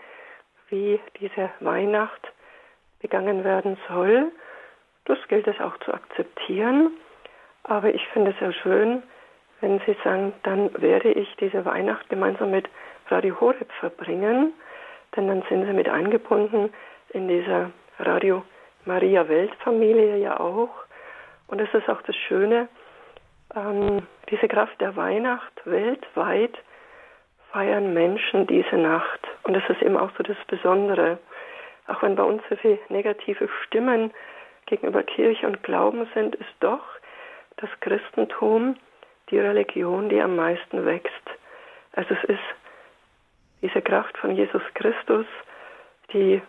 wie 0.68 1.01
diese 1.20 1.51
Weihnacht 1.61 2.32
begangen 3.01 3.44
werden 3.44 3.76
soll. 3.88 4.32
Das 5.05 5.18
gilt 5.28 5.46
es 5.46 5.61
auch 5.61 5.76
zu 5.78 5.92
akzeptieren. 5.92 6.92
Aber 7.64 7.92
ich 7.94 8.07
finde 8.09 8.30
es 8.30 8.38
sehr 8.38 8.53
schön, 8.53 9.03
wenn 9.61 9.80
Sie 9.86 9.96
sagen, 10.03 10.32
dann 10.42 10.70
werde 10.80 11.12
ich 11.12 11.28
diese 11.36 11.64
Weihnacht 11.64 12.09
gemeinsam 12.09 12.51
mit 12.51 12.68
Radio 13.09 13.38
Horeb 13.40 13.70
verbringen, 13.80 14.53
denn 15.14 15.28
dann 15.28 15.42
sind 15.48 15.66
Sie 15.66 15.72
mit 15.72 15.88
eingebunden 15.88 16.72
in 17.11 17.28
dieser 17.28 17.70
Radio 18.01 18.44
Maria 18.84 19.28
Weltfamilie 19.28 20.16
ja 20.18 20.40
auch. 20.40 20.70
Und 21.46 21.61
es 21.61 21.72
ist 21.74 21.88
auch 21.88 22.03
das 22.03 22.16
Schöne, 22.16 22.68
ähm, 23.55 24.07
diese 24.30 24.48
Kraft 24.48 24.80
der 24.80 24.96
Weihnacht 24.96 25.53
weltweit 25.64 26.57
feiern 27.53 27.92
Menschen 27.92 28.46
diese 28.46 28.76
Nacht. 28.76 29.20
Und 29.42 29.55
das 29.55 29.62
ist 29.68 29.82
eben 29.82 29.96
auch 29.96 30.11
so 30.16 30.22
das 30.22 30.36
Besondere. 30.46 31.18
Auch 31.88 32.03
wenn 32.03 32.14
bei 32.14 32.22
uns 32.22 32.42
so 32.48 32.57
viele 32.57 32.78
negative 32.88 33.48
Stimmen 33.64 34.12
gegenüber 34.66 35.03
Kirche 35.03 35.46
und 35.46 35.62
Glauben 35.62 36.09
sind, 36.14 36.36
ist 36.36 36.55
doch 36.61 36.84
das 37.57 37.70
Christentum 37.80 38.76
die 39.30 39.38
Religion, 39.38 40.09
die 40.09 40.20
am 40.20 40.36
meisten 40.36 40.84
wächst. 40.86 41.12
Also 41.92 42.14
es 42.14 42.24
ist 42.30 42.38
diese 43.62 43.82
Kraft 43.82 44.16
von 44.18 44.34
Jesus 44.36 44.62
Christus, 44.74 45.26
die 46.12 46.40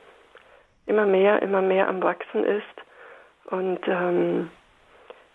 immer 0.91 1.05
mehr, 1.05 1.41
immer 1.41 1.61
mehr 1.61 1.87
am 1.87 2.03
Wachsen 2.03 2.43
ist. 2.43 2.75
Und 3.45 3.79
ähm, 3.87 4.51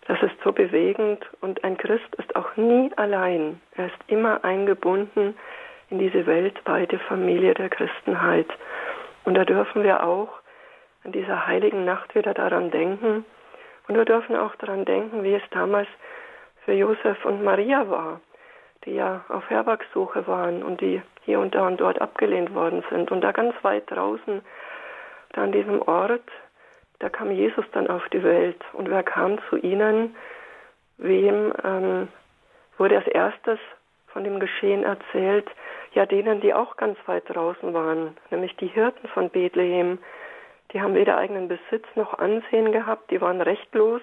das 0.07 0.23
ist 0.23 0.37
so 0.45 0.53
bewegend. 0.53 1.25
Und 1.41 1.65
ein 1.65 1.79
Christ 1.79 2.15
ist 2.19 2.37
auch 2.37 2.57
nie 2.57 2.91
allein. 2.97 3.61
Er 3.75 3.87
ist 3.87 3.99
immer 4.07 4.45
eingebunden 4.45 5.35
in 5.89 5.99
diese 5.99 6.27
weltweite 6.27 6.99
Familie 6.99 7.55
der 7.55 7.71
Christenheit. 7.71 8.49
Und 9.25 9.35
da 9.35 9.45
dürfen 9.45 9.83
wir 9.83 10.05
auch 10.05 10.29
an 11.05 11.13
dieser 11.13 11.47
heiligen 11.47 11.85
Nacht 11.85 12.15
wieder 12.15 12.35
daran 12.35 12.71
denken, 12.71 13.25
Und 13.89 13.95
wir 13.97 14.05
dürfen 14.05 14.37
auch 14.37 14.55
daran 14.57 14.85
denken, 14.85 15.23
wie 15.23 15.35
es 15.35 15.43
damals 15.51 15.89
für 16.65 16.73
Josef 16.73 17.25
und 17.25 17.45
Maria 17.45 17.89
war, 17.89 18.21
die 18.85 18.97
ja 18.97 19.25
auf 19.29 19.49
Herbergsuche 19.49 20.27
waren 20.27 20.63
und 20.65 20.81
die 20.81 21.01
hier 21.25 21.39
und 21.39 21.55
da 21.55 21.67
und 21.67 21.81
dort 21.81 22.01
abgelehnt 22.01 22.53
worden 22.55 22.83
sind. 22.91 23.11
Und 23.13 23.21
da 23.21 23.33
ganz 23.33 23.55
weit 23.63 23.89
draußen, 23.91 24.43
da 25.37 25.43
an 25.43 25.53
diesem 25.53 25.83
Ort, 25.83 26.29
da 26.99 27.11
kam 27.11 27.31
Jesus 27.31 27.65
dann 27.73 27.89
auf 27.89 28.09
die 28.09 28.23
Welt. 28.23 28.61
Und 28.73 28.91
wer 28.91 29.03
kam 29.03 29.39
zu 29.51 29.57
ihnen? 29.57 30.17
Wem 30.97 31.53
ähm, 31.63 32.09
wurde 32.79 32.97
als 32.97 33.07
erstes 33.07 33.59
von 34.09 34.25
dem 34.25 34.41
Geschehen 34.41 34.83
erzählt? 34.83 35.47
Ja, 35.93 36.07
denen, 36.07 36.41
die 36.41 36.55
auch 36.55 36.77
ganz 36.77 36.99
weit 37.07 37.25
draußen 37.29 37.73
waren, 37.75 38.17
nämlich 38.31 38.57
die 38.57 38.67
Hirten 38.67 39.09
von 39.09 39.29
Bethlehem. 39.31 39.99
Die 40.73 40.81
haben 40.81 40.95
weder 40.95 41.19
eigenen 41.19 41.49
Besitz 41.49 41.85
noch 41.95 42.19
Ansehen 42.19 42.73
gehabt, 42.73 43.11
die 43.11 43.21
waren 43.21 43.41
rechtlos, 43.41 44.03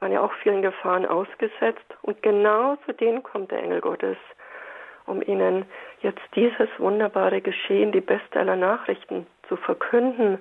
waren 0.00 0.12
ja 0.12 0.20
auch 0.20 0.32
vielen 0.42 0.62
Gefahren 0.62 1.06
ausgesetzt. 1.06 1.84
Und 2.02 2.22
genau 2.22 2.76
zu 2.84 2.92
denen 2.92 3.22
kommt 3.22 3.50
der 3.50 3.62
Engel 3.62 3.80
Gottes, 3.80 4.18
um 5.06 5.22
ihnen 5.22 5.64
jetzt 6.00 6.22
dieses 6.34 6.68
wunderbare 6.78 7.40
Geschehen, 7.40 7.92
die 7.92 8.00
beste 8.02 8.38
aller 8.38 8.56
Nachrichten 8.56 9.26
zu 9.48 9.56
verkünden 9.56 10.38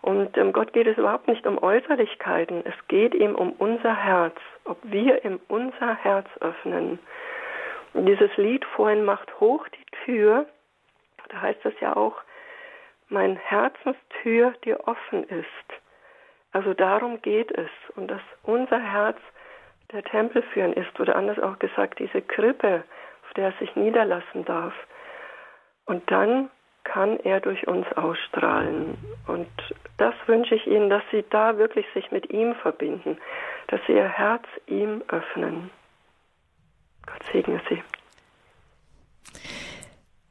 und 0.00 0.36
ähm, 0.36 0.52
Gott 0.52 0.72
geht 0.72 0.86
es 0.86 0.96
überhaupt 0.96 1.28
nicht 1.28 1.46
um 1.46 1.62
Äußerlichkeiten, 1.62 2.64
es 2.64 2.88
geht 2.88 3.14
ihm 3.14 3.34
um 3.34 3.52
unser 3.52 3.94
Herz, 3.94 4.36
ob 4.64 4.78
wir 4.82 5.24
ihm 5.24 5.40
unser 5.48 5.94
Herz 5.96 6.28
öffnen. 6.40 6.98
Und 7.94 8.06
dieses 8.06 8.34
Lied 8.36 8.64
vorhin 8.76 9.04
macht 9.04 9.40
hoch 9.40 9.66
die 9.68 9.84
Tür, 10.04 10.46
da 11.28 11.40
heißt 11.40 11.64
es 11.64 11.78
ja 11.80 11.96
auch, 11.96 12.16
mein 13.08 13.36
Herzenstür 13.36 14.52
dir 14.64 14.86
offen 14.86 15.24
ist. 15.24 15.46
Also 16.52 16.74
darum 16.74 17.20
geht 17.22 17.50
es 17.50 17.70
und 17.96 18.08
dass 18.08 18.20
unser 18.42 18.78
Herz 18.78 19.18
der 19.92 20.04
Tempel 20.04 20.42
führen 20.42 20.74
ist 20.74 20.98
oder 21.00 21.16
anders 21.16 21.38
auch 21.38 21.58
gesagt 21.58 21.98
diese 21.98 22.22
Krippe, 22.22 22.84
auf 23.24 23.34
der 23.34 23.46
er 23.46 23.52
sich 23.58 23.74
niederlassen 23.74 24.44
darf. 24.44 24.74
Und 25.86 26.10
dann 26.10 26.50
kann 26.88 27.20
er 27.20 27.40
durch 27.40 27.68
uns 27.68 27.86
ausstrahlen. 27.96 28.96
Und 29.26 29.48
das 29.98 30.14
wünsche 30.26 30.54
ich 30.54 30.66
Ihnen, 30.66 30.88
dass 30.88 31.02
Sie 31.12 31.24
da 31.30 31.58
wirklich 31.58 31.86
sich 31.94 32.10
mit 32.10 32.32
ihm 32.32 32.54
verbinden, 32.54 33.18
dass 33.68 33.80
Sie 33.86 33.92
Ihr 33.92 34.08
Herz 34.08 34.44
ihm 34.66 35.02
öffnen. 35.08 35.70
Gott 37.06 37.22
segne 37.32 37.60
Sie. 37.68 37.82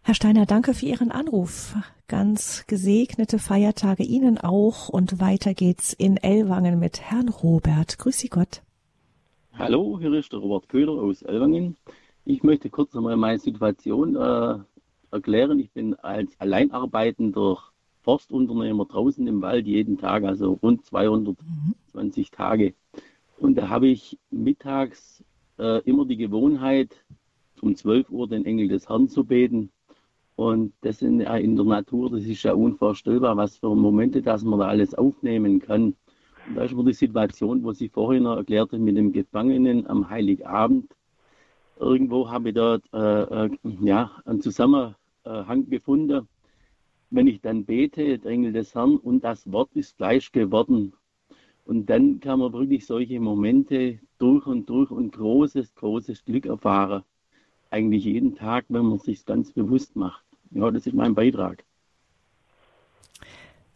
Herr 0.03 0.15
Steiner, 0.15 0.45
danke 0.45 0.73
für 0.73 0.85
Ihren 0.85 1.11
Anruf. 1.11 1.75
Ganz 2.07 2.65
gesegnete 2.65 3.39
Feiertage 3.39 4.03
Ihnen 4.03 4.37
auch 4.37 4.89
und 4.89 5.19
weiter 5.19 5.53
geht's 5.53 5.93
in 5.93 6.17
Ellwangen 6.17 6.79
mit 6.79 7.01
Herrn 7.01 7.29
Robert. 7.29 7.97
Grüß 7.99 8.17
Sie 8.17 8.29
Gott. 8.29 8.61
Hallo, 9.57 9.97
hier 9.99 10.13
ist 10.13 10.31
der 10.31 10.39
Robert 10.39 10.69
Köhler 10.69 10.93
aus 10.93 11.21
Ellwangen. 11.23 11.75
Ich 12.25 12.43
möchte 12.43 12.69
kurz 12.69 12.95
einmal 12.95 13.17
meine 13.17 13.39
Situation 13.39 14.15
äh, 14.15 14.59
erklären. 15.17 15.59
Ich 15.59 15.71
bin 15.71 15.95
als 15.95 16.39
Alleinarbeitender 16.39 17.57
Forstunternehmer 18.01 18.85
draußen 18.85 19.27
im 19.27 19.41
Wald 19.41 19.67
jeden 19.67 19.97
Tag, 19.97 20.23
also 20.23 20.53
rund 20.63 20.85
220 20.85 22.31
Tage. 22.31 22.73
Und 23.37 23.55
da 23.57 23.67
habe 23.67 23.87
ich 23.87 24.17
mittags 24.31 25.23
äh, 25.59 25.81
immer 25.83 26.05
die 26.05 26.17
Gewohnheit, 26.17 27.03
um 27.61 27.75
12 27.75 28.09
Uhr 28.09 28.29
den 28.29 28.45
Engel 28.45 28.69
des 28.69 28.87
Herrn 28.87 29.09
zu 29.09 29.25
beten. 29.25 29.71
Und 30.37 30.73
das 30.81 31.01
in, 31.01 31.19
äh, 31.19 31.39
in 31.39 31.55
der 31.55 31.65
Natur, 31.65 32.11
das 32.11 32.23
ist 32.23 32.43
ja 32.43 32.53
unvorstellbar, 32.53 33.35
was 33.35 33.57
für 33.57 33.75
Momente, 33.75 34.21
dass 34.21 34.43
man 34.43 34.59
da 34.59 34.67
alles 34.67 34.93
aufnehmen 34.93 35.59
kann. 35.59 35.95
Und 36.47 36.55
da 36.55 36.63
ist 36.63 36.73
mir 36.73 36.85
die 36.85 36.93
Situation, 36.93 37.63
wo 37.63 37.73
Sie 37.73 37.89
vorhin 37.89 38.25
erklärte, 38.25 38.79
mit 38.79 38.95
dem 38.95 39.11
Gefangenen 39.11 39.85
am 39.87 40.09
Heiligabend. 40.09 40.95
Irgendwo 41.77 42.29
habe 42.29 42.49
ich 42.49 42.55
dort 42.55 42.83
äh, 42.93 43.45
äh, 43.45 43.49
ja, 43.81 44.11
einen 44.25 44.41
Zusammenhang 44.41 44.95
gefunden 45.69 46.27
wenn 47.09 47.27
ich 47.27 47.41
dann 47.41 47.65
bete, 47.65 48.19
der 48.19 48.31
Engel 48.31 48.53
des 48.53 48.75
Herrn, 48.75 48.97
und 48.97 49.23
das 49.23 49.49
Wort 49.51 49.69
ist 49.73 49.95
Fleisch 49.95 50.31
geworden. 50.31 50.93
Und 51.65 51.89
dann 51.89 52.19
kann 52.19 52.39
man 52.39 52.53
wirklich 52.53 52.85
solche 52.85 53.19
Momente 53.19 53.99
durch 54.19 54.45
und 54.45 54.69
durch 54.69 54.89
und 54.89 55.11
großes, 55.11 55.75
großes 55.75 56.23
Glück 56.25 56.45
erfahren. 56.45 57.03
Eigentlich 57.69 58.05
jeden 58.05 58.35
Tag, 58.35 58.65
wenn 58.69 58.85
man 58.85 58.99
sich 58.99 59.25
ganz 59.25 59.51
bewusst 59.51 59.95
macht. 59.95 60.23
Ja, 60.51 60.71
das 60.71 60.87
ist 60.87 60.93
mein 60.93 61.13
Beitrag. 61.13 61.63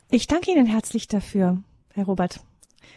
Ich 0.10 0.28
danke 0.28 0.52
Ihnen 0.52 0.66
herzlich 0.66 1.08
dafür, 1.08 1.62
Herr 1.94 2.06
Robert. 2.06 2.42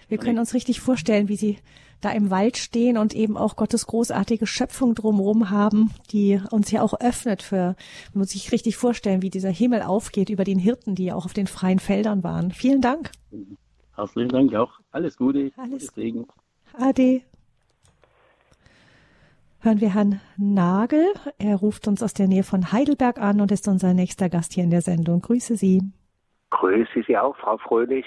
Wir 0.09 0.19
können 0.19 0.39
uns 0.39 0.55
richtig 0.55 0.81
vorstellen, 0.81 1.29
wie 1.29 1.37
Sie 1.37 1.59
da 2.01 2.11
im 2.11 2.31
Wald 2.31 2.59
stehen 2.59 2.99
und 2.99 3.15
eben 3.15 3.37
auch 3.37 3.57
Gottes 3.57 3.87
großartige 3.87 4.47
Schöpfung 4.47 4.95
drumherum 4.95 5.51
haben, 5.51 5.91
die 6.11 6.41
uns 6.51 6.71
ja 6.71 6.83
auch 6.83 7.01
öffnet 7.01 7.43
für, 7.43 7.77
man 8.13 8.21
muss 8.21 8.31
sich 8.31 8.53
richtig 8.53 8.77
vorstellen, 8.77 9.23
wie 9.23 9.31
dieser 9.31 9.51
Himmel 9.51 9.83
aufgeht 9.83 10.29
über 10.29 10.45
den 10.45 10.59
Hirten, 10.59 10.95
die 10.95 11.07
ja 11.07 11.15
auch 11.15 11.25
auf 11.25 11.33
den 11.33 11.47
freien 11.47 11.79
Feldern 11.79 12.23
waren. 12.23 12.51
Vielen 12.51 12.81
Dank. 12.81 13.11
Herzlichen 13.97 14.29
Dank 14.29 14.55
auch. 14.55 14.73
Alles 14.91 15.17
Gute. 15.17 15.51
Alles 15.57 15.87
Segen. 15.87 16.27
Ade. 16.75 17.23
Hören 19.61 19.81
wir 19.81 19.95
Herrn 19.95 20.21
Nagel. 20.37 21.07
Er 21.39 21.57
ruft 21.57 21.89
uns 21.89 22.03
aus 22.03 22.13
der 22.13 22.29
Nähe 22.29 22.43
von 22.43 22.71
Heidelberg 22.71 23.19
an 23.19 23.41
und 23.41 23.51
ist 23.51 23.67
unser 23.67 23.95
nächster 23.95 24.29
Gast 24.29 24.53
hier 24.53 24.65
in 24.65 24.71
der 24.71 24.83
Sendung. 24.83 25.23
Grüße 25.23 25.57
Sie. 25.57 25.81
Grüße 26.51 27.03
Sie 27.07 27.17
auch, 27.17 27.35
Frau 27.37 27.57
Fröhlich. 27.57 28.05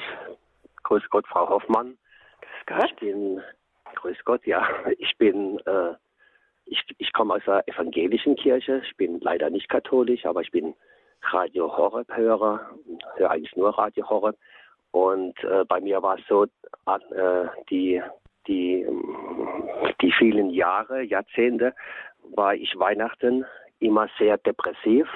Grüß 0.88 1.04
Gott, 1.10 1.28
Frau 1.28 1.50
Hoffmann. 1.50 1.98
Grüß 2.66 2.78
Gott. 2.78 2.92
Ich 2.92 2.96
bin 2.96 3.42
Grüß 3.96 4.24
Gott, 4.24 4.46
ja. 4.46 4.66
Ich 4.98 5.18
bin, 5.18 5.60
äh, 5.66 5.94
ich, 6.66 6.82
ich 6.98 7.12
komme 7.12 7.34
aus 7.34 7.42
der 7.46 7.68
evangelischen 7.68 8.38
Kirche. 8.38 8.82
Ich 8.86 8.96
bin 8.96 9.20
leider 9.20 9.50
nicht 9.50 9.68
katholisch, 9.68 10.26
aber 10.26 10.40
ich 10.40 10.52
bin 10.52 10.76
Radio 11.24 11.76
Horeb-Hörer, 11.76 12.72
höre 13.18 13.30
eigentlich 13.30 13.54
nur 13.58 13.78
Radio 13.78 14.10
Horeb. 14.10 14.38
Und 14.92 15.38
äh, 15.44 15.66
bei 15.66 15.82
mir 15.82 16.02
war 16.02 16.18
es 16.20 16.26
so, 16.30 16.46
äh, 16.46 17.48
die, 17.70 18.02
die, 18.48 18.88
die 20.02 20.12
vielen 20.14 20.52
Jahre, 20.52 21.02
Jahrzehnte, 21.02 21.76
war 22.34 22.56
ich 22.56 22.80
Weihnachten 22.80 23.46
immer 23.80 24.08
sehr 24.18 24.38
depressiv 24.38 25.10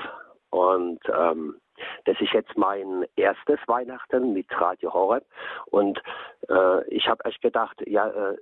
und 0.50 1.00
ähm, 1.18 1.61
das 2.06 2.20
ist 2.20 2.34
jetzt 2.34 2.58
mein 2.58 3.06
erstes 3.16 3.60
Weihnachten 3.68 4.34
mit 4.34 4.48
Radio 4.60 4.94
Horeb 4.94 5.26
und 5.68 6.02
äh, 6.50 6.88
ich 6.88 7.08
habe 7.08 7.24
echt 7.26 7.42
gedacht, 7.42 7.82
ja, 7.86 8.08
äh, 8.08 8.36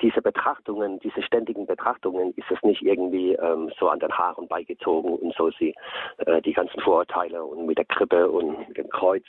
diese 0.00 0.22
Betrachtungen, 0.22 0.98
diese 1.00 1.22
ständigen 1.22 1.66
Betrachtungen, 1.66 2.32
ist 2.36 2.50
es 2.50 2.62
nicht 2.62 2.82
irgendwie 2.82 3.32
ähm, 3.34 3.70
so 3.78 3.88
an 3.88 4.00
den 4.00 4.12
Haaren 4.12 4.48
beigezogen 4.48 5.16
und 5.16 5.34
so 5.34 5.50
sie 5.58 5.74
äh, 6.18 6.42
die 6.42 6.52
ganzen 6.52 6.80
Vorurteile 6.80 7.44
und 7.44 7.66
mit 7.66 7.78
der 7.78 7.84
Krippe 7.86 8.30
und 8.30 8.76
dem 8.76 8.88
Kreuz. 8.90 9.24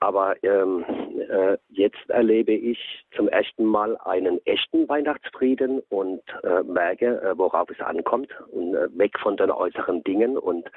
Aber 0.00 0.34
ähm, 0.42 0.84
äh, 1.28 1.56
jetzt 1.70 2.08
erlebe 2.08 2.52
ich 2.52 3.04
zum 3.16 3.28
ersten 3.28 3.64
Mal 3.64 3.96
einen 4.04 4.44
echten 4.46 4.88
Weihnachtsfrieden 4.88 5.80
und 5.88 6.22
äh, 6.42 6.62
merke, 6.62 7.20
äh, 7.22 7.38
worauf 7.38 7.70
es 7.70 7.80
ankommt 7.80 8.28
und 8.52 8.74
weg 8.98 9.18
von 9.18 9.36
den 9.36 9.50
äußeren 9.50 10.02
Dingen 10.04 10.36
und 10.36 10.68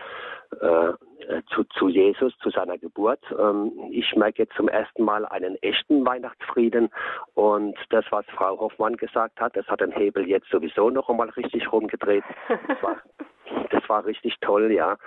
zu, 1.54 1.64
zu 1.66 1.90
Jesus, 1.90 2.38
zu 2.40 2.50
seiner 2.50 2.78
Geburt. 2.78 3.20
Ähm, 3.38 3.72
ich 3.92 4.16
merke 4.16 4.44
jetzt 4.44 4.56
zum 4.56 4.68
ersten 4.68 5.04
Mal 5.04 5.26
einen 5.26 5.56
echten 5.62 6.06
Weihnachtsfrieden 6.06 6.90
und 7.34 7.76
das, 7.90 8.06
was 8.12 8.26
Frau 8.28 8.60
Hoffmann 8.60 8.98
gesagt 8.98 9.40
hat, 9.40 9.56
das 9.56 9.68
hat 9.68 9.82
den 9.82 9.92
Hebel 9.92 10.28
jetzt 10.28 10.50
sowieso 10.50 10.90
noch 10.90 11.10
einmal 11.10 11.30
richtig 11.30 11.72
rumgedreht. 11.72 12.24
Das 12.68 12.84
war, 12.84 12.98
das 13.72 13.90
war 13.90 14.06
richtig 14.06 14.36
toll, 14.42 14.72
ja. 14.72 14.98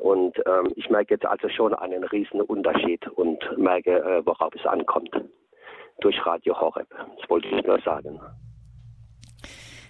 Und 0.00 0.36
ähm, 0.46 0.72
ich 0.76 0.88
merke 0.90 1.14
jetzt 1.14 1.26
also 1.26 1.48
schon 1.48 1.74
einen 1.74 2.04
riesen 2.04 2.40
Unterschied 2.40 3.06
und 3.08 3.58
merke, 3.58 3.98
äh, 3.98 4.26
worauf 4.26 4.54
es 4.54 4.66
ankommt. 4.66 5.10
Durch 6.00 6.26
Radio 6.26 6.60
Horeb. 6.60 6.88
Das 6.90 7.30
wollte 7.30 7.48
ich 7.48 7.64
nur 7.64 7.80
sagen. 7.80 8.20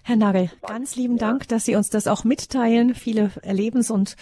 Herr 0.09 0.15
Nagel, 0.15 0.51
ganz 0.65 0.95
lieben 0.95 1.19
Dank, 1.19 1.49
dass 1.49 1.65
Sie 1.65 1.75
uns 1.75 1.91
das 1.91 2.07
auch 2.07 2.23
mitteilen. 2.23 2.95
Viele 2.95 3.33
erlebens 3.43 3.91
und 3.91 4.15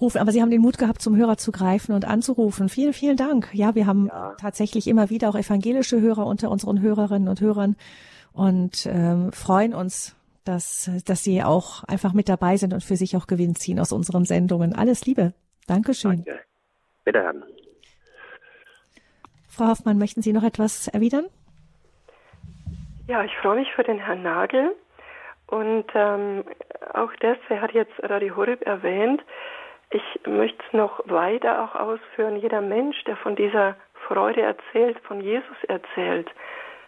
rufen, 0.00 0.16
aber 0.16 0.32
Sie 0.32 0.40
haben 0.40 0.50
den 0.50 0.62
Mut 0.62 0.78
gehabt, 0.78 1.02
zum 1.02 1.14
Hörer 1.14 1.36
zu 1.36 1.52
greifen 1.52 1.94
und 1.94 2.06
anzurufen. 2.06 2.70
Vielen, 2.70 2.94
vielen 2.94 3.18
Dank. 3.18 3.50
Ja, 3.52 3.74
wir 3.74 3.86
haben 3.86 4.06
ja. 4.06 4.34
tatsächlich 4.40 4.88
immer 4.88 5.10
wieder 5.10 5.28
auch 5.28 5.34
evangelische 5.34 6.00
Hörer 6.00 6.24
unter 6.24 6.50
unseren 6.50 6.80
Hörerinnen 6.80 7.28
und 7.28 7.42
Hörern 7.42 7.76
und 8.32 8.86
ähm, 8.86 9.30
freuen 9.30 9.74
uns, 9.74 10.16
dass, 10.44 10.90
dass 11.04 11.22
Sie 11.22 11.42
auch 11.42 11.84
einfach 11.84 12.14
mit 12.14 12.30
dabei 12.30 12.56
sind 12.56 12.72
und 12.72 12.82
für 12.82 12.96
sich 12.96 13.14
auch 13.14 13.26
Gewinn 13.26 13.54
ziehen 13.56 13.78
aus 13.78 13.92
unseren 13.92 14.24
Sendungen. 14.24 14.74
Alles 14.74 15.04
Liebe. 15.04 15.34
Dankeschön. 15.66 16.24
Danke. 16.24 16.40
Bitte, 17.04 17.22
Herrn. 17.22 17.44
Frau 19.48 19.66
Hoffmann, 19.66 19.98
möchten 19.98 20.22
Sie 20.22 20.32
noch 20.32 20.44
etwas 20.44 20.88
erwidern? 20.88 21.26
Ja, 23.06 23.22
ich 23.22 23.32
freue 23.42 23.56
mich 23.56 23.68
für 23.74 23.84
den 23.84 23.98
Herrn 23.98 24.22
Nagel 24.22 24.74
und 25.46 25.86
ähm, 25.94 26.44
auch 26.94 27.12
das, 27.20 27.36
er 27.48 27.60
hat 27.60 27.72
jetzt 27.72 27.92
Radio 28.02 28.36
Horeb 28.36 28.66
erwähnt, 28.66 29.22
ich 29.90 30.02
möchte 30.26 30.62
es 30.66 30.72
noch 30.72 31.00
weiter 31.04 31.62
auch 31.62 31.78
ausführen. 31.78 32.36
Jeder 32.36 32.60
Mensch, 32.60 33.02
der 33.04 33.16
von 33.16 33.36
dieser 33.36 33.76
Freude 34.08 34.42
erzählt, 34.42 34.98
von 35.00 35.20
Jesus 35.20 35.56
erzählt, 35.68 36.28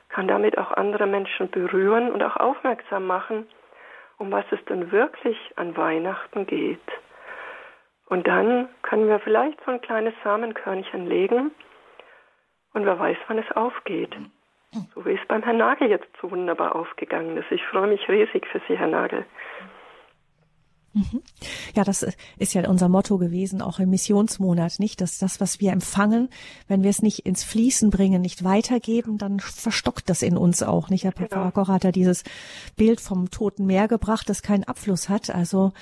kann 0.08 0.26
damit 0.26 0.58
auch 0.58 0.72
andere 0.72 1.06
Menschen 1.06 1.50
berühren 1.50 2.10
und 2.10 2.22
auch 2.22 2.36
aufmerksam 2.36 3.06
machen, 3.06 3.46
um 4.18 4.32
was 4.32 4.44
es 4.50 4.64
denn 4.64 4.90
wirklich 4.90 5.38
an 5.56 5.76
Weihnachten 5.76 6.46
geht. 6.46 6.80
Und 8.06 8.26
dann 8.26 8.68
können 8.82 9.06
wir 9.06 9.20
vielleicht 9.20 9.62
so 9.64 9.70
ein 9.70 9.80
kleines 9.80 10.14
Samenkörnchen 10.24 11.06
legen 11.06 11.52
und 12.72 12.84
wer 12.86 12.98
weiß, 12.98 13.18
wann 13.28 13.38
es 13.38 13.52
aufgeht. 13.52 14.16
So 14.94 15.04
wie 15.04 15.12
es 15.12 15.28
beim 15.28 15.42
Herrn 15.42 15.58
Nagel 15.58 15.88
jetzt 15.88 16.08
so 16.20 16.30
wunderbar 16.30 16.74
aufgegangen 16.76 17.36
ist. 17.36 17.50
Ich 17.50 17.62
freue 17.70 17.88
mich 17.88 18.08
riesig 18.08 18.46
für 18.46 18.60
Sie, 18.66 18.76
Herr 18.76 18.88
Nagel. 18.88 19.24
Mhm. 20.94 21.22
Ja, 21.74 21.84
das 21.84 22.06
ist 22.38 22.54
ja 22.54 22.68
unser 22.68 22.88
Motto 22.88 23.18
gewesen, 23.18 23.62
auch 23.62 23.78
im 23.78 23.90
Missionsmonat, 23.90 24.78
nicht? 24.78 25.00
Dass 25.00 25.18
das, 25.18 25.40
was 25.40 25.60
wir 25.60 25.72
empfangen, 25.72 26.28
wenn 26.66 26.82
wir 26.82 26.90
es 26.90 27.02
nicht 27.02 27.26
ins 27.26 27.44
Fließen 27.44 27.90
bringen, 27.90 28.22
nicht 28.22 28.42
weitergeben, 28.42 29.18
dann 29.18 29.38
verstockt 29.38 30.08
das 30.08 30.22
in 30.22 30.36
uns 30.36 30.62
auch, 30.62 30.88
nicht? 30.88 31.04
Herr 31.04 31.12
genau. 31.12 31.50
Pfarrer 31.50 31.74
hat 31.74 31.84
ja 31.84 31.92
dieses 31.92 32.24
Bild 32.76 33.00
vom 33.00 33.30
Toten 33.30 33.66
Meer 33.66 33.86
gebracht, 33.86 34.28
das 34.28 34.42
keinen 34.42 34.64
Abfluss 34.64 35.08
hat. 35.08 35.30
Also 35.30 35.72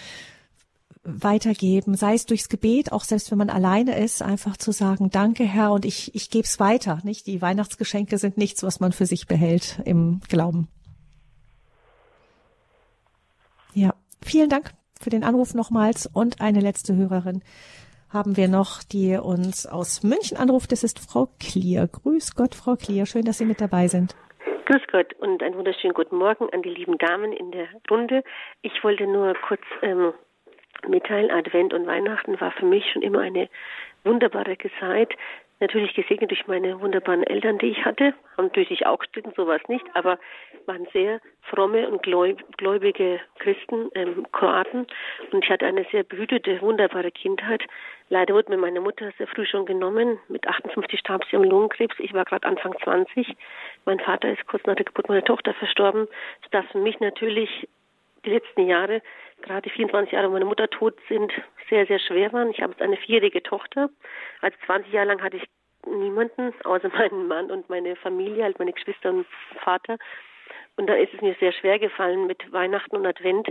weitergeben, 1.06 1.94
sei 1.94 2.14
es 2.14 2.26
durchs 2.26 2.48
Gebet, 2.48 2.92
auch 2.92 3.04
selbst 3.04 3.30
wenn 3.30 3.38
man 3.38 3.50
alleine 3.50 3.98
ist, 3.98 4.22
einfach 4.22 4.56
zu 4.56 4.72
sagen, 4.72 5.10
danke 5.10 5.44
Herr 5.44 5.72
und 5.72 5.84
ich, 5.84 6.14
ich 6.14 6.30
gebe 6.30 6.44
es 6.44 6.60
weiter. 6.60 6.98
Nicht? 7.04 7.26
Die 7.26 7.40
Weihnachtsgeschenke 7.40 8.18
sind 8.18 8.36
nichts, 8.36 8.62
was 8.62 8.80
man 8.80 8.92
für 8.92 9.06
sich 9.06 9.26
behält 9.26 9.80
im 9.84 10.20
Glauben. 10.28 10.68
Ja, 13.72 13.94
vielen 14.24 14.48
Dank 14.48 14.72
für 15.00 15.10
den 15.10 15.24
Anruf 15.24 15.54
nochmals 15.54 16.06
und 16.06 16.40
eine 16.40 16.60
letzte 16.60 16.96
Hörerin 16.96 17.42
haben 18.08 18.36
wir 18.36 18.48
noch, 18.48 18.82
die 18.82 19.16
uns 19.16 19.66
aus 19.66 20.02
München 20.02 20.36
anruft. 20.36 20.72
Das 20.72 20.84
ist 20.84 20.98
Frau 20.98 21.28
Klier. 21.38 21.86
Grüß 21.86 22.34
Gott, 22.34 22.54
Frau 22.54 22.76
Klier. 22.76 23.04
Schön, 23.04 23.24
dass 23.24 23.38
Sie 23.38 23.44
mit 23.44 23.60
dabei 23.60 23.88
sind. 23.88 24.16
Grüß 24.66 24.82
Gott 24.90 25.14
und 25.20 25.42
einen 25.42 25.56
wunderschönen 25.56 25.94
guten 25.94 26.16
Morgen 26.16 26.48
an 26.52 26.62
die 26.62 26.70
lieben 26.70 26.98
Damen 26.98 27.32
in 27.32 27.52
der 27.52 27.68
Runde. 27.90 28.24
Ich 28.62 28.72
wollte 28.82 29.06
nur 29.06 29.34
kurz 29.46 29.62
ähm, 29.82 30.12
mitteilen, 30.88 31.30
Advent 31.30 31.74
und 31.74 31.86
Weihnachten 31.86 32.40
war 32.40 32.52
für 32.52 32.66
mich 32.66 32.90
schon 32.92 33.02
immer 33.02 33.20
eine 33.20 33.48
wunderbare 34.04 34.56
Zeit 34.80 35.14
natürlich 35.60 35.94
gesegnet 35.94 36.30
durch 36.30 36.46
meine 36.46 36.80
wunderbaren 36.80 37.22
Eltern, 37.22 37.58
die 37.58 37.68
ich 37.68 37.84
hatte. 37.84 38.14
Haben 38.36 38.46
natürlich 38.46 38.84
auch 38.86 38.98
gestritten, 38.98 39.32
sowas 39.36 39.60
nicht, 39.68 39.84
aber 39.94 40.18
waren 40.66 40.86
sehr 40.92 41.20
fromme 41.42 41.88
und 41.88 42.02
gläubige 42.02 43.20
Christen, 43.38 43.90
ähm, 43.94 44.26
Kroaten. 44.32 44.86
Und 45.32 45.44
ich 45.44 45.50
hatte 45.50 45.66
eine 45.66 45.86
sehr 45.90 46.02
behütete, 46.02 46.60
wunderbare 46.60 47.10
Kindheit. 47.10 47.62
Leider 48.08 48.34
wurde 48.34 48.50
mir 48.50 48.58
meine 48.58 48.80
Mutter 48.80 49.12
sehr 49.16 49.26
früh 49.26 49.46
schon 49.46 49.66
genommen. 49.66 50.18
Mit 50.28 50.46
58 50.46 51.00
starb 51.00 51.24
sie 51.30 51.36
am 51.36 51.44
Lungenkrebs. 51.44 51.96
Ich 51.98 52.12
war 52.12 52.24
gerade 52.24 52.46
Anfang 52.46 52.74
20. 52.82 53.36
Mein 53.84 54.00
Vater 54.00 54.30
ist 54.30 54.46
kurz 54.46 54.64
nach 54.66 54.76
der 54.76 54.84
Geburt 54.84 55.08
meiner 55.08 55.24
Tochter 55.24 55.54
verstorben, 55.54 56.06
sodass 56.44 56.66
für 56.70 56.78
mich 56.78 57.00
natürlich 57.00 57.68
die 58.26 58.32
letzten 58.32 58.66
Jahre, 58.66 59.02
gerade 59.42 59.70
24 59.70 60.12
Jahre, 60.12 60.28
wo 60.28 60.32
meine 60.32 60.44
Mutter 60.44 60.68
tot 60.68 60.98
sind, 61.08 61.32
sehr, 61.70 61.86
sehr 61.86 61.98
schwer 61.98 62.32
waren. 62.32 62.50
Ich 62.50 62.60
habe 62.60 62.72
jetzt 62.72 62.82
eine 62.82 62.96
vierjährige 62.96 63.42
Tochter. 63.42 63.88
Also 64.40 64.56
20 64.66 64.92
Jahre 64.92 65.08
lang 65.08 65.22
hatte 65.22 65.38
ich 65.38 65.44
niemanden, 65.86 66.52
außer 66.64 66.88
meinen 66.92 67.28
Mann 67.28 67.50
und 67.50 67.68
meine 67.70 67.96
Familie, 67.96 68.44
halt 68.44 68.58
meine 68.58 68.72
Geschwister 68.72 69.10
und 69.10 69.26
Vater. 69.62 69.96
Und 70.76 70.88
da 70.88 70.94
ist 70.94 71.12
es 71.14 71.22
mir 71.22 71.34
sehr 71.40 71.52
schwer 71.52 71.78
gefallen, 71.78 72.26
mit 72.26 72.52
Weihnachten 72.52 72.96
und 72.96 73.06
Advent 73.06 73.48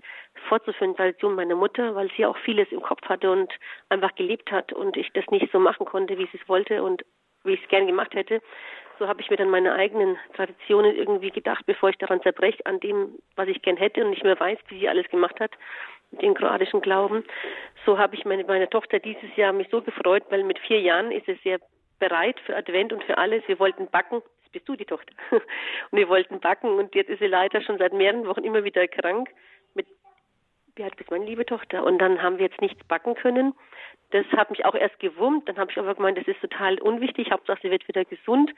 fortzuführen, 0.47 0.95
Tradition 0.95 1.33
meiner 1.33 1.55
Mutter, 1.55 1.95
weil 1.95 2.11
sie 2.15 2.25
auch 2.25 2.37
vieles 2.37 2.71
im 2.71 2.81
Kopf 2.81 3.01
hatte 3.09 3.31
und 3.31 3.51
einfach 3.89 4.13
gelebt 4.15 4.51
hat 4.51 4.71
und 4.73 4.95
ich 4.95 5.11
das 5.13 5.25
nicht 5.31 5.51
so 5.51 5.59
machen 5.59 5.87
konnte, 5.87 6.19
wie 6.19 6.27
sie 6.27 6.37
es 6.39 6.47
wollte 6.47 6.83
und 6.83 7.03
wie 7.43 7.53
ich 7.53 7.63
es 7.63 7.69
gern 7.69 7.87
gemacht 7.87 8.13
hätte. 8.13 8.41
So 8.99 9.07
habe 9.07 9.21
ich 9.21 9.29
mir 9.29 9.37
dann 9.37 9.49
meine 9.49 9.73
eigenen 9.73 10.17
Traditionen 10.35 10.95
irgendwie 10.95 11.31
gedacht, 11.31 11.65
bevor 11.65 11.89
ich 11.89 11.97
daran 11.97 12.21
zerbreche, 12.21 12.65
an 12.65 12.79
dem, 12.79 13.19
was 13.35 13.47
ich 13.47 13.61
gern 13.61 13.77
hätte 13.77 14.03
und 14.03 14.11
nicht 14.11 14.23
mehr 14.23 14.39
weiß, 14.39 14.57
wie 14.69 14.79
sie 14.79 14.89
alles 14.89 15.07
gemacht 15.09 15.39
hat 15.39 15.51
mit 16.11 16.21
dem 16.21 16.33
kroatischen 16.33 16.81
Glauben. 16.81 17.23
So 17.85 17.97
habe 17.97 18.15
ich 18.15 18.25
meine, 18.25 18.43
meine 18.45 18.69
Tochter 18.69 18.99
dieses 18.99 19.35
Jahr 19.35 19.53
mich 19.53 19.67
so 19.69 19.81
gefreut, 19.81 20.23
weil 20.29 20.43
mit 20.43 20.59
vier 20.59 20.79
Jahren 20.79 21.11
ist 21.11 21.25
sie 21.25 21.37
sehr 21.43 21.59
bereit 21.99 22.39
für 22.45 22.55
Advent 22.55 22.93
und 22.93 23.03
für 23.03 23.17
alles. 23.17 23.43
Wir 23.47 23.59
wollten 23.59 23.87
backen. 23.87 24.21
Das 24.43 24.51
bist 24.51 24.67
du, 24.67 24.75
die 24.75 24.85
Tochter. 24.85 25.13
Und 25.31 25.97
wir 25.97 26.07
wollten 26.09 26.39
backen 26.39 26.77
und 26.77 26.95
jetzt 26.95 27.09
ist 27.09 27.19
sie 27.19 27.27
leider 27.27 27.61
schon 27.61 27.77
seit 27.77 27.93
mehreren 27.93 28.25
Wochen 28.27 28.43
immer 28.43 28.63
wieder 28.63 28.87
krank. 28.87 29.29
Wie 30.75 30.83
alt 30.83 30.97
bist 30.97 31.09
meine 31.09 31.25
liebe 31.25 31.45
Tochter? 31.45 31.83
Und 31.83 31.99
dann 31.99 32.21
haben 32.21 32.37
wir 32.37 32.45
jetzt 32.47 32.59
nichts 32.59 32.83
backen 32.87 33.15
können. 33.15 33.53
Das 34.11 34.25
hat 34.33 34.49
mich 34.49 34.65
auch 34.65 34.75
erst 34.75 34.99
gewurmt. 34.99 35.47
Dann 35.47 35.57
habe 35.57 35.71
ich 35.71 35.77
aber 35.77 35.95
gemeint, 35.95 36.17
das 36.17 36.27
ist 36.27 36.41
total 36.41 36.79
unwichtig. 36.79 37.31
Hauptsache, 37.31 37.59
sie 37.61 37.71
wird 37.71 37.87
wieder 37.87 38.03
gesund. 38.03 38.51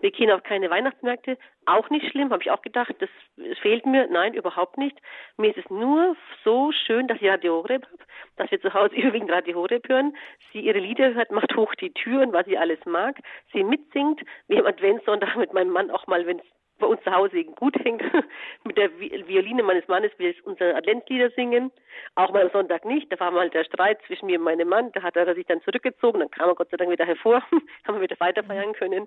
Wir 0.00 0.10
gehen 0.10 0.30
auf 0.30 0.42
keine 0.44 0.70
Weihnachtsmärkte. 0.70 1.36
Auch 1.66 1.90
nicht 1.90 2.10
schlimm, 2.10 2.30
habe 2.30 2.42
ich 2.42 2.50
auch 2.50 2.62
gedacht. 2.62 2.94
Das 3.00 3.10
fehlt 3.60 3.84
mir. 3.84 4.06
Nein, 4.06 4.32
überhaupt 4.32 4.78
nicht. 4.78 4.96
Mir 5.36 5.50
ist 5.50 5.58
es 5.58 5.70
nur 5.70 6.16
so 6.44 6.72
schön, 6.72 7.06
dass 7.06 7.20
ich 7.20 7.28
Radio 7.28 7.56
Horeb 7.56 7.84
habe, 7.84 7.98
dass 8.36 8.50
wir 8.50 8.60
zu 8.60 8.72
Hause 8.72 8.94
überwiegend 8.96 9.30
Radio 9.30 9.56
Horeb 9.56 9.88
hören. 9.88 10.16
Sie 10.52 10.60
ihre 10.60 10.78
Lieder 10.78 11.12
hört, 11.14 11.32
macht 11.32 11.54
hoch 11.54 11.74
die 11.74 11.92
Türen, 11.92 12.32
was 12.32 12.46
sie 12.46 12.56
alles 12.56 12.78
mag. 12.86 13.18
Sie 13.52 13.62
mitsingt. 13.62 14.22
Wir 14.46 14.58
haben 14.58 14.66
Adventssonntag 14.66 15.36
mit 15.36 15.52
meinem 15.52 15.70
Mann 15.70 15.90
auch 15.90 16.06
mal, 16.06 16.26
wenn 16.26 16.38
es 16.38 16.46
bei 16.78 16.86
uns 16.86 17.02
zu 17.02 17.12
Hause 17.12 17.44
gut 17.44 17.76
hängt. 17.84 18.02
Mit 18.64 18.76
der 18.76 18.90
Violine 18.98 19.62
meines 19.62 19.86
Mannes 19.88 20.12
will 20.18 20.30
ich 20.30 20.46
unsere 20.46 20.74
Adventslieder 20.74 21.30
singen. 21.30 21.70
Auch 22.14 22.32
mal 22.32 22.42
am 22.42 22.50
Sonntag 22.50 22.84
nicht. 22.84 23.10
Da 23.12 23.18
war 23.20 23.30
mal 23.30 23.50
der 23.50 23.64
Streit 23.64 23.98
zwischen 24.06 24.26
mir 24.26 24.38
und 24.38 24.44
meinem 24.44 24.68
Mann. 24.68 24.92
Da 24.92 25.02
hat 25.02 25.16
er 25.16 25.34
sich 25.34 25.46
dann 25.46 25.60
zurückgezogen. 25.62 26.20
Dann 26.20 26.30
kam 26.30 26.48
er 26.48 26.54
Gott 26.54 26.70
sei 26.70 26.76
Dank 26.76 26.90
wieder 26.90 27.06
hervor. 27.06 27.42
Haben 27.86 27.96
wir 27.96 28.02
wieder 28.02 28.18
weiter 28.20 28.42
feiern 28.44 28.72
können. 28.72 29.06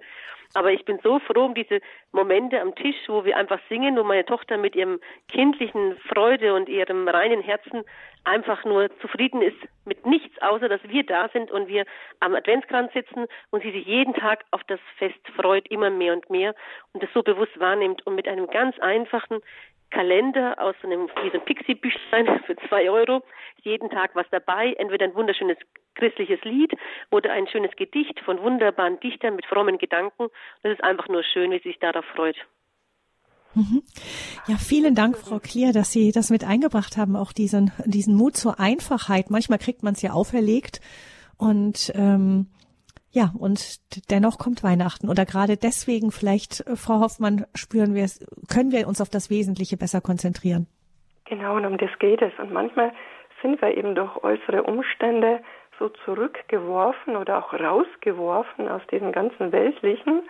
Aber 0.53 0.71
ich 0.71 0.85
bin 0.85 0.99
so 1.03 1.19
froh 1.19 1.45
um 1.45 1.53
diese 1.53 1.79
Momente 2.11 2.59
am 2.59 2.75
Tisch, 2.75 2.97
wo 3.07 3.23
wir 3.23 3.37
einfach 3.37 3.59
singen, 3.69 3.97
wo 3.97 4.03
meine 4.03 4.25
Tochter 4.25 4.57
mit 4.57 4.75
ihrem 4.75 4.99
kindlichen 5.29 5.97
Freude 6.09 6.53
und 6.53 6.67
ihrem 6.69 7.07
reinen 7.07 7.41
Herzen 7.41 7.83
einfach 8.23 8.63
nur 8.65 8.89
zufrieden 8.99 9.41
ist 9.41 9.57
mit 9.85 10.05
nichts, 10.05 10.39
außer 10.41 10.69
dass 10.69 10.81
wir 10.83 11.03
da 11.05 11.29
sind 11.29 11.51
und 11.51 11.67
wir 11.67 11.85
am 12.19 12.35
Adventskranz 12.35 12.93
sitzen 12.93 13.25
und 13.49 13.63
sie 13.63 13.71
sich 13.71 13.85
jeden 13.85 14.13
Tag 14.13 14.43
auf 14.51 14.61
das 14.67 14.79
Fest 14.97 15.19
freut, 15.35 15.67
immer 15.69 15.89
mehr 15.89 16.13
und 16.13 16.29
mehr 16.29 16.53
und 16.93 17.01
das 17.01 17.09
so 17.13 17.23
bewusst 17.23 17.59
wahrnimmt 17.59 18.05
und 18.05 18.15
mit 18.15 18.27
einem 18.27 18.47
ganz 18.47 18.77
einfachen 18.79 19.41
Kalender 19.91 20.55
aus 20.57 20.75
einem, 20.83 21.09
ein 21.15 21.45
Pixie-Büchlein 21.45 22.39
für 22.45 22.55
zwei 22.67 22.89
Euro, 22.89 23.23
jeden 23.61 23.89
Tag 23.89 24.15
was 24.15 24.25
dabei, 24.31 24.73
entweder 24.73 25.05
ein 25.05 25.15
wunderschönes 25.15 25.57
christliches 25.95 26.41
Lied 26.43 26.73
oder 27.11 27.31
ein 27.33 27.47
schönes 27.47 27.75
Gedicht 27.75 28.19
von 28.21 28.41
wunderbaren 28.41 28.99
Dichtern 29.01 29.35
mit 29.35 29.45
frommen 29.45 29.77
Gedanken. 29.77 30.29
Das 30.63 30.71
ist 30.71 30.83
einfach 30.83 31.09
nur 31.09 31.23
schön, 31.23 31.51
wie 31.51 31.57
sie 31.57 31.69
sich 31.69 31.79
darauf 31.79 32.05
freut. 32.05 32.37
Mhm. 33.53 33.83
Ja, 34.47 34.55
vielen 34.55 34.95
Dank, 34.95 35.17
Frau 35.17 35.39
Klier, 35.39 35.73
dass 35.73 35.91
Sie 35.91 36.11
das 36.11 36.29
mit 36.29 36.43
eingebracht 36.43 36.97
haben, 36.97 37.15
auch 37.15 37.33
diesen, 37.33 37.71
diesen 37.85 38.15
Mut 38.15 38.35
zur 38.35 38.59
Einfachheit. 38.59 39.29
Manchmal 39.29 39.59
kriegt 39.59 39.83
man 39.83 39.93
es 39.93 40.01
ja 40.01 40.11
auferlegt 40.11 40.79
und 41.37 41.91
ähm, 41.95 42.47
ja, 43.13 43.31
und 43.37 43.59
dennoch 44.09 44.37
kommt 44.37 44.63
Weihnachten. 44.63 45.09
Oder 45.09 45.25
gerade 45.25 45.57
deswegen 45.57 46.11
vielleicht, 46.11 46.61
äh, 46.61 46.75
Frau 46.77 47.01
Hoffmann, 47.01 47.45
spüren 47.55 47.93
wir 47.93 48.03
es, 48.03 48.25
können 48.47 48.71
wir 48.71 48.87
uns 48.87 49.01
auf 49.01 49.09
das 49.09 49.29
Wesentliche 49.29 49.75
besser 49.75 49.99
konzentrieren. 49.99 50.67
Genau, 51.25 51.55
und 51.57 51.65
um 51.65 51.77
das 51.77 51.89
geht 51.99 52.21
es. 52.21 52.31
Und 52.39 52.53
manchmal 52.53 52.93
sind 53.41 53.61
wir 53.61 53.75
eben 53.77 53.95
durch 53.95 54.23
äußere 54.23 54.63
Umstände 54.63 55.41
so 55.77 55.89
zurückgeworfen 56.05 57.15
oder 57.17 57.39
auch 57.39 57.53
rausgeworfen 57.53 58.69
aus 58.69 58.81
diesem 58.91 59.11
ganzen 59.11 59.51
Weltlichen 59.51 60.21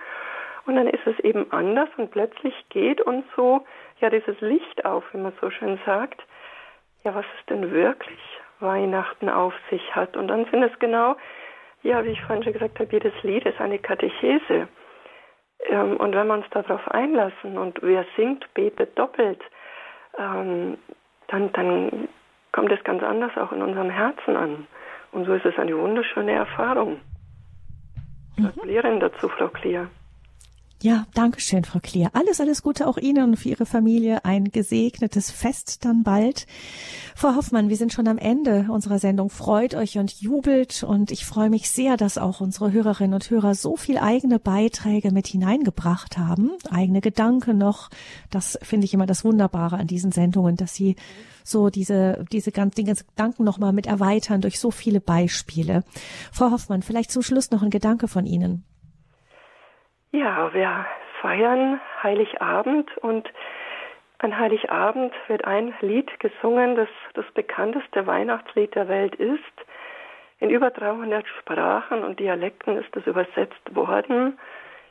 und 0.66 0.76
dann 0.76 0.88
ist 0.88 1.05
es 1.05 1.20
eben 1.20 1.51
anders 1.51 1.89
und 1.97 2.12
plötzlich 2.12 2.53
geht 2.70 3.01
uns 3.01 3.26
so, 3.36 3.66
ja, 3.99 4.09
dieses 4.09 4.39
Licht 4.41 4.86
auf, 4.86 5.03
wie 5.14 5.18
man 5.18 5.34
so 5.41 5.49
schön 5.49 5.80
sagt, 5.86 6.22
ja, 7.03 7.16
was 7.16 7.26
es 7.39 7.45
denn 7.47 7.72
wirklich 7.72 8.20
Weihnachten 8.59 9.30
auf 9.30 9.53
sich 9.70 9.95
hat. 9.95 10.16
Und 10.16 10.28
dann 10.28 10.45
sind 10.45 10.64
es 10.64 10.78
genau, 10.80 11.16
ja, 11.84 12.03
wie 12.05 12.09
ich 12.09 12.22
vorhin 12.22 12.43
schon 12.43 12.53
gesagt 12.53 12.80
habe, 12.80 12.91
jedes 12.91 13.14
Lied 13.24 13.45
ist 13.45 13.59
eine 13.59 13.80
Katechese. 13.80 14.68
Ähm, 15.66 15.97
und 15.97 16.14
wenn 16.14 16.28
wir 16.28 16.34
uns 16.36 16.49
darauf 16.51 16.88
einlassen 16.89 17.57
und 17.57 17.82
wer 17.82 18.05
singt, 18.16 18.51
betet 18.53 18.97
doppelt, 18.97 19.41
ähm, 20.18 20.78
dann, 21.28 21.51
dann 21.53 22.07
kommt 22.51 22.72
es 22.72 22.84
ganz 22.84 23.01
anders 23.01 23.36
auch 23.38 23.51
in 23.51 23.62
unserem 23.62 23.89
Herzen 23.89 24.36
an. 24.36 24.68
Und 25.12 25.26
so 25.26 25.34
ist 25.34 25.45
es 25.45 25.57
eine 25.57 25.78
wunderschöne 25.78 26.34
Erfahrung. 26.34 27.01
Gratulieren 28.39 28.95
mhm. 28.95 28.99
dazu, 28.99 29.28
Frau 29.30 29.47
Klier. 29.47 29.89
Ja, 30.84 31.05
danke 31.13 31.39
schön, 31.41 31.63
Frau 31.63 31.77
Klier. 31.79 32.09
Alles, 32.13 32.41
alles 32.41 32.63
Gute 32.63 32.88
auch 32.88 32.97
Ihnen 32.97 33.23
und 33.29 33.38
für 33.38 33.49
Ihre 33.49 33.67
Familie. 33.67 34.25
Ein 34.25 34.45
gesegnetes 34.45 35.29
Fest 35.29 35.86
dann 35.86 36.01
bald. 36.01 36.47
Frau 37.15 37.36
Hoffmann, 37.36 37.69
wir 37.69 37.77
sind 37.77 37.93
schon 37.93 38.07
am 38.07 38.17
Ende 38.17 38.65
unserer 38.67 38.97
Sendung. 38.97 39.29
Freut 39.29 39.75
euch 39.75 39.99
und 39.99 40.11
jubelt. 40.21 40.82
Und 40.82 41.11
ich 41.11 41.23
freue 41.23 41.51
mich 41.51 41.69
sehr, 41.69 41.97
dass 41.97 42.17
auch 42.17 42.41
unsere 42.41 42.71
Hörerinnen 42.71 43.13
und 43.13 43.29
Hörer 43.29 43.53
so 43.53 43.75
viel 43.77 43.99
eigene 43.99 44.39
Beiträge 44.39 45.11
mit 45.11 45.27
hineingebracht 45.27 46.17
haben. 46.17 46.49
Eigene 46.71 47.01
Gedanken 47.01 47.59
noch. 47.59 47.91
Das 48.32 48.57
finde 48.63 48.86
ich 48.86 48.95
immer 48.95 49.05
das 49.05 49.23
Wunderbare 49.23 49.77
an 49.77 49.86
diesen 49.86 50.11
Sendungen, 50.11 50.55
dass 50.55 50.73
sie 50.73 50.95
so 51.43 51.69
diese, 51.69 52.25
diese 52.32 52.51
ganzen 52.51 52.86
Gedanken 52.86 53.43
nochmal 53.43 53.71
mit 53.71 53.86
erweitern 53.86 54.41
durch 54.41 54.59
so 54.59 54.71
viele 54.71 54.99
Beispiele. 54.99 55.84
Frau 56.32 56.49
Hoffmann, 56.49 56.82
vielleicht 56.82 57.11
zum 57.11 57.21
Schluss 57.21 57.51
noch 57.51 57.61
ein 57.61 57.69
Gedanke 57.69 58.07
von 58.07 58.25
Ihnen. 58.25 58.63
Ja, 60.14 60.49
wer 60.51 60.86
feiern 61.22 61.80
Heiligabend 62.03 62.97
und 62.97 63.32
an 64.18 64.38
Heiligabend 64.38 65.14
wird 65.28 65.45
ein 65.45 65.74
Lied 65.80 66.20
gesungen, 66.20 66.76
das 66.76 66.89
das 67.14 67.26
bekannteste 67.34 68.05
Weihnachtslied 68.05 68.76
der 68.76 68.89
Welt 68.89 69.16
ist. 69.16 69.41
In 70.39 70.49
über 70.49 70.70
300 70.70 71.26
Sprachen 71.39 72.03
und 72.03 72.20
Dialekten 72.20 72.78
ist 72.78 72.93
es 72.97 73.07
übersetzt 73.07 73.74
worden. 73.74 74.38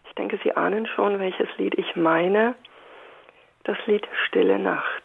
Ich 0.08 0.14
denke, 0.14 0.38
Sie 0.42 0.56
ahnen 0.56 0.86
schon, 0.86 1.20
welches 1.20 1.48
Lied 1.58 1.74
ich 1.78 1.96
meine. 1.96 2.54
Das 3.64 3.76
Lied 3.86 4.08
Stille 4.26 4.58
Nacht. 4.58 5.02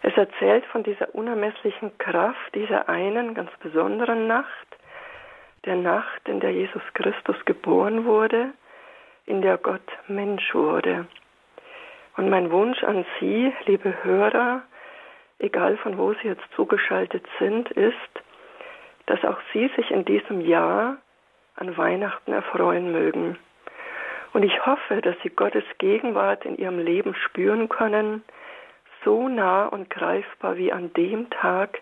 Es 0.00 0.16
erzählt 0.16 0.64
von 0.66 0.82
dieser 0.82 1.14
unermesslichen 1.14 1.96
Kraft 1.98 2.54
dieser 2.54 2.88
einen 2.88 3.34
ganz 3.34 3.50
besonderen 3.60 4.26
Nacht, 4.26 4.66
der 5.66 5.76
Nacht, 5.76 6.26
in 6.26 6.40
der 6.40 6.52
Jesus 6.52 6.82
Christus 6.94 7.36
geboren 7.44 8.06
wurde, 8.06 8.54
in 9.26 9.42
der 9.42 9.58
Gott 9.58 9.86
Mensch 10.08 10.54
wurde. 10.54 11.06
Und 12.16 12.30
mein 12.30 12.50
Wunsch 12.50 12.82
an 12.84 13.04
Sie, 13.18 13.52
liebe 13.66 14.04
Hörer, 14.04 14.62
egal 15.38 15.76
von 15.78 15.98
wo 15.98 16.12
Sie 16.14 16.28
jetzt 16.28 16.44
zugeschaltet 16.54 17.26
sind, 17.38 17.70
ist, 17.72 17.94
dass 19.06 19.24
auch 19.24 19.38
Sie 19.52 19.70
sich 19.76 19.90
in 19.90 20.04
diesem 20.04 20.40
Jahr 20.40 20.98
an 21.56 21.76
Weihnachten 21.76 22.32
erfreuen 22.32 22.92
mögen. 22.92 23.38
Und 24.32 24.42
ich 24.42 24.66
hoffe, 24.66 25.00
dass 25.00 25.16
Sie 25.22 25.30
Gottes 25.30 25.64
Gegenwart 25.78 26.44
in 26.44 26.56
Ihrem 26.56 26.78
Leben 26.78 27.14
spüren 27.14 27.68
können, 27.68 28.24
so 29.04 29.28
nah 29.28 29.66
und 29.66 29.90
greifbar 29.90 30.56
wie 30.56 30.72
an 30.72 30.92
dem 30.94 31.30
Tag, 31.30 31.80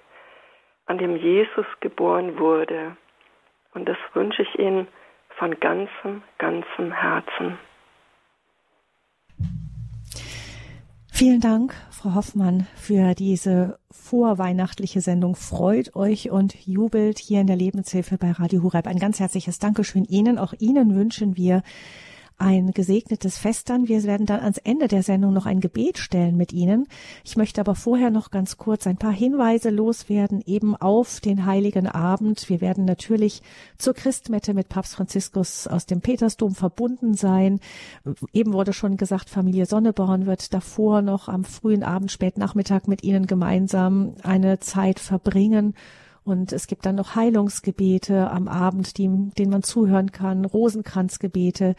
an 0.86 0.98
dem 0.98 1.16
Jesus 1.16 1.66
geboren 1.80 2.38
wurde. 2.38 2.96
Und 3.74 3.88
das 3.88 3.96
wünsche 4.12 4.42
ich 4.42 4.58
Ihnen 4.58 4.88
von 5.42 5.58
ganzem, 5.58 6.22
ganzem 6.38 6.92
Herzen. 6.92 7.58
Vielen 11.10 11.40
Dank, 11.40 11.74
Frau 11.90 12.14
Hoffmann, 12.14 12.68
für 12.76 13.14
diese 13.14 13.80
vorweihnachtliche 13.90 15.00
Sendung. 15.00 15.34
Freut 15.34 15.96
euch 15.96 16.30
und 16.30 16.54
jubelt 16.64 17.18
hier 17.18 17.40
in 17.40 17.48
der 17.48 17.56
Lebenshilfe 17.56 18.18
bei 18.18 18.30
Radio 18.30 18.62
Hureb. 18.62 18.86
Ein 18.86 19.00
ganz 19.00 19.18
herzliches 19.18 19.58
Dankeschön 19.58 20.04
Ihnen. 20.04 20.38
Auch 20.38 20.54
Ihnen 20.60 20.94
wünschen 20.94 21.36
wir 21.36 21.62
ein 22.42 22.72
gesegnetes 22.72 23.38
Fest 23.38 23.70
dann. 23.70 23.86
Wir 23.86 24.02
werden 24.02 24.26
dann 24.26 24.40
ans 24.40 24.58
Ende 24.58 24.88
der 24.88 25.04
Sendung 25.04 25.32
noch 25.32 25.46
ein 25.46 25.60
Gebet 25.60 25.96
stellen 25.98 26.36
mit 26.36 26.52
Ihnen. 26.52 26.88
Ich 27.24 27.36
möchte 27.36 27.60
aber 27.60 27.76
vorher 27.76 28.10
noch 28.10 28.32
ganz 28.32 28.56
kurz 28.56 28.86
ein 28.86 28.96
paar 28.96 29.12
Hinweise 29.12 29.70
loswerden, 29.70 30.42
eben 30.44 30.74
auf 30.74 31.20
den 31.20 31.46
Heiligen 31.46 31.86
Abend. 31.86 32.48
Wir 32.48 32.60
werden 32.60 32.84
natürlich 32.84 33.42
zur 33.78 33.94
Christmette 33.94 34.54
mit 34.54 34.68
Papst 34.68 34.96
Franziskus 34.96 35.68
aus 35.68 35.86
dem 35.86 36.00
Petersdom 36.00 36.56
verbunden 36.56 37.14
sein. 37.14 37.60
Eben 38.32 38.52
wurde 38.52 38.72
schon 38.72 38.96
gesagt, 38.96 39.30
Familie 39.30 39.66
Sonneborn 39.66 40.26
wird 40.26 40.52
davor 40.52 41.00
noch 41.00 41.28
am 41.28 41.44
frühen 41.44 41.84
Abend, 41.84 42.10
Spätnachmittag 42.10 42.88
mit 42.88 43.04
Ihnen 43.04 43.26
gemeinsam 43.26 44.14
eine 44.24 44.58
Zeit 44.58 44.98
verbringen. 44.98 45.74
Und 46.24 46.52
es 46.52 46.66
gibt 46.68 46.86
dann 46.86 46.94
noch 46.94 47.16
Heilungsgebete 47.16 48.30
am 48.30 48.46
Abend, 48.46 48.96
die, 48.98 49.08
denen 49.38 49.50
man 49.50 49.62
zuhören 49.62 50.12
kann, 50.12 50.44
Rosenkranzgebete. 50.44 51.74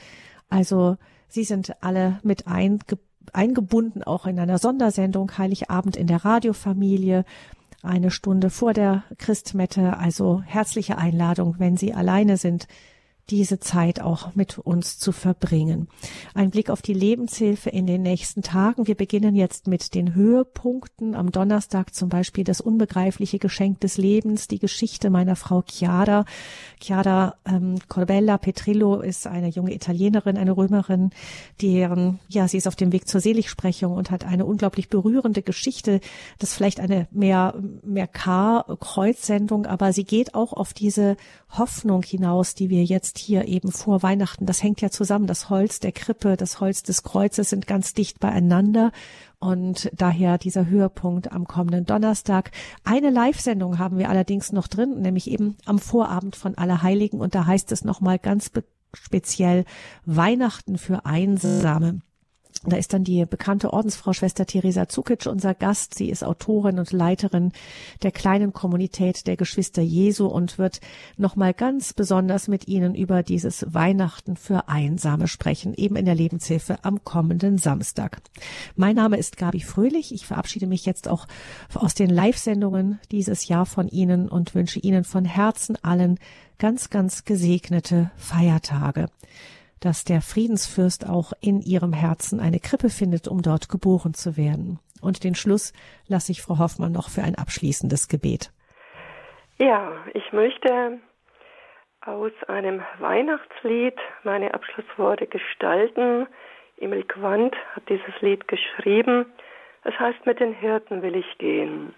Also 0.54 0.97
Sie 1.28 1.45
sind 1.45 1.74
alle 1.82 2.20
mit 2.22 2.45
einge 2.45 2.99
eingebunden, 3.32 4.04
auch 4.04 4.28
in 4.28 4.39
einer 4.39 4.60
Sondersendung 4.60 5.36
Heiligabend 5.36 5.95
in 5.97 6.06
der 6.06 6.24
Radiofamilie, 6.24 7.26
eine 7.82 8.12
Stunde 8.12 8.51
vor 8.51 8.74
der 8.74 9.04
Christmette. 9.18 9.97
Also 9.97 10.43
herzliche 10.45 10.99
Einladung, 10.99 11.56
wenn 11.58 11.76
Sie 11.76 11.95
alleine 11.95 12.38
sind, 12.38 12.68
diese 13.30 13.59
Zeit 13.59 14.01
auch 14.01 14.36
mit 14.36 14.57
uns 14.57 14.99
zu 14.99 15.11
verbringen. 15.11 15.88
Ein 16.34 16.49
Blick 16.49 16.69
auf 16.69 16.82
die 16.82 16.93
Lebenshilfe 16.93 17.69
in 17.69 17.88
den 17.88 18.01
nächsten 18.01 18.41
Tagen. 18.41 18.86
Wir 18.86 18.95
beginnen 18.95 19.36
jetzt 19.36 19.67
mit 19.67 19.93
den 19.95 20.13
Höhepunkten. 20.13 21.15
Am 21.15 21.32
Donnerstag 21.32 21.93
zum 21.93 22.09
Beispiel 22.09 22.43
das 22.43 22.59
unbegreifliche 22.59 23.39
Geschenk 23.39 23.80
des 23.80 23.97
Lebens, 23.97 24.47
die 24.47 24.59
Geschichte 24.59 25.09
meiner 25.09 25.36
Frau 25.36 25.63
Chiara. 25.65 26.26
Chiara 26.82 27.36
ähm, 27.45 27.76
Corbella 27.88 28.38
Petrillo 28.38 28.99
ist 28.99 29.26
eine 29.26 29.47
junge 29.47 29.74
Italienerin, 29.74 30.38
eine 30.38 30.55
Römerin, 30.55 31.11
deren, 31.61 32.19
ja, 32.28 32.47
sie 32.47 32.57
ist 32.57 32.67
auf 32.67 32.76
dem 32.76 32.91
Weg 32.91 33.07
zur 33.07 33.21
Seligsprechung 33.21 33.93
und 33.93 34.11
hat 34.11 34.26
eine 34.26 34.45
unglaublich 34.45 34.89
berührende 34.89 35.43
Geschichte. 35.43 36.01
Das 36.39 36.49
ist 36.49 36.55
vielleicht 36.55 36.82
eine 36.82 37.07
mehr, 37.11 37.55
mehr 37.84 38.07
K-Kreuzsendung, 38.07 39.65
aber 39.65 39.93
sie 39.93 40.03
geht 40.03 40.36
auch 40.36 40.51
auf 40.51 40.74
diese 40.74 41.15
Hoffnung 41.49 42.03
hinaus, 42.03 42.55
die 42.55 42.69
wir 42.69 42.84
jetzt 42.84 43.12
hier 43.18 43.47
eben 43.47 43.72
vor 43.72 44.03
Weihnachten, 44.03 44.45
das 44.45 44.64
hängt 44.64 44.82
ja 44.82 44.89
zusammen. 44.89 45.28
Das 45.28 45.49
Holz 45.49 45.80
der 45.80 45.91
Krippe, 45.91 46.38
das 46.38 46.59
Holz 46.59 46.84
des 46.84 47.03
Kreuzes 47.03 47.49
sind 47.49 47.68
ganz 47.68 47.93
dicht 47.93 48.20
beieinander. 48.20 48.91
Und 49.39 49.89
daher 49.93 50.38
dieser 50.38 50.68
Höhepunkt 50.68 51.32
am 51.32 51.45
kommenden 51.45 51.86
Donnerstag. 51.86 52.51
Eine 52.84 53.09
Live-Sendung 53.09 53.78
haben 53.78 53.97
wir 53.97 54.09
allerdings 54.09 54.51
noch 54.51 54.68
drin, 54.68 55.01
nämlich 55.01 55.30
eben 55.30 55.57
am 55.66 55.80
Vorabend 55.80 56.36
von 56.36 56.55
Allerheiligen. 56.57 57.20
Und 57.20 57.36
da 57.36 57.45
heißt 57.45 57.72
es 57.72 57.84
nochmal 57.84 58.20
ganz 58.20 58.51
speziell 58.93 59.66
Weihnachten 60.05 60.78
für 60.78 61.05
Einsame. 61.05 62.01
Da 62.66 62.78
ist 62.78 62.93
dann 62.93 63.04
die 63.04 63.26
bekannte 63.26 63.74
Ordensfrau 63.74 64.14
Schwester 64.14 64.45
Theresa 64.45 64.88
Zukic 64.88 65.26
unser 65.26 65.54
Gast. 65.54 65.95
Sie 65.95 66.10
ist 66.10 66.24
Autorin 66.24 66.80
und 66.80 66.91
Leiterin 66.91 67.51
der 68.04 68.12
kleinen 68.12 68.54
Kommunität 68.54 69.28
der 69.28 69.36
Geschwister 69.36 69.82
Jesu 69.82 70.28
und 70.28 70.58
wird 70.58 70.80
nochmal 71.18 71.54
ganz 71.54 71.93
besonders 71.93 72.47
mit 72.47 72.68
Ihnen 72.68 72.95
über 72.95 73.22
dieses 73.24 73.66
Weihnachten 73.74 74.38
für 74.38 74.70
Einsame 74.70 75.28
sprechen, 75.28 75.74
eben 75.74 75.95
in 75.95 76.06
der 76.06 76.16
Lebenshilfe 76.16 76.78
am 76.84 77.04
kommenden 77.04 77.58
Samstag. 77.58 78.22
Mein 78.76 78.95
Name 78.95 79.18
ist 79.18 79.38
Gabi 79.38 79.62
Fröhlich. 79.62 80.14
Ich 80.14 80.26
verabschiede 80.26 80.68
mich 80.68 80.86
jetzt 80.86 81.08
auch 81.08 81.28
aus 81.74 81.95
den 81.95 82.10
Live-Sendungen 82.10 82.99
dieses 83.12 83.47
Jahr 83.47 83.66
von 83.66 83.88
Ihnen 83.89 84.30
und 84.30 84.56
wünsche 84.56 84.80
Ihnen 84.80 85.04
von 85.04 85.26
Herzen 85.26 85.78
allen 85.84 86.18
ganz, 86.60 86.89
ganz 86.89 87.26
gesegnete 87.26 88.12
Feiertage 88.16 89.08
dass 89.84 90.05
der 90.05 90.21
Friedensfürst 90.21 91.09
auch 91.09 91.34
in 91.41 91.59
ihrem 91.59 91.91
Herzen 91.91 92.39
eine 92.39 92.59
Krippe 92.59 92.89
findet, 92.89 93.27
um 93.27 93.41
dort 93.41 93.67
geboren 93.67 94.13
zu 94.13 94.38
werden. 94.38 94.79
Und 95.01 95.25
den 95.25 95.36
Schluss 95.36 95.73
lasse 96.07 96.31
ich 96.31 96.41
Frau 96.41 96.57
Hoffmann 96.57 96.93
noch 96.93 97.09
für 97.09 97.21
ein 97.21 97.36
abschließendes 97.36 98.07
Gebet. 98.07 98.51
Ja, 99.59 99.91
ich 100.13 100.31
möchte 100.31 100.99
aus 101.99 102.31
einem 102.47 102.81
Weihnachtslied 102.99 103.97
meine 104.23 104.53
Abschlussworte 104.53 105.27
gestalten. 105.27 106.27
Emil 106.77 107.03
Quandt 107.03 107.55
hat 107.75 107.84
dieses 107.89 108.21
Lied 108.21 108.47
geschrieben. 108.47 109.25
Es 109.84 109.99
heißt, 109.99 110.25
mit 110.25 110.39
den 110.39 110.53
Hirten 110.53 111.01
will 111.01 111.15
ich 111.15 111.38
gehen. 111.39 111.93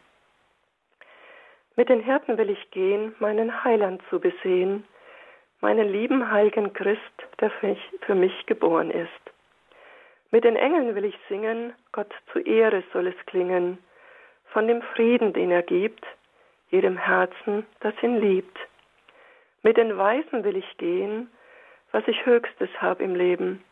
Mit 1.75 1.89
den 1.89 2.01
Hirten 2.01 2.37
will 2.39 2.49
ich 2.49 2.71
gehen, 2.71 3.13
meinen 3.19 3.63
Heiland 3.63 4.01
zu 4.09 4.19
besehen 4.19 4.85
meinen 5.65 5.91
lieben 5.91 6.29
heiligen 6.29 6.73
Christ, 6.73 7.17
der 7.39 7.49
für 7.49 8.13
mich 8.13 8.45
geboren 8.45 8.91
ist. 8.91 9.23
Mit 10.29 10.43
den 10.43 10.57
Engeln 10.57 10.93
will 10.93 11.05
ich 11.05 11.17
singen, 11.27 11.73
Gott 11.91 12.13
zu 12.31 12.37
Ehre 12.37 12.83
soll 12.93 13.07
es 13.07 13.25
klingen, 13.25 13.79
von 14.53 14.67
dem 14.67 14.83
Frieden, 14.93 15.33
den 15.33 15.49
er 15.49 15.63
gibt, 15.63 16.05
jedem 16.69 16.97
Herzen, 16.97 17.65
das 17.79 17.95
ihn 18.03 18.17
liebt. 18.21 18.55
Mit 19.63 19.77
den 19.77 19.97
Weisen 19.97 20.43
will 20.43 20.55
ich 20.55 20.77
gehen, 20.77 21.31
was 21.91 22.07
ich 22.07 22.27
Höchstes 22.27 22.69
hab 22.79 23.01
im 23.01 23.15
Leben, 23.15 23.63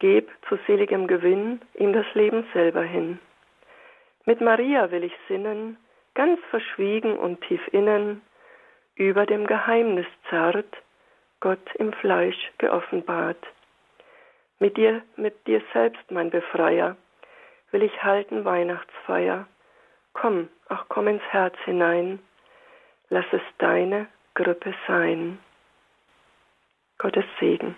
geb 0.00 0.30
zu 0.46 0.58
seligem 0.66 1.06
Gewinn 1.06 1.62
ihm 1.72 1.94
das 1.94 2.06
Leben 2.12 2.46
selber 2.52 2.82
hin. 2.82 3.18
Mit 4.26 4.42
Maria 4.42 4.90
will 4.90 5.04
ich 5.04 5.16
sinnen, 5.26 5.78
ganz 6.12 6.38
verschwiegen 6.50 7.16
und 7.16 7.40
tief 7.40 7.66
innen, 7.72 8.20
über 8.94 9.24
dem 9.24 9.46
Geheimnis 9.46 10.06
zart, 10.28 10.66
Gott 11.44 11.74
im 11.74 11.92
Fleisch 11.92 12.52
geoffenbart. 12.56 13.36
Mit 14.60 14.78
dir, 14.78 15.02
mit 15.16 15.46
dir 15.46 15.60
selbst, 15.74 16.10
mein 16.10 16.30
Befreier, 16.30 16.96
will 17.70 17.82
ich 17.82 18.02
halten 18.02 18.46
Weihnachtsfeier. 18.46 19.46
Komm, 20.14 20.48
ach 20.70 20.86
komm 20.88 21.06
ins 21.06 21.22
Herz 21.28 21.54
hinein, 21.66 22.18
lass 23.10 23.26
es 23.32 23.42
deine 23.58 24.06
Grippe 24.32 24.72
sein. 24.86 25.38
Gottes 26.96 27.26
Segen. 27.38 27.76